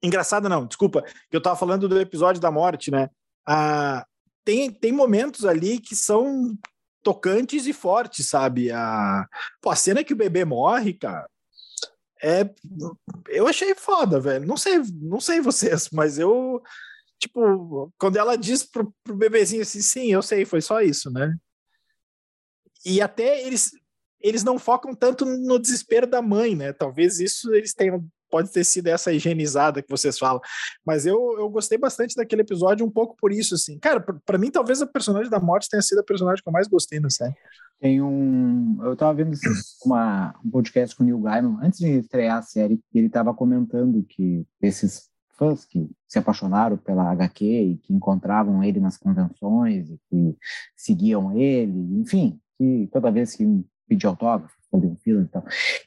Engraçada 0.01 0.49
não, 0.49 0.65
desculpa, 0.65 1.01
que 1.01 1.35
eu 1.35 1.39
estava 1.39 1.57
falando 1.57 1.87
do 1.87 1.99
episódio 1.99 2.41
da 2.41 2.49
morte, 2.49 2.89
né? 2.89 3.09
Ah, 3.45 4.05
tem, 4.43 4.71
tem 4.71 4.91
momentos 4.91 5.45
ali 5.45 5.79
que 5.79 5.95
são 5.95 6.57
tocantes 7.03 7.67
e 7.67 7.73
fortes, 7.73 8.29
sabe? 8.29 8.71
A, 8.71 9.27
pô, 9.61 9.69
a 9.69 9.75
cena 9.75 10.03
que 10.03 10.13
o 10.13 10.17
bebê 10.17 10.45
morre, 10.45 10.93
cara, 10.93 11.29
é, 12.23 12.49
eu 13.27 13.47
achei 13.47 13.75
foda, 13.75 14.19
velho. 14.19 14.47
Não 14.47 14.55
sei, 14.55 14.79
não 15.01 15.19
sei 15.19 15.41
vocês, 15.41 15.89
mas 15.91 16.17
eu, 16.17 16.61
tipo, 17.19 17.91
quando 17.97 18.17
ela 18.17 18.37
diz 18.37 18.63
pro, 18.63 18.93
pro 19.03 19.15
bebezinho 19.15 19.61
assim, 19.61 19.81
sim, 19.81 20.11
eu 20.11 20.21
sei, 20.21 20.45
foi 20.45 20.61
só 20.61 20.81
isso, 20.81 21.11
né? 21.11 21.35
E 22.85 23.01
até 23.01 23.45
eles, 23.45 23.71
eles 24.21 24.43
não 24.43 24.57
focam 24.57 24.95
tanto 24.95 25.25
no 25.25 25.59
desespero 25.59 26.07
da 26.07 26.21
mãe, 26.21 26.55
né? 26.55 26.71
Talvez 26.71 27.19
isso 27.19 27.53
eles 27.53 27.73
tenham 27.73 28.05
pode 28.33 28.51
ter 28.51 28.63
sido 28.63 28.87
essa 28.87 29.13
higienizada 29.13 29.83
que 29.83 29.89
vocês 29.91 30.17
falam. 30.17 30.41
Mas 30.83 31.05
eu, 31.05 31.35
eu 31.37 31.47
gostei 31.49 31.77
bastante 31.77 32.15
daquele 32.15 32.41
episódio 32.41 32.83
um 32.83 32.89
pouco 32.89 33.15
por 33.15 33.31
isso, 33.31 33.53
assim. 33.53 33.77
Cara, 33.77 33.99
para 33.99 34.39
mim, 34.39 34.49
talvez 34.49 34.81
a 34.81 34.87
personagem 34.87 35.29
da 35.29 35.39
morte 35.39 35.69
tenha 35.69 35.83
sido 35.83 35.99
a 35.99 36.03
personagem 36.03 36.41
que 36.41 36.49
eu 36.49 36.53
mais 36.53 36.67
gostei 36.67 36.99
na 36.99 37.11
série. 37.11 37.35
Tem 37.83 38.01
um... 38.01 38.81
Eu 38.81 38.95
tava 38.95 39.13
vendo 39.13 39.35
uma, 39.83 40.33
um 40.45 40.49
podcast 40.49 40.95
com 40.95 41.03
o 41.03 41.05
Neil 41.05 41.19
Gaiman, 41.19 41.57
antes 41.61 41.79
de 41.79 41.89
estrear 41.89 42.37
a 42.37 42.41
série, 42.41 42.79
e 42.93 42.97
ele 42.97 43.09
tava 43.09 43.33
comentando 43.33 44.01
que 44.03 44.47
esses 44.61 45.09
fãs 45.37 45.65
que 45.65 45.89
se 46.07 46.17
apaixonaram 46.17 46.77
pela 46.77 47.11
HQ 47.11 47.43
e 47.43 47.77
que 47.79 47.93
encontravam 47.93 48.63
ele 48.63 48.79
nas 48.79 48.95
convenções 48.95 49.89
e 49.89 49.99
que 50.09 50.37
seguiam 50.77 51.37
ele, 51.37 51.99
enfim, 51.99 52.39
que 52.57 52.87
toda 52.89 53.11
vez 53.11 53.35
que 53.35 53.45
pedir 53.85 54.07
autógrafo, 54.07 54.55
fazer 54.71 54.87
um 54.87 54.95
filme 54.95 55.25
e 55.25 55.27
tal, 55.27 55.43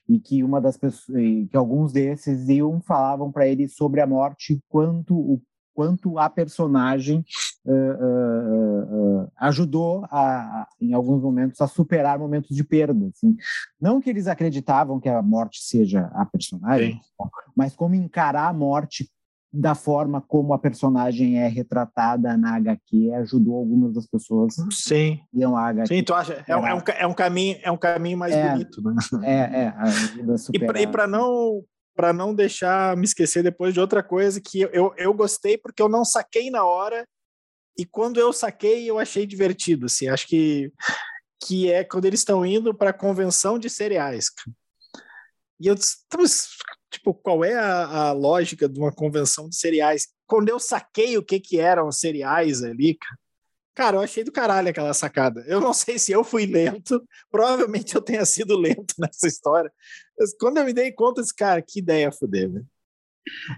e 0.06 0.20
que 0.20 0.44
uma 0.44 0.60
das 0.60 0.76
pessoas, 0.76 1.16
que 1.16 1.56
alguns 1.56 1.94
desses 1.94 2.46
iam 2.50 2.78
falavam 2.82 3.32
para 3.32 3.48
ele 3.48 3.68
sobre 3.68 4.02
a 4.02 4.06
morte, 4.06 4.60
quanto 4.68 5.16
o 5.16 5.40
quanto 5.76 6.18
a 6.18 6.30
personagem 6.30 7.22
uh, 7.66 7.72
uh, 7.72 9.22
uh, 9.24 9.32
ajudou 9.38 10.06
a, 10.10 10.20
a, 10.20 10.68
em 10.80 10.94
alguns 10.94 11.22
momentos 11.22 11.60
a 11.60 11.66
superar 11.66 12.18
momentos 12.18 12.54
de 12.54 12.64
perda. 12.64 13.08
Assim. 13.08 13.36
Não 13.80 14.00
que 14.00 14.08
eles 14.08 14.26
acreditavam 14.26 15.00
que 15.00 15.08
a 15.08 15.20
morte 15.22 15.62
seja 15.62 16.10
a 16.14 16.24
personagem, 16.24 16.94
Sim. 16.94 17.28
mas 17.54 17.74
como 17.74 17.94
encarar 17.94 18.48
a 18.48 18.52
morte 18.52 19.10
da 19.52 19.74
forma 19.74 20.20
como 20.20 20.52
a 20.52 20.58
personagem 20.58 21.38
é 21.38 21.48
retratada 21.48 22.36
na 22.36 22.56
HQ 22.56 23.12
ajudou 23.14 23.56
algumas 23.56 23.94
das 23.94 24.06
pessoas 24.06 24.54
sim 24.70 25.20
iam 25.32 25.56
a 25.56 25.68
HQ. 25.68 25.88
Sim, 25.88 26.02
tu 26.02 26.12
acha? 26.12 26.44
É, 26.46 26.56
um, 26.56 26.66
é, 26.66 26.74
um, 26.74 26.82
é 26.98 27.06
um 27.06 27.14
caminho 27.14 27.58
é 27.62 27.70
um 27.70 27.76
caminho 27.76 28.18
mais 28.18 28.34
é, 28.34 28.50
bonito, 28.50 28.82
né? 28.82 28.94
É, 29.22 29.64
é. 29.64 29.74
E 30.52 30.86
para 30.86 31.06
não 31.06 31.64
para 31.94 32.12
não 32.12 32.34
deixar 32.34 32.94
me 32.96 33.04
esquecer 33.04 33.42
depois 33.42 33.72
de 33.72 33.80
outra 33.80 34.02
coisa 34.02 34.38
que 34.38 34.60
eu, 34.60 34.92
eu 34.98 35.14
gostei 35.14 35.56
porque 35.56 35.80
eu 35.80 35.88
não 35.88 36.04
saquei 36.04 36.50
na 36.50 36.62
hora 36.62 37.06
e 37.78 37.84
quando 37.84 38.18
eu 38.18 38.32
saquei 38.32 38.88
eu 38.88 38.98
achei 38.98 39.26
divertido, 39.26 39.86
assim, 39.86 40.08
acho 40.08 40.26
que 40.26 40.72
que 41.44 41.70
é 41.70 41.84
quando 41.84 42.06
eles 42.06 42.20
estão 42.20 42.44
indo 42.44 42.74
para 42.74 42.90
a 42.90 42.94
convenção 42.94 43.58
de 43.58 43.68
cereais. 43.68 44.30
E 45.60 45.66
eu 45.68 45.74
disse, 45.74 45.98
tipo, 46.90 47.14
qual 47.14 47.44
é 47.44 47.54
a, 47.54 48.08
a, 48.08 48.12
lógica 48.12 48.68
de 48.68 48.78
uma 48.78 48.92
convenção 48.92 49.48
de 49.48 49.56
cereais? 49.56 50.08
Quando 50.26 50.48
eu 50.48 50.58
saquei 50.58 51.16
o 51.16 51.24
que 51.24 51.40
que 51.40 51.58
eram 51.58 51.90
cereais 51.90 52.62
ali, 52.62 52.98
cara, 53.74 53.96
eu 53.96 54.00
achei 54.00 54.24
do 54.24 54.32
caralho 54.32 54.68
aquela 54.68 54.92
sacada. 54.92 55.44
Eu 55.46 55.60
não 55.60 55.72
sei 55.74 55.98
se 55.98 56.12
eu 56.12 56.24
fui 56.24 56.46
lento, 56.46 57.02
provavelmente 57.30 57.94
eu 57.94 58.02
tenha 58.02 58.24
sido 58.24 58.58
lento 58.58 58.94
nessa 58.98 59.26
história. 59.26 59.72
Mas 60.18 60.34
quando 60.38 60.58
eu 60.58 60.64
me 60.64 60.72
dei 60.72 60.92
conta, 60.92 61.22
disse, 61.22 61.34
cara, 61.34 61.62
que 61.62 61.78
ideia 61.78 62.12
foder, 62.12 62.50
velho. 62.50 62.66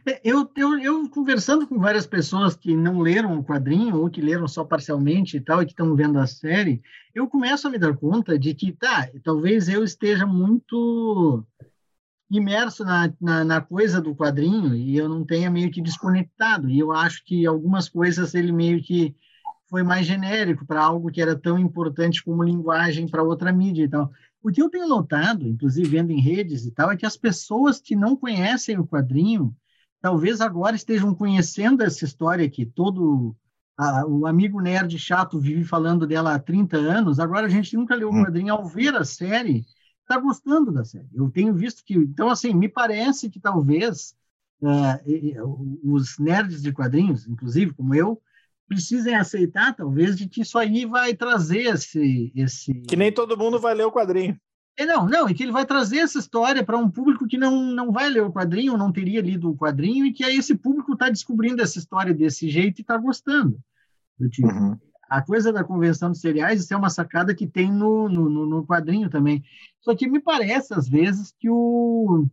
É, 0.06 0.20
eu, 0.24 0.50
eu, 0.56 0.78
eu, 0.78 1.10
conversando 1.10 1.66
com 1.66 1.78
várias 1.78 2.06
pessoas 2.06 2.56
que 2.56 2.74
não 2.74 3.00
leram 3.00 3.38
o 3.38 3.44
quadrinho 3.44 3.96
ou 3.96 4.10
que 4.10 4.20
leram 4.20 4.48
só 4.48 4.64
parcialmente 4.64 5.36
e 5.36 5.40
tal, 5.40 5.62
e 5.62 5.66
que 5.66 5.72
estão 5.72 5.94
vendo 5.94 6.18
a 6.18 6.26
série, 6.26 6.82
eu 7.14 7.28
começo 7.28 7.66
a 7.66 7.70
me 7.70 7.78
dar 7.78 7.96
conta 7.96 8.38
de 8.38 8.54
que, 8.54 8.72
tá, 8.72 9.08
talvez 9.22 9.68
eu 9.68 9.84
esteja 9.84 10.26
muito 10.26 11.44
imerso 12.30 12.84
na, 12.84 13.12
na, 13.20 13.44
na, 13.44 13.60
coisa 13.60 14.00
do 14.00 14.14
quadrinho 14.14 14.74
e 14.74 14.96
eu 14.96 15.08
não 15.08 15.24
tenha 15.24 15.50
meio 15.50 15.70
que 15.70 15.80
desconectado. 15.80 16.68
E 16.68 16.78
eu 16.78 16.92
acho 16.92 17.24
que 17.24 17.46
algumas 17.46 17.88
coisas 17.88 18.34
ele 18.34 18.52
meio 18.52 18.82
que 18.82 19.16
foi 19.68 19.82
mais 19.82 20.06
genérico 20.06 20.66
para 20.66 20.82
algo 20.82 21.10
que 21.10 21.20
era 21.20 21.36
tão 21.36 21.58
importante 21.58 22.22
como 22.22 22.42
linguagem 22.42 23.06
para 23.08 23.22
outra 23.22 23.52
mídia 23.52 23.84
e 23.84 23.88
tal. 23.88 24.10
O 24.43 24.51
que 24.51 24.62
eu 24.62 24.70
tenho 24.70 24.89
notado, 24.89 25.47
inclusive 25.47 25.89
vendo 25.89 26.11
em 26.11 26.20
redes 26.20 26.64
e 26.64 26.70
tal, 26.70 26.91
é 26.91 26.97
que 26.97 27.07
as 27.07 27.16
pessoas 27.16 27.80
que 27.80 27.97
não 27.97 28.16
conhecem 28.16 28.78
o 28.78 28.86
quadrinho, 28.86 29.55
talvez 30.01 30.41
agora 30.41 30.76
estejam 30.76 31.14
conhecendo 31.14 31.82
essa 31.82 32.05
história 32.05 32.49
que 32.49 32.64
todo 32.64 33.36
a, 33.78 34.05
o 34.07 34.26
amigo 34.26 34.61
nerd 34.61 34.99
chato 34.99 35.39
vive 35.39 35.64
falando 35.64 36.07
dela 36.07 36.34
há 36.34 36.39
30 36.39 36.76
anos, 36.76 37.20
agora 37.20 37.47
a 37.47 37.51
gente 37.51 37.76
nunca 37.76 37.95
leu 37.95 38.11
o 38.11 38.12
hum. 38.12 38.24
quadrinho 38.24 38.53
ao 38.53 38.66
ver 38.66 38.95
a 38.97 39.05
série, 39.05 39.64
está 40.03 40.18
gostando 40.18 40.72
da 40.72 40.84
série. 40.84 41.09
Eu 41.14 41.30
tenho 41.30 41.55
visto 41.55 41.84
que, 41.84 41.95
então, 41.95 42.28
assim, 42.28 42.53
me 42.53 42.68
parece 42.68 43.30
que 43.30 43.39
talvez 43.39 44.14
uh, 44.61 45.84
os 45.84 46.18
nerds 46.18 46.62
de 46.62 46.72
quadrinhos, 46.72 47.26
inclusive 47.28 47.72
como 47.72 47.95
eu, 47.95 48.20
precisem 48.68 49.14
aceitar, 49.14 49.74
talvez, 49.74 50.16
de 50.16 50.28
que 50.28 50.42
isso 50.42 50.58
aí 50.58 50.84
vai 50.84 51.14
trazer 51.14 51.74
esse, 51.74 52.32
esse. 52.34 52.74
Que 52.82 52.96
nem 52.96 53.10
todo 53.10 53.36
mundo 53.36 53.58
vai 53.58 53.74
ler 53.74 53.84
o 53.84 53.92
quadrinho. 53.92 54.38
É, 54.76 54.86
não, 54.86 55.06
não, 55.08 55.28
e 55.28 55.34
que 55.34 55.42
ele 55.42 55.50
vai 55.50 55.66
trazer 55.66 55.98
essa 55.98 56.20
história 56.20 56.64
para 56.64 56.78
um 56.78 56.88
público 56.88 57.26
que 57.26 57.36
não, 57.36 57.60
não 57.72 57.90
vai 57.90 58.08
ler 58.08 58.22
o 58.22 58.32
quadrinho, 58.32 58.76
não 58.76 58.92
teria 58.92 59.20
lido 59.20 59.50
o 59.50 59.56
quadrinho, 59.56 60.06
e 60.06 60.12
que 60.12 60.22
aí 60.22 60.36
esse 60.36 60.54
público 60.54 60.92
está 60.92 61.08
descobrindo 61.08 61.60
essa 61.60 61.78
história 61.78 62.14
desse 62.14 62.48
jeito 62.48 62.78
e 62.78 62.82
está 62.82 62.96
gostando. 62.96 63.58
Tipo, 64.30 64.46
uhum. 64.46 64.76
A 65.08 65.22
coisa 65.22 65.52
da 65.52 65.64
convenção 65.64 66.12
de 66.12 66.18
cereais, 66.18 66.60
isso 66.60 66.74
é 66.74 66.76
uma 66.76 66.90
sacada 66.90 67.34
que 67.34 67.46
tem 67.46 67.72
no, 67.72 68.08
no, 68.08 68.46
no 68.46 68.66
quadrinho 68.66 69.08
também. 69.08 69.42
Só 69.80 69.96
que 69.96 70.06
me 70.06 70.20
parece, 70.20 70.74
às 70.74 70.86
vezes, 70.86 71.34
que 71.38 71.48
o, 71.48 72.26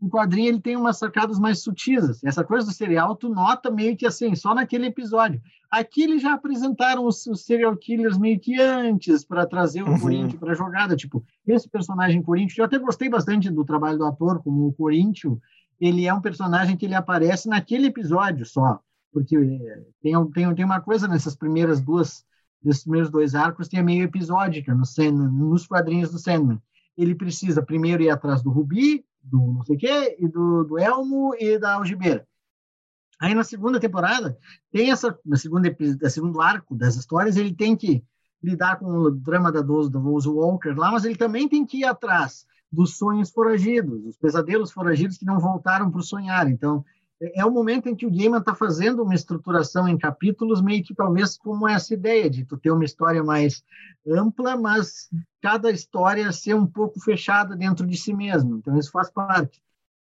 o 0.00 0.08
quadrinho 0.08 0.48
ele 0.48 0.60
tem 0.60 0.76
umas 0.76 0.98
sacadas 0.98 1.38
mais 1.38 1.62
sutis. 1.62 2.04
Assim. 2.04 2.26
Essa 2.26 2.44
coisa 2.44 2.66
do 2.66 2.72
serial, 2.72 3.16
tu 3.16 3.28
nota 3.28 3.70
meio 3.70 3.96
que 3.96 4.06
assim, 4.06 4.34
só 4.34 4.54
naquele 4.54 4.86
episódio. 4.86 5.40
Aqui 5.70 6.02
eles 6.02 6.22
já 6.22 6.34
apresentaram 6.34 7.06
os, 7.06 7.26
os 7.26 7.44
serial 7.44 7.76
killers 7.76 8.18
meio 8.18 8.38
que 8.38 8.60
antes, 8.60 9.24
para 9.24 9.46
trazer 9.46 9.82
o 9.82 9.88
uhum. 9.88 10.00
Corinthians 10.00 10.40
para 10.40 10.52
a 10.52 10.54
jogada. 10.56 10.96
Tipo, 10.96 11.24
esse 11.46 11.68
personagem 11.68 12.22
Corinthians, 12.22 12.58
eu 12.58 12.64
até 12.64 12.78
gostei 12.78 13.08
bastante 13.08 13.50
do 13.50 13.64
trabalho 13.64 13.98
do 13.98 14.04
ator, 14.04 14.42
como 14.42 14.66
o 14.66 14.72
Corinthians, 14.72 15.38
ele 15.80 16.06
é 16.06 16.14
um 16.14 16.20
personagem 16.20 16.76
que 16.76 16.86
ele 16.86 16.94
aparece 16.94 17.48
naquele 17.48 17.86
episódio 17.86 18.46
só 18.46 18.80
porque 19.16 19.34
eh, 19.34 19.82
tem, 20.02 20.12
tem, 20.30 20.54
tem 20.54 20.64
uma 20.66 20.78
coisa 20.78 21.08
nessas 21.08 21.34
primeiras 21.34 21.80
duas, 21.80 22.22
nesses 22.62 22.82
primeiros 22.82 23.10
dois 23.10 23.34
arcos, 23.34 23.66
tem 23.66 23.80
a 23.80 23.82
meio 23.82 24.04
episódica 24.04 24.74
no 24.74 24.84
nos 25.30 25.66
quadrinhos 25.66 26.10
do 26.10 26.18
Sandman. 26.18 26.60
Ele 26.98 27.14
precisa 27.14 27.62
primeiro 27.62 28.02
ir 28.02 28.10
atrás 28.10 28.42
do 28.42 28.50
Rubi, 28.50 29.06
do 29.26 29.52
não 29.52 29.64
sei 29.64 29.76
o 29.76 29.78
quê, 29.78 30.16
e 30.18 30.28
do, 30.28 30.64
do 30.64 30.78
Elmo 30.78 31.34
e 31.38 31.58
da 31.58 31.74
Algibeira. 31.74 32.26
Aí 33.20 33.34
na 33.34 33.44
segunda 33.44 33.80
temporada, 33.80 34.36
tem 34.70 34.90
essa, 34.90 35.18
na 35.24 35.36
segunda, 35.36 35.74
na 36.00 36.10
segundo 36.10 36.40
arco 36.40 36.76
das 36.76 36.96
histórias, 36.96 37.36
ele 37.36 37.54
tem 37.54 37.74
que 37.76 38.04
lidar 38.42 38.78
com 38.78 38.86
o 38.86 39.10
drama 39.10 39.50
da 39.50 39.60
Rose, 39.60 39.90
da 39.90 39.98
Rose 39.98 40.28
Walker 40.28 40.74
lá, 40.74 40.92
mas 40.92 41.04
ele 41.04 41.16
também 41.16 41.48
tem 41.48 41.64
que 41.64 41.78
ir 41.78 41.84
atrás 41.84 42.46
dos 42.70 42.98
sonhos 42.98 43.30
foragidos, 43.30 44.02
dos 44.02 44.16
pesadelos 44.16 44.70
foragidos 44.70 45.16
que 45.16 45.24
não 45.24 45.38
voltaram 45.38 45.90
para 45.90 46.02
sonhar. 46.02 46.48
Então, 46.48 46.84
é 47.20 47.44
o 47.44 47.50
momento 47.50 47.88
em 47.88 47.94
que 47.94 48.06
o 48.06 48.10
Gaiman 48.10 48.40
está 48.40 48.54
fazendo 48.54 49.02
uma 49.02 49.14
estruturação 49.14 49.88
em 49.88 49.96
capítulos, 49.96 50.60
meio 50.60 50.84
que 50.84 50.94
talvez 50.94 51.38
como 51.38 51.66
essa 51.66 51.94
ideia 51.94 52.28
de 52.28 52.44
tu 52.44 52.56
ter 52.58 52.70
uma 52.70 52.84
história 52.84 53.24
mais 53.24 53.64
ampla, 54.06 54.56
mas 54.56 55.08
cada 55.40 55.70
história 55.70 56.30
ser 56.30 56.54
um 56.54 56.66
pouco 56.66 57.00
fechada 57.00 57.56
dentro 57.56 57.86
de 57.86 57.96
si 57.96 58.12
mesmo. 58.12 58.56
Então 58.56 58.76
isso 58.78 58.90
faz 58.90 59.10
parte. 59.10 59.62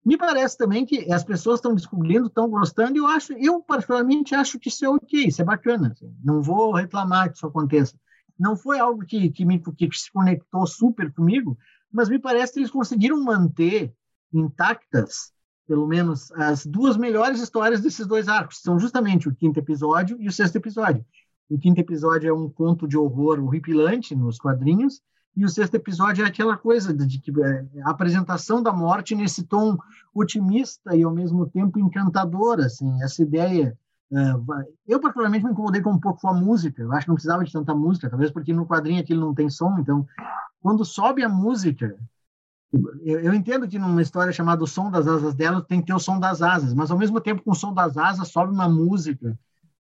Me 0.06 0.18
parece 0.18 0.58
também 0.58 0.86
que 0.86 1.12
as 1.12 1.24
pessoas 1.24 1.60
estão 1.60 1.76
descobrindo, 1.76 2.28
estão 2.28 2.50
gostando, 2.50 2.96
e 2.96 3.00
eu 3.00 3.08
acho, 3.08 3.34
eu 3.34 3.62
particularmente 3.62 4.36
acho 4.36 4.60
que 4.60 4.68
isso 4.68 4.84
é 4.86 4.90
ok, 4.90 5.28
isso 5.28 5.42
é 5.42 5.46
bacana. 5.46 5.94
Assim. 5.94 6.14
Não 6.24 6.42
vou 6.42 6.74
reclamar 6.74 7.30
que 7.30 7.38
isso 7.38 7.48
aconteça. 7.48 7.98
Não 8.40 8.56
foi 8.56 8.80
algo 8.80 9.06
que, 9.06 9.30
que, 9.30 9.46
me, 9.46 9.60
que 9.60 9.90
se 9.94 10.12
conectou 10.12 10.66
super 10.66 11.12
comigo, 11.14 11.58
mas 11.92 12.10
me 12.10 12.20
parece 12.20 12.54
que 12.54 12.60
eles 12.60 12.72
conseguiram 12.72 13.24
manter 13.24 13.94
intactas 14.34 15.34
pelo 15.74 15.88
menos 15.88 16.32
as 16.34 16.68
duas 16.68 16.96
melhores 16.96 17.42
histórias 17.42 17.82
desses 17.82 18.06
dois 18.06 18.28
arcos. 18.28 18.62
São 18.62 18.78
justamente 18.78 19.28
o 19.28 19.34
quinto 19.34 19.58
episódio 19.58 20.22
e 20.22 20.28
o 20.28 20.32
sexto 20.32 20.58
episódio. 20.58 21.04
O 21.50 21.58
quinto 21.58 21.82
episódio 21.82 22.30
é 22.30 22.34
um 22.34 22.48
conto 22.48 22.88
de 22.88 22.96
horror 22.96 23.44
horripilante 23.44 24.16
nos 24.16 24.38
quadrinhos, 24.38 25.02
e 25.36 25.44
o 25.44 25.50
sexto 25.50 25.74
episódio 25.74 26.24
é 26.24 26.28
aquela 26.28 26.56
coisa 26.56 26.94
de, 26.94 27.20
que 27.20 27.32
é, 27.42 27.66
a 27.86 27.90
apresentação 27.90 28.62
da 28.62 28.72
morte 28.72 29.16
nesse 29.16 29.46
tom 29.46 29.76
otimista 30.14 30.96
e 30.96 31.02
ao 31.02 31.12
mesmo 31.12 31.48
tempo 31.48 31.80
encantador, 31.80 32.60
assim, 32.60 33.02
essa 33.02 33.24
ideia. 33.24 33.76
Uh, 34.12 34.64
eu 34.88 35.00
particularmente 35.00 35.44
me 35.44 35.54
incomodei 35.54 35.82
com 35.82 35.94
um 35.94 36.00
pouco 36.00 36.22
com 36.22 36.30
a 36.30 36.36
música. 36.36 36.84
Eu 36.84 36.94
acho 36.94 37.06
que 37.06 37.10
não 37.10 37.16
precisava 37.16 37.44
de 37.44 37.52
tanta 37.52 37.74
música, 37.74 38.12
talvez 38.12 38.30
porque 38.30 38.54
no 38.54 38.68
quadrinho 38.68 39.02
aquilo 39.02 39.22
não 39.22 39.34
tem 39.34 39.50
som. 39.50 39.76
Então, 39.80 40.06
quando 40.62 40.86
sobe 40.86 41.24
a 41.24 41.30
música, 41.30 41.98
eu, 43.04 43.20
eu, 43.20 43.34
entendo 43.34 43.68
que 43.68 43.78
numa 43.78 44.02
história 44.02 44.34
chamada 44.34 44.64
O 44.64 44.68
Som 44.68 44.90
das 44.90 45.08
Asas 45.08 45.36
dela 45.36 45.62
tem 45.62 45.80
que 45.80 45.88
ter 45.88 45.94
o 45.94 46.00
som 46.00 46.20
das 46.20 46.42
asas, 46.42 46.74
mas 46.74 46.90
ao 46.90 46.98
mesmo 46.98 47.22
tempo 47.22 47.44
com 47.44 47.52
o 47.52 47.56
som 47.56 47.72
das 47.74 47.98
asas 47.98 48.30
sobe 48.30 48.52
uma 48.52 48.68
música 48.68 49.38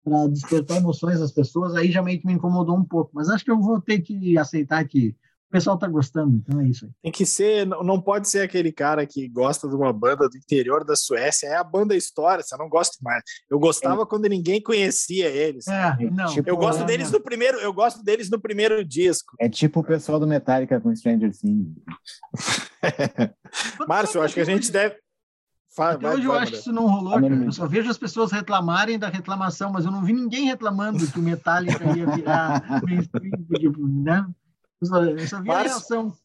para 0.03 0.27
despertar 0.27 0.77
emoções 0.77 1.19
das 1.19 1.31
pessoas, 1.31 1.75
aí 1.75 1.91
já 1.91 2.01
meio 2.01 2.19
que 2.19 2.25
me 2.25 2.33
incomodou 2.33 2.75
um 2.75 2.83
pouco. 2.83 3.11
Mas 3.13 3.29
acho 3.29 3.45
que 3.45 3.51
eu 3.51 3.59
vou 3.59 3.79
ter 3.79 3.99
que 3.99 4.37
aceitar 4.37 4.83
que 4.87 5.15
o 5.49 5.51
pessoal 5.51 5.75
está 5.75 5.87
gostando, 5.87 6.37
então 6.37 6.61
é 6.61 6.67
isso 6.67 6.85
aí. 6.85 6.91
Tem 7.01 7.11
que 7.11 7.25
ser, 7.25 7.65
não 7.65 7.99
pode 7.99 8.29
ser 8.29 8.41
aquele 8.41 8.71
cara 8.71 9.03
que 9.07 9.27
gosta 9.27 9.67
de 9.67 9.75
uma 9.75 9.91
banda 9.91 10.29
do 10.29 10.37
interior 10.37 10.85
da 10.85 10.95
Suécia, 10.95 11.47
é 11.47 11.55
a 11.55 11.63
banda 11.63 11.95
história, 11.95 12.43
você 12.43 12.55
não 12.55 12.69
gosta 12.69 12.95
mais. 13.01 13.23
Eu 13.49 13.57
gostava 13.57 14.03
é. 14.03 14.05
quando 14.05 14.27
ninguém 14.27 14.61
conhecia 14.61 15.27
eles. 15.27 15.67
É, 15.67 15.97
não. 16.11 16.27
Tipo, 16.27 16.47
eu 16.47 16.55
gosto 16.55 16.83
é, 16.83 16.85
deles 16.85 17.11
no 17.11 17.19
primeiro, 17.19 17.57
eu 17.57 17.73
gosto 17.73 18.03
deles 18.03 18.29
no 18.29 18.39
primeiro 18.39 18.85
disco. 18.85 19.35
É 19.39 19.49
tipo 19.49 19.79
o 19.79 19.83
pessoal 19.83 20.19
do 20.19 20.27
Metallica 20.27 20.79
com 20.79 20.95
Stranger 20.95 21.31
Things. 21.35 21.73
Márcio, 23.87 24.21
acho 24.21 24.35
que 24.35 24.41
a 24.41 24.45
gente 24.45 24.71
deve 24.71 24.97
Até 25.75 25.97
vai, 25.97 26.13
hoje 26.13 26.27
vai, 26.27 26.35
eu 26.37 26.39
acho 26.39 26.51
que 26.51 26.57
isso 26.59 26.71
não 26.71 26.85
rolou, 26.85 27.13
cara. 27.13 27.43
Eu 27.43 27.51
só 27.51 27.65
vejo 27.65 27.89
as 27.89 27.97
pessoas 27.97 28.31
reclamarem 28.31 28.99
da 28.99 29.09
reclamação, 29.09 29.71
mas 29.71 29.83
eu 29.83 29.91
não 29.91 30.03
vi 30.03 30.13
ninguém 30.13 30.45
reclamando 30.45 31.07
que 31.07 31.17
o 31.17 31.23
Metallica 31.23 31.83
ia 31.97 32.05
virar 32.05 32.83
mainstream, 32.83 33.31
tipo, 33.57 33.87
né? 33.87 34.23
Eu 34.81 34.87
só 35.27 35.41
vi 35.41 35.47
Márcio, 35.47 35.71
reação. 35.71 36.17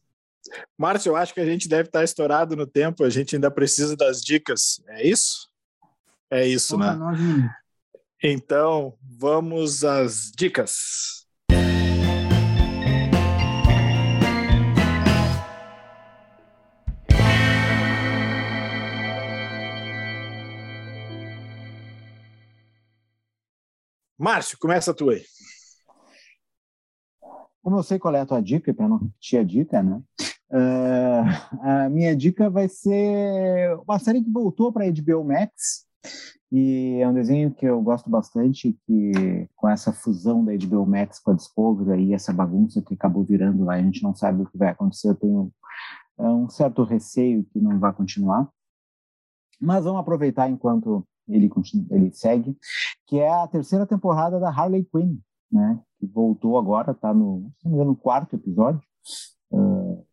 Márcio, 0.77 1.09
eu 1.09 1.15
acho 1.15 1.33
que 1.33 1.41
a 1.41 1.45
gente 1.45 1.67
deve 1.67 1.89
estar 1.89 2.03
estourado 2.03 2.55
no 2.55 2.65
tempo, 2.65 3.03
a 3.03 3.09
gente 3.09 3.35
ainda 3.35 3.51
precisa 3.51 3.95
das 3.97 4.21
dicas. 4.21 4.81
É 4.87 5.05
isso? 5.05 5.49
É 6.29 6.47
isso, 6.47 6.77
né? 6.77 6.97
Então, 8.23 8.97
vamos 9.01 9.83
às 9.83 10.31
dicas. 10.35 11.25
Márcio, 24.17 24.57
começa 24.57 24.93
tu 24.93 25.09
aí. 25.09 25.25
Como 27.65 27.77
eu 27.77 27.83
sei 27.83 27.97
qual 27.97 28.13
é 28.13 28.21
a 28.21 28.25
tua 28.27 28.43
dica, 28.43 28.71
para 28.75 28.87
não 28.87 28.97
repetir 28.97 29.39
a 29.39 29.43
dica, 29.43 29.81
né? 29.81 29.99
Uh, 30.51 31.63
a 31.63 31.89
minha 31.89 32.15
dica 32.15 32.47
vai 32.47 32.69
ser 32.69 33.75
uma 33.87 33.97
série 33.97 34.23
que 34.23 34.29
voltou 34.29 34.71
para 34.71 34.85
HBO 34.85 35.23
Max 35.23 35.83
e 36.51 36.99
é 37.01 37.07
um 37.07 37.13
desenho 37.15 37.51
que 37.51 37.65
eu 37.65 37.81
gosto 37.81 38.07
bastante, 38.07 38.77
que 38.85 39.49
com 39.55 39.67
essa 39.67 39.91
fusão 39.91 40.45
da 40.45 40.53
HBO 40.55 40.85
Max 40.85 41.17
com 41.17 41.31
a 41.31 41.33
Discovery 41.33 42.03
e 42.03 42.13
essa 42.13 42.31
bagunça 42.31 42.83
que 42.83 42.93
acabou 42.93 43.23
virando 43.23 43.63
lá, 43.63 43.73
a 43.73 43.81
gente 43.81 44.03
não 44.03 44.13
sabe 44.13 44.43
o 44.43 44.45
que 44.45 44.59
vai 44.59 44.69
acontecer, 44.69 45.09
eu 45.09 45.15
tenho 45.15 45.51
é 46.19 46.23
um 46.29 46.47
certo 46.47 46.83
receio 46.83 47.43
que 47.45 47.59
não 47.59 47.79
vai 47.79 47.91
continuar. 47.93 48.47
Mas 49.59 49.85
vamos 49.85 50.01
aproveitar 50.01 50.47
enquanto 50.51 51.03
ele, 51.27 51.49
continua, 51.49 51.87
ele 51.89 52.13
segue, 52.13 52.55
que 53.07 53.17
é 53.17 53.27
a 53.27 53.47
terceira 53.47 53.87
temporada 53.87 54.39
da 54.39 54.51
Harley 54.51 54.85
Quinn, 54.85 55.17
né? 55.51 55.81
Que 55.99 56.05
voltou 56.05 56.57
agora, 56.57 56.91
está 56.91 57.13
no, 57.13 57.51
no 57.63 57.95
quarto 57.95 58.35
episódio. 58.35 58.81
Uh, 59.51 60.05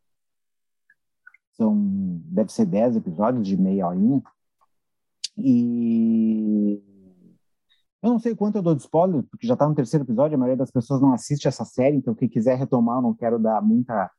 são, 1.53 2.20
deve 2.24 2.53
ser 2.53 2.66
dez 2.66 2.97
episódios 2.97 3.47
de 3.47 3.57
meia 3.57 3.89
horinha. 3.89 4.22
E 5.37 6.83
eu 8.03 8.11
não 8.11 8.18
sei 8.18 8.35
quanto 8.35 8.57
eu 8.57 8.62
dou 8.62 8.74
de 8.74 8.83
spoiler, 8.83 9.22
porque 9.24 9.47
já 9.47 9.55
está 9.55 9.68
no 9.68 9.74
terceiro 9.74 10.05
episódio, 10.05 10.35
a 10.35 10.39
maioria 10.39 10.57
das 10.57 10.70
pessoas 10.70 11.01
não 11.01 11.12
assiste 11.12 11.47
essa 11.47 11.64
série, 11.64 11.97
então 11.97 12.14
quem 12.14 12.28
quiser 12.28 12.59
retomar, 12.59 12.99
eu 12.99 13.03
não 13.03 13.14
quero 13.14 13.39
dar 13.39 13.62
muita 13.62 14.11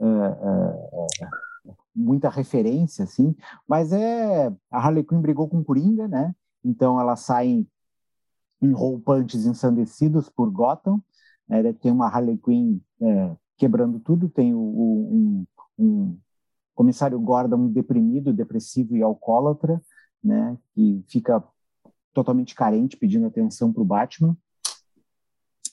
uh, 0.00 0.06
uh, 0.06 1.06
muita 1.94 2.28
referência, 2.28 3.04
assim, 3.04 3.34
mas 3.66 3.92
é 3.92 4.52
a 4.70 4.78
Harley 4.78 5.04
Quinn 5.04 5.20
brigou 5.20 5.48
com 5.48 5.58
o 5.58 5.64
Coringa, 5.64 6.08
né? 6.08 6.34
Então 6.64 7.00
ela 7.00 7.16
sai 7.16 7.66
em 8.60 8.72
roupantes 8.72 9.46
ensandecidos 9.46 10.28
por 10.28 10.50
Gotham. 10.50 11.02
Né? 11.48 11.72
Tem 11.74 11.92
uma 11.92 12.08
Harley 12.08 12.38
Quinn 12.38 12.78
é, 13.00 13.36
quebrando 13.56 13.98
tudo, 14.00 14.28
tem 14.28 14.54
o, 14.54 14.58
o, 14.58 15.14
um, 15.14 15.46
um, 15.78 16.18
comissário 16.74 17.18
Gordon 17.18 17.68
deprimido, 17.68 18.32
depressivo 18.32 18.96
e 18.96 19.02
alcoólatra, 19.02 19.80
né? 20.22 20.56
que 20.74 21.04
fica 21.08 21.42
totalmente 22.12 22.54
carente, 22.54 22.96
pedindo 22.96 23.26
atenção 23.26 23.72
para 23.72 23.82
o 23.82 23.86
Batman. 23.86 24.36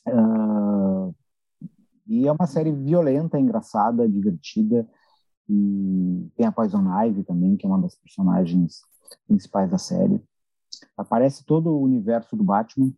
Uh, 0.08 1.14
e 2.08 2.28
é 2.28 2.32
uma 2.32 2.46
série 2.46 2.72
violenta, 2.72 3.40
engraçada, 3.40 4.08
divertida. 4.08 4.88
E 5.50 6.28
tem 6.36 6.46
a 6.46 6.52
Poison 6.52 6.84
Ivy 7.04 7.24
também, 7.24 7.56
que 7.56 7.66
é 7.66 7.70
uma 7.70 7.82
das 7.82 7.96
personagens 7.96 8.82
principais 9.28 9.70
da 9.70 9.78
série. 9.78 10.22
Aparece 10.98 11.46
todo 11.46 11.70
o 11.70 11.82
universo 11.82 12.36
do 12.36 12.44
Batman 12.44 12.92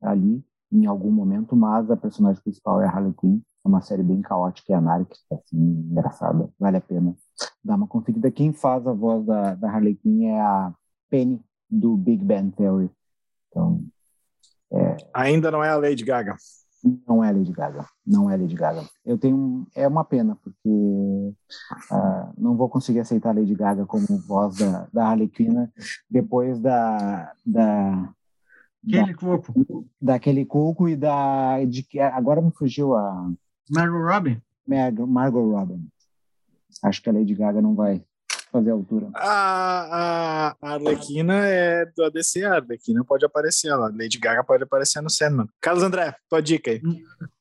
ali 0.00 0.44
em 0.70 0.86
algum 0.86 1.10
momento, 1.10 1.54
mas 1.54 1.90
a 1.90 1.96
personagem 1.96 2.42
principal 2.42 2.80
é 2.80 2.86
a 2.86 2.90
Harley 2.90 3.12
Quinn 3.12 3.40
É 3.64 3.68
uma 3.68 3.82
série 3.82 4.02
bem 4.02 4.22
caótica 4.22 4.72
e 4.72 4.74
anárquica, 4.74 5.20
assim, 5.30 5.56
engraçada. 5.56 6.48
Vale 6.58 6.78
a 6.78 6.80
pena 6.80 7.14
dar 7.62 7.76
uma 7.76 7.86
conferida. 7.86 8.30
Quem 8.30 8.52
faz 8.52 8.86
a 8.86 8.92
voz 8.92 9.24
da, 9.26 9.54
da 9.54 9.70
Harley 9.70 9.94
Quinn 9.96 10.28
é 10.28 10.40
a 10.40 10.74
Penny, 11.10 11.40
do 11.70 11.96
Big 11.96 12.24
Bang 12.24 12.50
Theory. 12.56 12.90
Então, 13.48 13.84
é... 14.72 14.96
Ainda 15.12 15.50
não 15.50 15.62
é 15.62 15.68
a 15.68 15.76
Lady 15.76 16.04
Gaga. 16.04 16.36
Não 17.06 17.22
é 17.22 17.30
Lady 17.30 17.52
Gaga. 17.52 17.86
Não 18.04 18.28
é 18.28 18.36
Lady 18.36 18.54
Gaga. 18.54 18.84
Eu 19.04 19.16
tenho. 19.16 19.66
É 19.74 19.86
uma 19.86 20.04
pena, 20.04 20.36
porque 20.36 20.68
uh, 20.68 22.32
não 22.36 22.56
vou 22.56 22.68
conseguir 22.68 23.00
aceitar 23.00 23.30
a 23.30 23.34
Lady 23.34 23.54
Gaga 23.54 23.86
como 23.86 24.06
voz 24.26 24.56
da, 24.56 24.88
da 24.92 25.06
Harley 25.06 25.28
Quinn 25.28 25.68
depois 26.10 26.60
da. 26.60 27.32
da 27.46 28.12
Aquele 28.84 29.14
coco. 29.14 29.86
Daquele 30.00 30.44
coco 30.44 30.88
e 30.88 30.96
da. 30.96 31.64
De, 31.64 31.86
agora 32.00 32.42
me 32.42 32.50
fugiu 32.50 32.96
a. 32.96 33.30
Margot 33.70 34.02
Robin? 34.02 34.42
Margot, 34.66 35.06
Margot 35.06 35.50
Robin. 35.52 35.88
Acho 36.82 37.00
que 37.00 37.10
a 37.10 37.12
Lady 37.12 37.34
Gaga 37.34 37.62
não 37.62 37.76
vai 37.76 38.04
fazer 38.52 38.70
a 38.70 38.74
altura. 38.74 39.08
A, 39.14 40.52
a, 40.52 40.56
a 40.60 40.74
Arlequina 40.74 41.34
é 41.46 41.86
do 41.86 42.04
ADC, 42.04 42.44
a 42.44 42.56
Arlequina 42.56 43.02
pode 43.02 43.24
aparecer 43.24 43.74
lá. 43.74 43.86
Lady 43.88 44.18
Gaga 44.18 44.44
pode 44.44 44.62
aparecer 44.62 45.00
no 45.00 45.08
Sandman. 45.08 45.48
Carlos 45.60 45.82
André, 45.82 46.14
tua 46.28 46.42
dica 46.42 46.70
aí. 46.70 46.80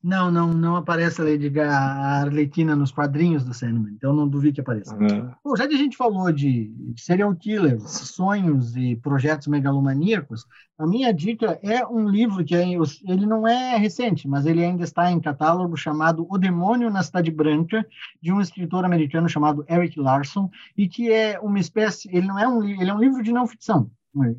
Não, 0.02 0.32
não, 0.32 0.54
não 0.54 0.76
aparece 0.78 1.22
a 1.22 1.26
Lady 1.26 1.50
Gaga, 1.50 1.72
a 1.72 2.22
Arlequina 2.22 2.76
nos 2.76 2.92
quadrinhos 2.92 3.44
do 3.44 3.54
Sandman, 3.54 3.94
então 3.94 4.14
não 4.14 4.28
duvido 4.28 4.56
que 4.56 4.62
apareça. 4.62 4.96
Uhum. 4.96 5.30
Bom, 5.44 5.56
já 5.56 5.68
que 5.68 5.76
a 5.76 5.78
gente 5.78 5.98
falou 5.98 6.32
de 6.32 6.74
serial 6.96 7.36
killers, 7.36 7.84
sonhos 7.84 8.76
e 8.78 8.96
projetos 8.96 9.48
megalomaníacos, 9.48 10.46
a 10.82 10.88
minha 10.88 11.14
dica 11.14 11.60
é 11.62 11.86
um 11.86 12.10
livro 12.10 12.44
que 12.44 12.56
é, 12.56 12.64
ele 12.64 13.28
não 13.28 13.48
é 13.48 13.78
recente, 13.78 14.28
mas 14.28 14.48
ele 14.48 14.66
ainda 14.66 14.84
está 14.84 15.12
em 15.12 15.20
catálogo 15.20 15.78
chamado 15.78 16.26
O 16.28 16.40
Demônio 16.40 16.90
na 16.90 17.04
Cidade 17.04 17.30
Branca, 17.30 17.86
de 18.20 18.34
um 18.34 18.42
escritor 18.42 18.84
americano 18.84 19.30
chamado 19.30 19.64
Eric 19.70 20.00
Larson, 20.00 20.50
e 20.76 20.88
que 20.88 21.01
é 21.10 21.40
uma 21.40 21.60
espécie, 21.60 22.10
ele 22.12 22.28
não 22.28 22.38
é 22.38 22.48
um 22.48 22.62
ele 22.64 22.90
é 22.90 22.94
um 22.94 23.00
livro 23.00 23.24
de 23.24 23.32
não 23.32 23.48
ficção, 23.48 23.90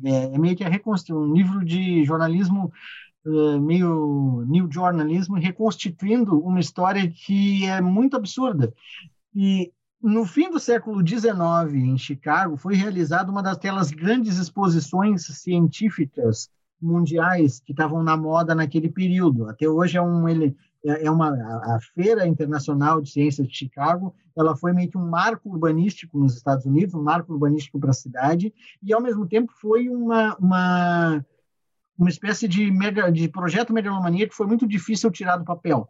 é, 0.05 0.35
é 0.35 0.37
meio 0.37 0.55
que 0.55 0.63
a 0.63 0.69
um 1.15 1.33
livro 1.33 1.65
de 1.65 2.05
jornalismo 2.05 2.71
uh, 3.25 3.59
meio 3.59 4.45
new 4.47 4.71
jornalismo, 4.71 5.35
reconstituindo 5.35 6.39
uma 6.39 6.59
história 6.59 7.09
que 7.09 7.65
é 7.65 7.81
muito 7.81 8.15
absurda. 8.15 8.73
E 9.33 9.71
no 10.01 10.25
fim 10.25 10.51
do 10.51 10.59
século 10.59 11.05
XIX, 11.05 11.73
em 11.73 11.97
Chicago, 11.97 12.57
foi 12.57 12.75
realizada 12.75 13.31
uma 13.31 13.41
daquelas 13.41 13.89
grandes 13.89 14.37
exposições 14.37 15.25
científicas 15.25 16.49
mundiais 16.81 17.61
que 17.61 17.71
estavam 17.71 18.03
na 18.03 18.17
moda 18.17 18.53
naquele 18.53 18.89
período. 18.89 19.49
Até 19.49 19.67
hoje 19.67 19.97
é 19.97 20.01
um 20.01 20.27
ele 20.27 20.55
é, 20.85 21.05
é 21.05 21.11
uma 21.11 21.29
a, 21.29 21.79
Feira 21.93 22.27
Internacional 22.27 23.01
de 23.01 23.11
Ciências 23.11 23.47
de 23.47 23.55
Chicago, 23.55 24.13
ela 24.35 24.55
foi 24.55 24.73
meio 24.73 24.89
que 24.89 24.97
um 24.97 25.09
marco 25.09 25.49
urbanístico 25.49 26.17
nos 26.17 26.35
Estados 26.35 26.65
Unidos, 26.65 26.93
um 26.93 27.03
marco 27.03 27.33
urbanístico 27.33 27.79
para 27.79 27.91
a 27.91 27.93
cidade, 27.93 28.53
e 28.81 28.93
ao 28.93 29.01
mesmo 29.01 29.27
tempo 29.27 29.51
foi 29.59 29.89
uma, 29.89 30.35
uma 30.37 31.25
uma 31.97 32.09
espécie 32.09 32.47
de 32.47 32.71
mega 32.71 33.11
de 33.11 33.27
projeto 33.27 33.71
megalomaníaco 33.71 34.31
que 34.31 34.35
foi 34.35 34.47
muito 34.47 34.67
difícil 34.67 35.11
tirar 35.11 35.37
do 35.37 35.45
papel 35.45 35.87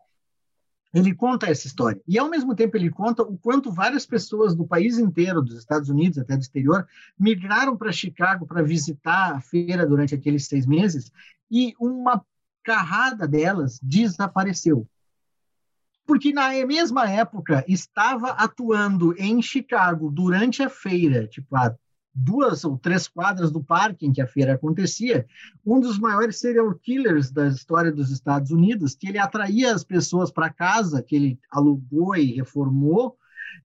ele 0.93 1.15
conta 1.15 1.47
essa 1.47 1.65
história. 1.65 1.99
E, 2.07 2.19
ao 2.19 2.29
mesmo 2.29 2.53
tempo, 2.53 2.77
ele 2.77 2.89
conta 2.89 3.23
o 3.23 3.37
quanto 3.37 3.71
várias 3.71 4.05
pessoas 4.05 4.55
do 4.55 4.65
país 4.65 4.99
inteiro, 4.99 5.41
dos 5.41 5.57
Estados 5.57 5.89
Unidos 5.89 6.19
até 6.19 6.37
do 6.37 6.41
exterior, 6.41 6.87
migraram 7.17 7.75
para 7.75 7.91
Chicago 7.91 8.45
para 8.45 8.61
visitar 8.61 9.35
a 9.35 9.41
feira 9.41 9.87
durante 9.87 10.13
aqueles 10.13 10.45
seis 10.45 10.67
meses 10.67 11.11
e 11.49 11.73
uma 11.79 12.23
carrada 12.63 13.27
delas 13.27 13.79
desapareceu. 13.81 14.87
Porque, 16.05 16.33
na 16.33 16.49
mesma 16.65 17.09
época, 17.09 17.63
estava 17.67 18.31
atuando 18.31 19.15
em 19.17 19.41
Chicago 19.41 20.11
durante 20.11 20.61
a 20.61 20.69
feira, 20.69 21.27
tipo, 21.27 21.55
há 21.55 21.73
duas 22.13 22.63
ou 22.63 22.77
três 22.77 23.07
quadras 23.07 23.51
do 23.51 23.63
parque 23.63 24.05
em 24.05 24.11
que 24.11 24.21
a 24.21 24.27
feira 24.27 24.53
acontecia, 24.53 25.25
um 25.65 25.79
dos 25.79 25.97
maiores 25.97 26.39
serial 26.39 26.73
killers 26.75 27.31
da 27.31 27.47
história 27.47 27.91
dos 27.91 28.11
Estados 28.11 28.51
Unidos, 28.51 28.95
que 28.95 29.07
ele 29.07 29.17
atraía 29.17 29.73
as 29.73 29.83
pessoas 29.83 30.31
para 30.31 30.53
casa, 30.53 31.01
que 31.01 31.15
ele 31.15 31.39
alugou 31.49 32.15
e 32.15 32.33
reformou, 32.33 33.17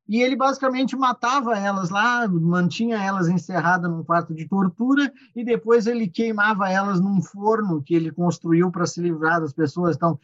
e 0.09 0.23
ele 0.23 0.37
basicamente 0.37 0.97
matava 0.97 1.59
elas 1.59 1.91
lá, 1.91 2.27
mantinha 2.29 2.97
elas 2.97 3.29
encerradas 3.29 3.91
num 3.91 4.05
quarto 4.05 4.35
de 4.35 4.49
tortura 4.49 5.13
e 5.35 5.45
depois 5.45 5.87
ele 5.87 6.09
queimava 6.09 6.71
elas 6.71 7.01
num 7.01 7.21
forno 7.21 7.83
que 7.83 7.95
ele 7.95 8.11
construiu 8.11 8.71
para 8.71 8.87
se 8.87 9.01
livrar 9.01 9.41
das 9.41 9.53
pessoas. 9.53 9.97
Então, 9.97 10.19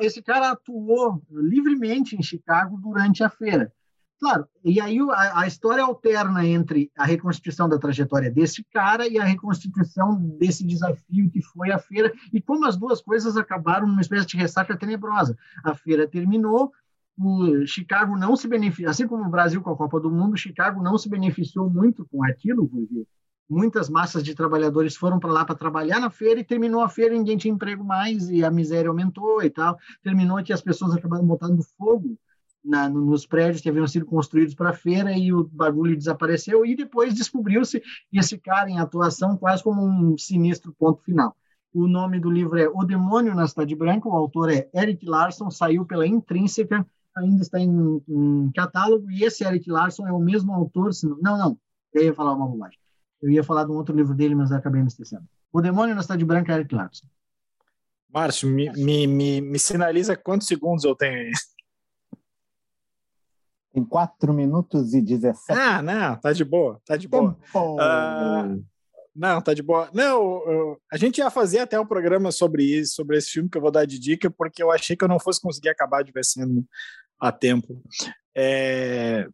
esse 0.00 0.22
cara 0.22 0.50
atuou 0.50 1.22
livremente 1.30 2.16
em 2.16 2.22
Chicago 2.22 2.78
durante 2.80 3.22
a 3.22 3.28
feira. 3.28 3.72
Claro, 4.20 4.46
e 4.62 4.78
aí 4.78 4.98
a, 5.12 5.40
a, 5.40 5.46
história 5.46 5.82
alterna 5.82 6.46
entre 6.46 6.92
a 6.94 7.06
reconstituição 7.06 7.66
da 7.66 7.78
trajetória 7.78 8.30
desse 8.30 8.62
cara 8.64 9.08
e 9.08 9.18
a 9.18 9.24
reconstituição 9.24 10.14
desse 10.38 10.62
desafio 10.62 11.30
que 11.30 11.40
foi 11.40 11.72
a 11.72 11.78
feira, 11.78 12.12
e 12.30 12.38
como 12.38 12.66
as 12.66 12.76
duas 12.76 13.00
coisas 13.00 13.38
acabaram 13.38 13.86
numa 13.86 14.02
espécie 14.02 14.26
de 14.26 14.36
ressaca 14.36 14.76
tenebrosa. 14.76 15.38
A 15.64 15.74
feira 15.74 16.06
terminou, 16.06 16.70
o 17.22 17.66
Chicago 17.66 18.16
não 18.16 18.34
se 18.34 18.48
beneficiou, 18.48 18.90
assim 18.90 19.06
como 19.06 19.24
o 19.24 19.30
Brasil 19.30 19.60
com 19.60 19.70
a 19.70 19.76
Copa 19.76 20.00
do 20.00 20.10
Mundo, 20.10 20.36
Chicago 20.38 20.82
não 20.82 20.96
se 20.96 21.08
beneficiou 21.08 21.68
muito 21.68 22.06
com 22.10 22.24
aquilo, 22.24 22.66
porque 22.66 23.06
muitas 23.48 23.90
massas 23.90 24.22
de 24.22 24.34
trabalhadores 24.34 24.96
foram 24.96 25.18
para 25.18 25.30
lá 25.30 25.44
para 25.44 25.54
trabalhar 25.54 26.00
na 26.00 26.08
feira 26.08 26.40
e 26.40 26.44
terminou 26.44 26.80
a 26.80 26.88
feira, 26.88 27.14
ninguém 27.14 27.36
tinha 27.36 27.52
emprego 27.52 27.84
mais 27.84 28.30
e 28.30 28.42
a 28.42 28.50
miséria 28.50 28.88
aumentou 28.88 29.42
e 29.42 29.50
tal. 29.50 29.76
Terminou 30.02 30.42
que 30.42 30.52
as 30.52 30.62
pessoas 30.62 30.94
acabaram 30.94 31.26
botando 31.26 31.62
fogo 31.76 32.16
na, 32.64 32.88
nos 32.88 33.26
prédios 33.26 33.60
que 33.60 33.68
haviam 33.68 33.86
sido 33.86 34.06
construídos 34.06 34.54
para 34.54 34.70
a 34.70 34.74
feira 34.74 35.12
e 35.12 35.30
o 35.30 35.44
bagulho 35.44 35.96
desapareceu 35.96 36.64
e 36.64 36.74
depois 36.74 37.12
descobriu-se 37.12 37.82
esse 38.10 38.38
cara 38.38 38.70
em 38.70 38.78
atuação 38.78 39.36
quase 39.36 39.62
como 39.62 39.84
um 39.84 40.16
sinistro 40.16 40.74
ponto 40.78 41.02
final. 41.02 41.36
O 41.72 41.86
nome 41.86 42.18
do 42.18 42.30
livro 42.30 42.58
é 42.58 42.68
O 42.68 42.82
Demônio 42.82 43.34
na 43.34 43.46
Cidade 43.46 43.76
Branca, 43.76 44.08
o 44.08 44.16
autor 44.16 44.50
é 44.50 44.68
Eric 44.74 45.04
Larson, 45.04 45.50
saiu 45.50 45.84
pela 45.84 46.06
Intrínseca, 46.06 46.86
ainda 47.16 47.42
está 47.42 47.58
em, 47.58 48.02
em 48.08 48.50
catálogo, 48.52 49.10
e 49.10 49.24
esse 49.24 49.44
Eric 49.44 49.70
Larson 49.70 50.06
é 50.06 50.12
o 50.12 50.18
mesmo 50.18 50.52
autor, 50.52 50.90
não, 51.02 51.16
não, 51.20 51.38
não, 51.38 51.58
eu 51.92 52.04
ia 52.04 52.14
falar 52.14 52.34
uma 52.34 52.46
bobagem. 52.46 52.78
Eu 53.20 53.30
ia 53.30 53.44
falar 53.44 53.64
de 53.64 53.70
um 53.70 53.76
outro 53.76 53.94
livro 53.94 54.14
dele, 54.14 54.34
mas 54.34 54.50
acabei 54.50 54.80
me 54.80 54.88
esquecendo. 54.88 55.24
O 55.52 55.60
Demônio 55.60 55.94
na 55.94 56.02
Cidade 56.02 56.24
Branca, 56.24 56.54
Eric 56.54 56.74
Larson. 56.74 57.06
Márcio, 58.08 58.48
me, 58.48 58.70
me, 58.72 59.06
me, 59.06 59.40
me 59.40 59.58
sinaliza 59.58 60.16
quantos 60.16 60.46
segundos 60.46 60.84
eu 60.84 60.96
tenho 60.96 61.18
aí. 61.18 61.32
Tem 63.72 63.84
4 63.84 64.32
minutos 64.32 64.94
e 64.94 65.00
17. 65.00 65.52
Ah, 65.52 65.80
não, 65.80 66.16
tá 66.16 66.32
de 66.32 66.44
boa, 66.44 66.80
tá 66.84 66.96
de 66.96 67.06
boa. 67.06 67.36
Uh, 67.54 68.64
não, 69.20 69.42
tá 69.42 69.52
de 69.52 69.62
boa. 69.62 69.90
Não, 69.92 70.42
eu, 70.50 70.80
a 70.90 70.96
gente 70.96 71.18
ia 71.18 71.28
fazer 71.28 71.58
até 71.58 71.78
um 71.78 71.84
programa 71.84 72.32
sobre 72.32 72.64
isso, 72.64 72.94
sobre 72.94 73.18
esse 73.18 73.28
filme 73.28 73.50
que 73.50 73.58
eu 73.58 73.60
vou 73.60 73.70
dar 73.70 73.84
de 73.84 73.98
dica, 73.98 74.30
porque 74.30 74.62
eu 74.62 74.70
achei 74.70 74.96
que 74.96 75.04
eu 75.04 75.08
não 75.08 75.20
fosse 75.20 75.42
conseguir 75.42 75.68
acabar 75.68 76.02
de 76.02 76.10
ver 76.10 76.24
sendo 76.24 76.66
a 77.20 77.30
tempo. 77.30 77.82
É... 78.34 79.28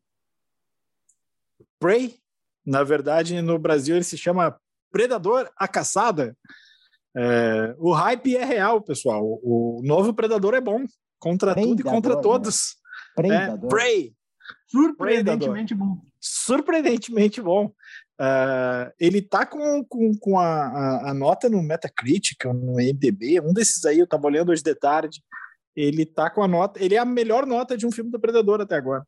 Prey, 1.79 2.17
na 2.67 2.83
verdade, 2.83 3.41
no 3.41 3.61
Brasil 3.61 3.95
ele 3.95 4.05
se 4.05 4.19
chama 4.19 4.59
Predador 4.91 5.49
a 5.57 5.69
Caçada. 5.69 6.37
É... 7.17 7.73
O 7.79 7.93
hype 7.93 8.37
é 8.37 8.45
real, 8.45 8.83
pessoal. 8.83 9.23
O 9.25 9.83
novo 9.85 10.13
Predador 10.13 10.55
é 10.55 10.61
bom, 10.61 10.85
contra 11.17 11.55
Predador, 11.55 11.77
tudo 11.77 11.81
e 11.89 11.93
contra 11.93 12.17
né? 12.17 12.21
todos. 12.23 12.77
Predador. 13.15 13.67
É, 13.67 13.69
Prey, 13.69 14.17
Surpreendentemente 14.67 15.75
bom. 15.75 16.01
Surpreendentemente 16.21 17.41
bom. 17.41 17.73
Uh, 18.21 18.91
ele 18.99 19.21
tá 19.21 19.45
com, 19.45 19.85
com, 19.85 20.17
com 20.17 20.39
a, 20.39 20.47
a, 20.47 21.11
a, 21.11 21.15
nota 21.15 21.51
no 21.51 21.63
Metacritic, 21.63 22.45
no 22.47 22.77
MDB, 22.77 23.41
um 23.41 23.53
desses 23.53 23.85
aí, 23.85 23.99
eu 23.99 24.07
tava 24.07 24.27
olhando 24.27 24.51
hoje 24.51 24.63
de 24.63 24.75
tarde. 24.75 25.23
Ele 25.75 26.07
tá 26.07 26.31
com 26.31 26.43
a 26.43 26.49
nota, 26.49 26.83
ele 26.83 26.95
é 26.95 26.99
a 26.99 27.05
melhor 27.05 27.45
nota 27.45 27.77
de 27.77 27.87
um 27.87 27.93
filme 27.93 28.11
do 28.11 28.19
Predador 28.19 28.63
até 28.63 28.77
agora. 28.77 29.05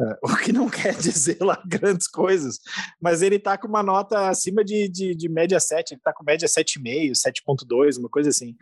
Uh, 0.00 0.16
o 0.32 0.36
que 0.38 0.52
não 0.52 0.70
quer 0.70 0.94
dizer 0.94 1.36
lá 1.40 1.62
grandes 1.66 2.08
coisas, 2.08 2.58
mas 2.98 3.20
ele 3.20 3.38
tá 3.38 3.58
com 3.58 3.68
uma 3.68 3.82
nota 3.82 4.28
acima 4.28 4.64
de, 4.64 4.88
de, 4.88 5.14
de 5.14 5.28
média 5.28 5.60
7, 5.60 5.92
ele 5.92 6.00
tá 6.00 6.12
com 6.12 6.24
média 6.24 6.48
7,5, 6.48 7.12
7,2, 7.12 7.98
uma 7.98 8.08
coisa 8.08 8.30
assim. 8.30 8.52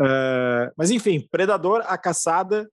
Uh, 0.00 0.72
mas 0.78 0.90
enfim, 0.90 1.28
Predador, 1.30 1.84
A 1.86 1.98
Caçada, 1.98 2.66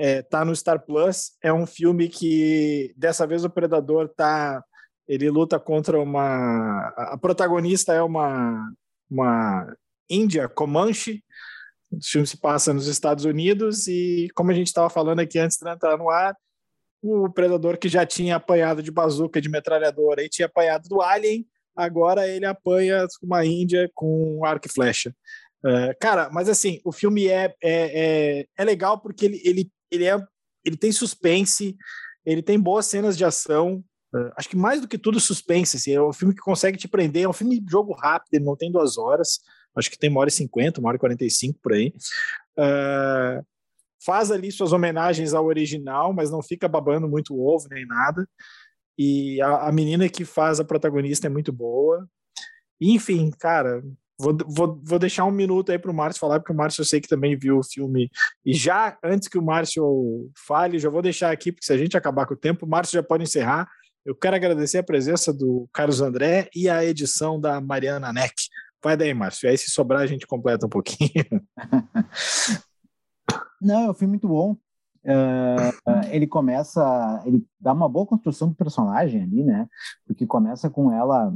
é, 0.00 0.22
tá 0.22 0.46
no 0.46 0.56
Star 0.56 0.80
Plus. 0.80 1.32
É 1.42 1.52
um 1.52 1.66
filme 1.66 2.08
que 2.08 2.94
dessa 2.96 3.26
vez 3.26 3.44
o 3.44 3.50
predador 3.50 4.08
tá 4.08 4.64
ele 5.10 5.30
luta 5.30 5.58
contra 5.58 6.00
uma 6.00 6.88
a 6.96 7.18
protagonista 7.18 7.92
é 7.92 8.02
uma 8.02 8.72
uma 9.10 9.76
índia 10.08 10.48
Comanche. 10.48 11.22
O 11.90 11.98
filme 12.00 12.26
se 12.26 12.36
passa 12.36 12.72
nos 12.72 12.86
Estados 12.86 13.24
Unidos 13.24 13.88
e 13.88 14.28
como 14.34 14.52
a 14.52 14.54
gente 14.54 14.68
estava 14.68 14.88
falando 14.88 15.18
aqui 15.18 15.38
antes 15.38 15.58
de 15.58 15.68
entrar 15.68 15.98
no 15.98 16.08
ar, 16.08 16.36
o 17.02 17.28
predador 17.28 17.76
que 17.78 17.88
já 17.88 18.06
tinha 18.06 18.36
apanhado 18.36 18.82
de 18.82 18.92
bazuca, 18.92 19.40
de 19.40 19.48
metralhadora 19.48 20.22
e 20.22 20.28
tinha 20.28 20.46
apanhado 20.46 20.88
do 20.88 21.02
Alien, 21.02 21.44
agora 21.74 22.28
ele 22.28 22.46
apanha 22.46 23.06
uma 23.20 23.44
índia 23.44 23.90
com 23.94 24.44
arco 24.44 24.68
e 24.68 24.72
flecha. 24.72 25.12
Uh, 25.64 25.92
cara, 26.00 26.30
mas 26.30 26.48
assim, 26.48 26.80
o 26.84 26.92
filme 26.92 27.26
é, 27.26 27.54
é, 27.62 27.64
é, 27.64 28.46
é 28.56 28.64
legal 28.64 29.00
porque 29.00 29.24
ele, 29.26 29.42
ele 29.44 29.70
ele 29.90 30.04
é 30.04 30.16
ele 30.64 30.76
tem 30.76 30.92
suspense, 30.92 31.76
ele 32.24 32.42
tem 32.42 32.60
boas 32.60 32.86
cenas 32.86 33.16
de 33.16 33.24
ação. 33.24 33.82
Uh, 34.14 34.32
acho 34.36 34.48
que 34.48 34.56
mais 34.56 34.80
do 34.80 34.88
que 34.88 34.98
tudo 34.98 35.20
suspense, 35.20 35.76
assim, 35.76 35.92
é 35.92 36.02
um 36.02 36.12
filme 36.12 36.34
que 36.34 36.40
consegue 36.40 36.76
te 36.76 36.88
prender, 36.88 37.24
é 37.24 37.28
um 37.28 37.32
filme 37.32 37.60
de 37.60 37.70
jogo 37.70 37.92
rápido, 37.92 38.34
ele 38.34 38.44
não 38.44 38.56
tem 38.56 38.70
duas 38.70 38.98
horas, 38.98 39.40
acho 39.76 39.90
que 39.90 39.98
tem 39.98 40.10
uma 40.10 40.20
hora 40.20 40.28
e 40.28 40.32
cinquenta, 40.32 40.80
uma 40.80 40.88
hora 40.88 40.96
e 40.96 41.00
quarenta 41.00 41.24
e 41.24 41.30
cinco 41.30 41.58
por 41.62 41.72
aí. 41.72 41.94
Uh, 42.58 43.44
faz 44.04 44.30
ali 44.30 44.50
suas 44.50 44.72
homenagens 44.72 45.32
ao 45.32 45.46
original, 45.46 46.12
mas 46.12 46.30
não 46.30 46.42
fica 46.42 46.66
babando 46.66 47.08
muito 47.08 47.38
ovo 47.38 47.68
nem 47.70 47.86
nada. 47.86 48.28
E 48.98 49.40
a, 49.42 49.68
a 49.68 49.72
menina 49.72 50.08
que 50.08 50.24
faz 50.24 50.58
a 50.58 50.64
protagonista 50.64 51.26
é 51.26 51.30
muito 51.30 51.52
boa. 51.52 52.08
Enfim, 52.80 53.30
cara, 53.38 53.82
Vou, 54.22 54.36
vou, 54.46 54.78
vou 54.84 54.98
deixar 54.98 55.24
um 55.24 55.30
minuto 55.30 55.72
aí 55.72 55.78
para 55.78 55.90
o 55.90 55.94
Márcio 55.94 56.20
falar, 56.20 56.38
porque 56.38 56.52
o 56.52 56.54
Márcio 56.54 56.82
eu 56.82 56.84
sei 56.84 57.00
que 57.00 57.08
também 57.08 57.38
viu 57.38 57.56
o 57.56 57.64
filme. 57.64 58.10
E 58.44 58.52
já, 58.52 58.98
antes 59.02 59.28
que 59.28 59.38
o 59.38 59.42
Márcio 59.42 60.30
fale, 60.36 60.78
já 60.78 60.90
vou 60.90 61.00
deixar 61.00 61.30
aqui, 61.30 61.50
porque 61.50 61.64
se 61.64 61.72
a 61.72 61.78
gente 61.78 61.96
acabar 61.96 62.26
com 62.26 62.34
o 62.34 62.36
tempo, 62.36 62.66
o 62.66 62.68
Márcio 62.68 62.96
já 62.96 63.02
pode 63.02 63.22
encerrar. 63.22 63.66
Eu 64.04 64.14
quero 64.14 64.34
agradecer 64.34 64.78
a 64.78 64.82
presença 64.82 65.32
do 65.32 65.68
Carlos 65.72 66.00
André 66.00 66.48
e 66.54 66.68
a 66.70 66.84
edição 66.84 67.38
da 67.38 67.60
Mariana 67.60 68.12
Neck. 68.12 68.34
Vai 68.82 68.96
daí, 68.96 69.12
Márcio. 69.12 69.48
Aí, 69.48 69.58
se 69.58 69.70
sobrar, 69.70 70.00
a 70.00 70.06
gente 70.06 70.26
completa 70.26 70.64
um 70.64 70.70
pouquinho. 70.70 71.24
Não, 73.60 73.82
é 73.82 73.90
um 73.90 73.94
filme 73.94 74.12
muito 74.12 74.26
bom. 74.26 74.56
Uh, 75.04 76.08
ele 76.10 76.26
começa, 76.26 77.22
ele 77.26 77.44
dá 77.58 77.74
uma 77.74 77.88
boa 77.88 78.06
construção 78.06 78.48
do 78.48 78.54
personagem 78.54 79.22
ali, 79.22 79.44
né? 79.44 79.68
Porque 80.06 80.26
começa 80.26 80.70
com 80.70 80.90
ela 80.90 81.34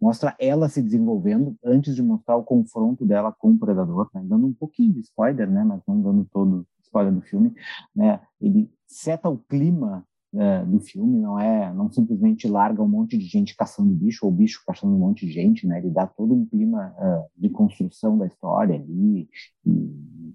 mostra 0.00 0.34
ela 0.38 0.68
se 0.68 0.82
desenvolvendo 0.82 1.56
antes 1.64 1.94
de 1.94 2.02
mostrar 2.02 2.36
o 2.36 2.44
confronto 2.44 3.06
dela 3.06 3.32
com 3.32 3.52
o 3.52 3.58
predador, 3.58 4.10
né? 4.12 4.20
dando 4.24 4.46
um 4.46 4.52
pouquinho 4.52 4.92
de 4.92 5.00
spoiler, 5.00 5.48
né, 5.48 5.64
mas 5.64 5.80
não 5.86 6.02
dando 6.02 6.26
todo 6.30 6.66
spoiler 6.82 7.12
do 7.12 7.22
filme, 7.22 7.54
né? 7.94 8.20
Ele 8.40 8.70
seta 8.86 9.28
o 9.30 9.38
clima 9.38 10.04
é, 10.36 10.64
do 10.64 10.80
filme, 10.80 11.18
não 11.20 11.38
é, 11.38 11.72
não 11.72 11.90
simplesmente 11.90 12.48
larga 12.48 12.82
um 12.82 12.88
monte 12.88 13.16
de 13.16 13.24
gente 13.26 13.56
caçando 13.56 13.92
bicho 13.94 14.26
ou 14.26 14.32
bicho 14.32 14.62
caçando 14.66 14.94
um 14.94 14.98
monte 14.98 15.26
de 15.26 15.32
gente, 15.32 15.66
né? 15.66 15.78
Ele 15.78 15.90
dá 15.90 16.06
todo 16.06 16.34
um 16.34 16.44
clima 16.44 16.94
uh, 16.98 17.24
de 17.36 17.48
construção 17.48 18.18
da 18.18 18.26
história 18.26 18.74
ali 18.76 19.28
e, 19.64 20.34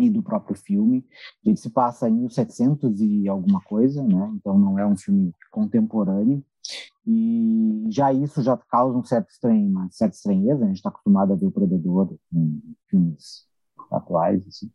e 0.00 0.10
do 0.10 0.22
próprio 0.22 0.56
filme. 0.56 1.04
Ele 1.44 1.56
se 1.56 1.70
passa 1.70 2.08
em 2.08 2.14
1700 2.14 3.00
e 3.00 3.28
alguma 3.28 3.60
coisa, 3.60 4.02
né? 4.02 4.32
Então 4.34 4.58
não 4.58 4.78
é 4.78 4.86
um 4.86 4.96
filme 4.96 5.32
contemporâneo. 5.50 6.44
E 7.06 7.86
já 7.88 8.12
isso 8.12 8.42
já 8.42 8.56
causa 8.56 8.96
um 8.96 9.04
certo 9.04 9.30
estranho, 9.30 9.68
uma 9.68 9.88
certa 9.90 10.14
estranheza, 10.14 10.64
a 10.64 10.68
gente 10.68 10.76
está 10.76 10.88
acostumado 10.88 11.32
a 11.32 11.36
ver 11.36 11.46
o 11.46 11.50
Predador 11.50 12.16
em 12.32 12.62
filmes 12.88 13.46
atuais, 13.90 14.46
assim. 14.46 14.70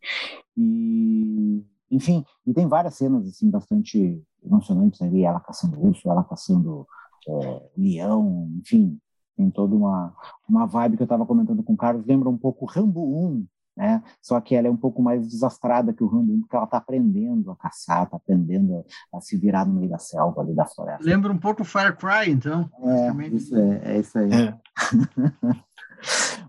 E, 0.55 1.63
enfim, 1.89 2.23
e 2.45 2.53
tem 2.53 2.67
várias 2.67 2.95
cenas, 2.95 3.27
assim, 3.27 3.49
bastante 3.49 4.21
emocionantes 4.43 5.01
ali, 5.01 5.23
ela 5.23 5.39
caçando 5.39 5.79
urso, 5.79 6.09
ela 6.09 6.23
caçando 6.23 6.87
é, 7.27 7.69
leão, 7.77 8.49
enfim, 8.59 8.99
tem 9.35 9.49
toda 9.51 9.75
uma, 9.75 10.13
uma 10.47 10.65
vibe 10.65 10.97
que 10.97 11.03
eu 11.03 11.05
estava 11.05 11.25
comentando 11.25 11.63
com 11.63 11.73
o 11.73 11.77
Carlos, 11.77 12.05
lembra 12.05 12.29
um 12.29 12.37
pouco 12.37 12.65
Rambo 12.65 13.01
1, 13.27 13.45
né? 13.77 14.03
Só 14.19 14.41
que 14.41 14.55
ela 14.55 14.67
é 14.67 14.71
um 14.71 14.75
pouco 14.75 15.01
mais 15.03 15.27
desastrada 15.27 15.93
que 15.93 16.03
o 16.03 16.07
Rambo, 16.07 16.39
porque 16.39 16.55
ela 16.55 16.65
está 16.65 16.77
aprendendo 16.77 17.51
a 17.51 17.55
caçar, 17.55 18.03
está 18.03 18.17
aprendendo 18.17 18.83
a, 19.13 19.17
a, 19.17 19.21
se 19.21 19.37
virar 19.37 19.65
no 19.65 19.75
meio 19.75 19.89
da 19.89 19.99
selva 19.99 20.41
ali 20.41 20.55
da 20.55 20.65
floresta. 20.65 21.05
Lembra 21.05 21.31
um 21.31 21.37
pouco 21.37 21.63
Fire 21.63 21.95
Cry, 21.95 22.31
então. 22.31 22.67
É, 22.81 23.27
isso, 23.27 23.55
é, 23.55 23.81
é 23.83 23.99
isso 23.99 24.17
aí. 24.17 24.29
É. 24.33 24.57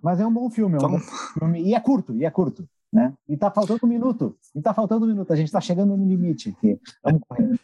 Mas 0.03 0.21
é 0.21 0.27
um 0.27 0.33
bom 0.33 0.49
filme, 0.51 0.77
é 0.77 0.87
um 0.87 0.91
bom 0.91 0.99
filme, 0.99 1.63
e 1.63 1.75
é 1.75 1.81
curto, 1.81 2.15
e 2.15 2.25
é 2.25 2.31
curto, 2.31 2.67
né? 2.93 3.15
E 3.29 3.35
está 3.35 3.51
faltando 3.51 3.81
um 3.85 3.89
minuto, 3.89 4.37
e 4.55 4.59
está 4.59 4.73
faltando 4.73 5.05
um 5.05 5.09
minuto, 5.09 5.33
a 5.33 5.37
gente 5.37 5.47
está 5.47 5.61
chegando 5.61 5.97
no 5.97 6.07
limite 6.07 6.51
aqui. 6.51 6.81
Vamos 7.03 7.23
correr. 7.29 7.59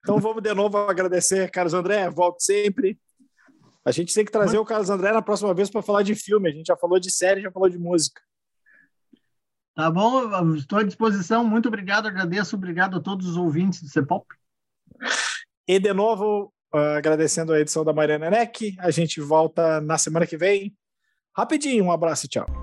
Então, 0.00 0.18
vamos 0.18 0.42
de 0.42 0.52
novo 0.54 0.78
agradecer, 0.78 1.50
Carlos 1.50 1.74
André, 1.74 2.08
volte 2.10 2.44
sempre. 2.44 2.98
A 3.84 3.90
gente 3.90 4.14
tem 4.14 4.24
que 4.24 4.32
trazer 4.32 4.58
o 4.58 4.64
Carlos 4.64 4.90
André 4.90 5.12
na 5.12 5.22
próxima 5.22 5.52
vez 5.52 5.68
para 5.70 5.82
falar 5.82 6.02
de 6.02 6.14
filme. 6.14 6.48
A 6.48 6.52
gente 6.52 6.66
já 6.66 6.76
falou 6.76 6.98
de 6.98 7.10
série, 7.10 7.42
já 7.42 7.50
falou 7.50 7.68
de 7.68 7.78
música. 7.78 8.20
Tá 9.74 9.90
bom, 9.90 10.54
estou 10.54 10.78
à 10.78 10.82
disposição. 10.82 11.44
Muito 11.44 11.68
obrigado, 11.68 12.06
agradeço. 12.06 12.56
Obrigado 12.56 12.96
a 12.96 13.00
todos 13.00 13.26
os 13.26 13.36
ouvintes 13.36 13.82
do 13.82 13.88
CEPOP. 13.88 14.26
E 15.66 15.78
de 15.78 15.92
novo, 15.92 16.52
uh, 16.74 16.96
agradecendo 16.96 17.52
a 17.52 17.60
edição 17.60 17.84
da 17.84 17.92
Mariana 17.92 18.30
Neck. 18.30 18.76
A 18.78 18.90
gente 18.90 19.20
volta 19.20 19.80
na 19.80 19.98
semana 19.98 20.26
que 20.26 20.36
vem. 20.36 20.76
Rapidinho, 21.34 21.84
um 21.84 21.92
abraço 21.92 22.26
e 22.26 22.28
tchau. 22.28 22.61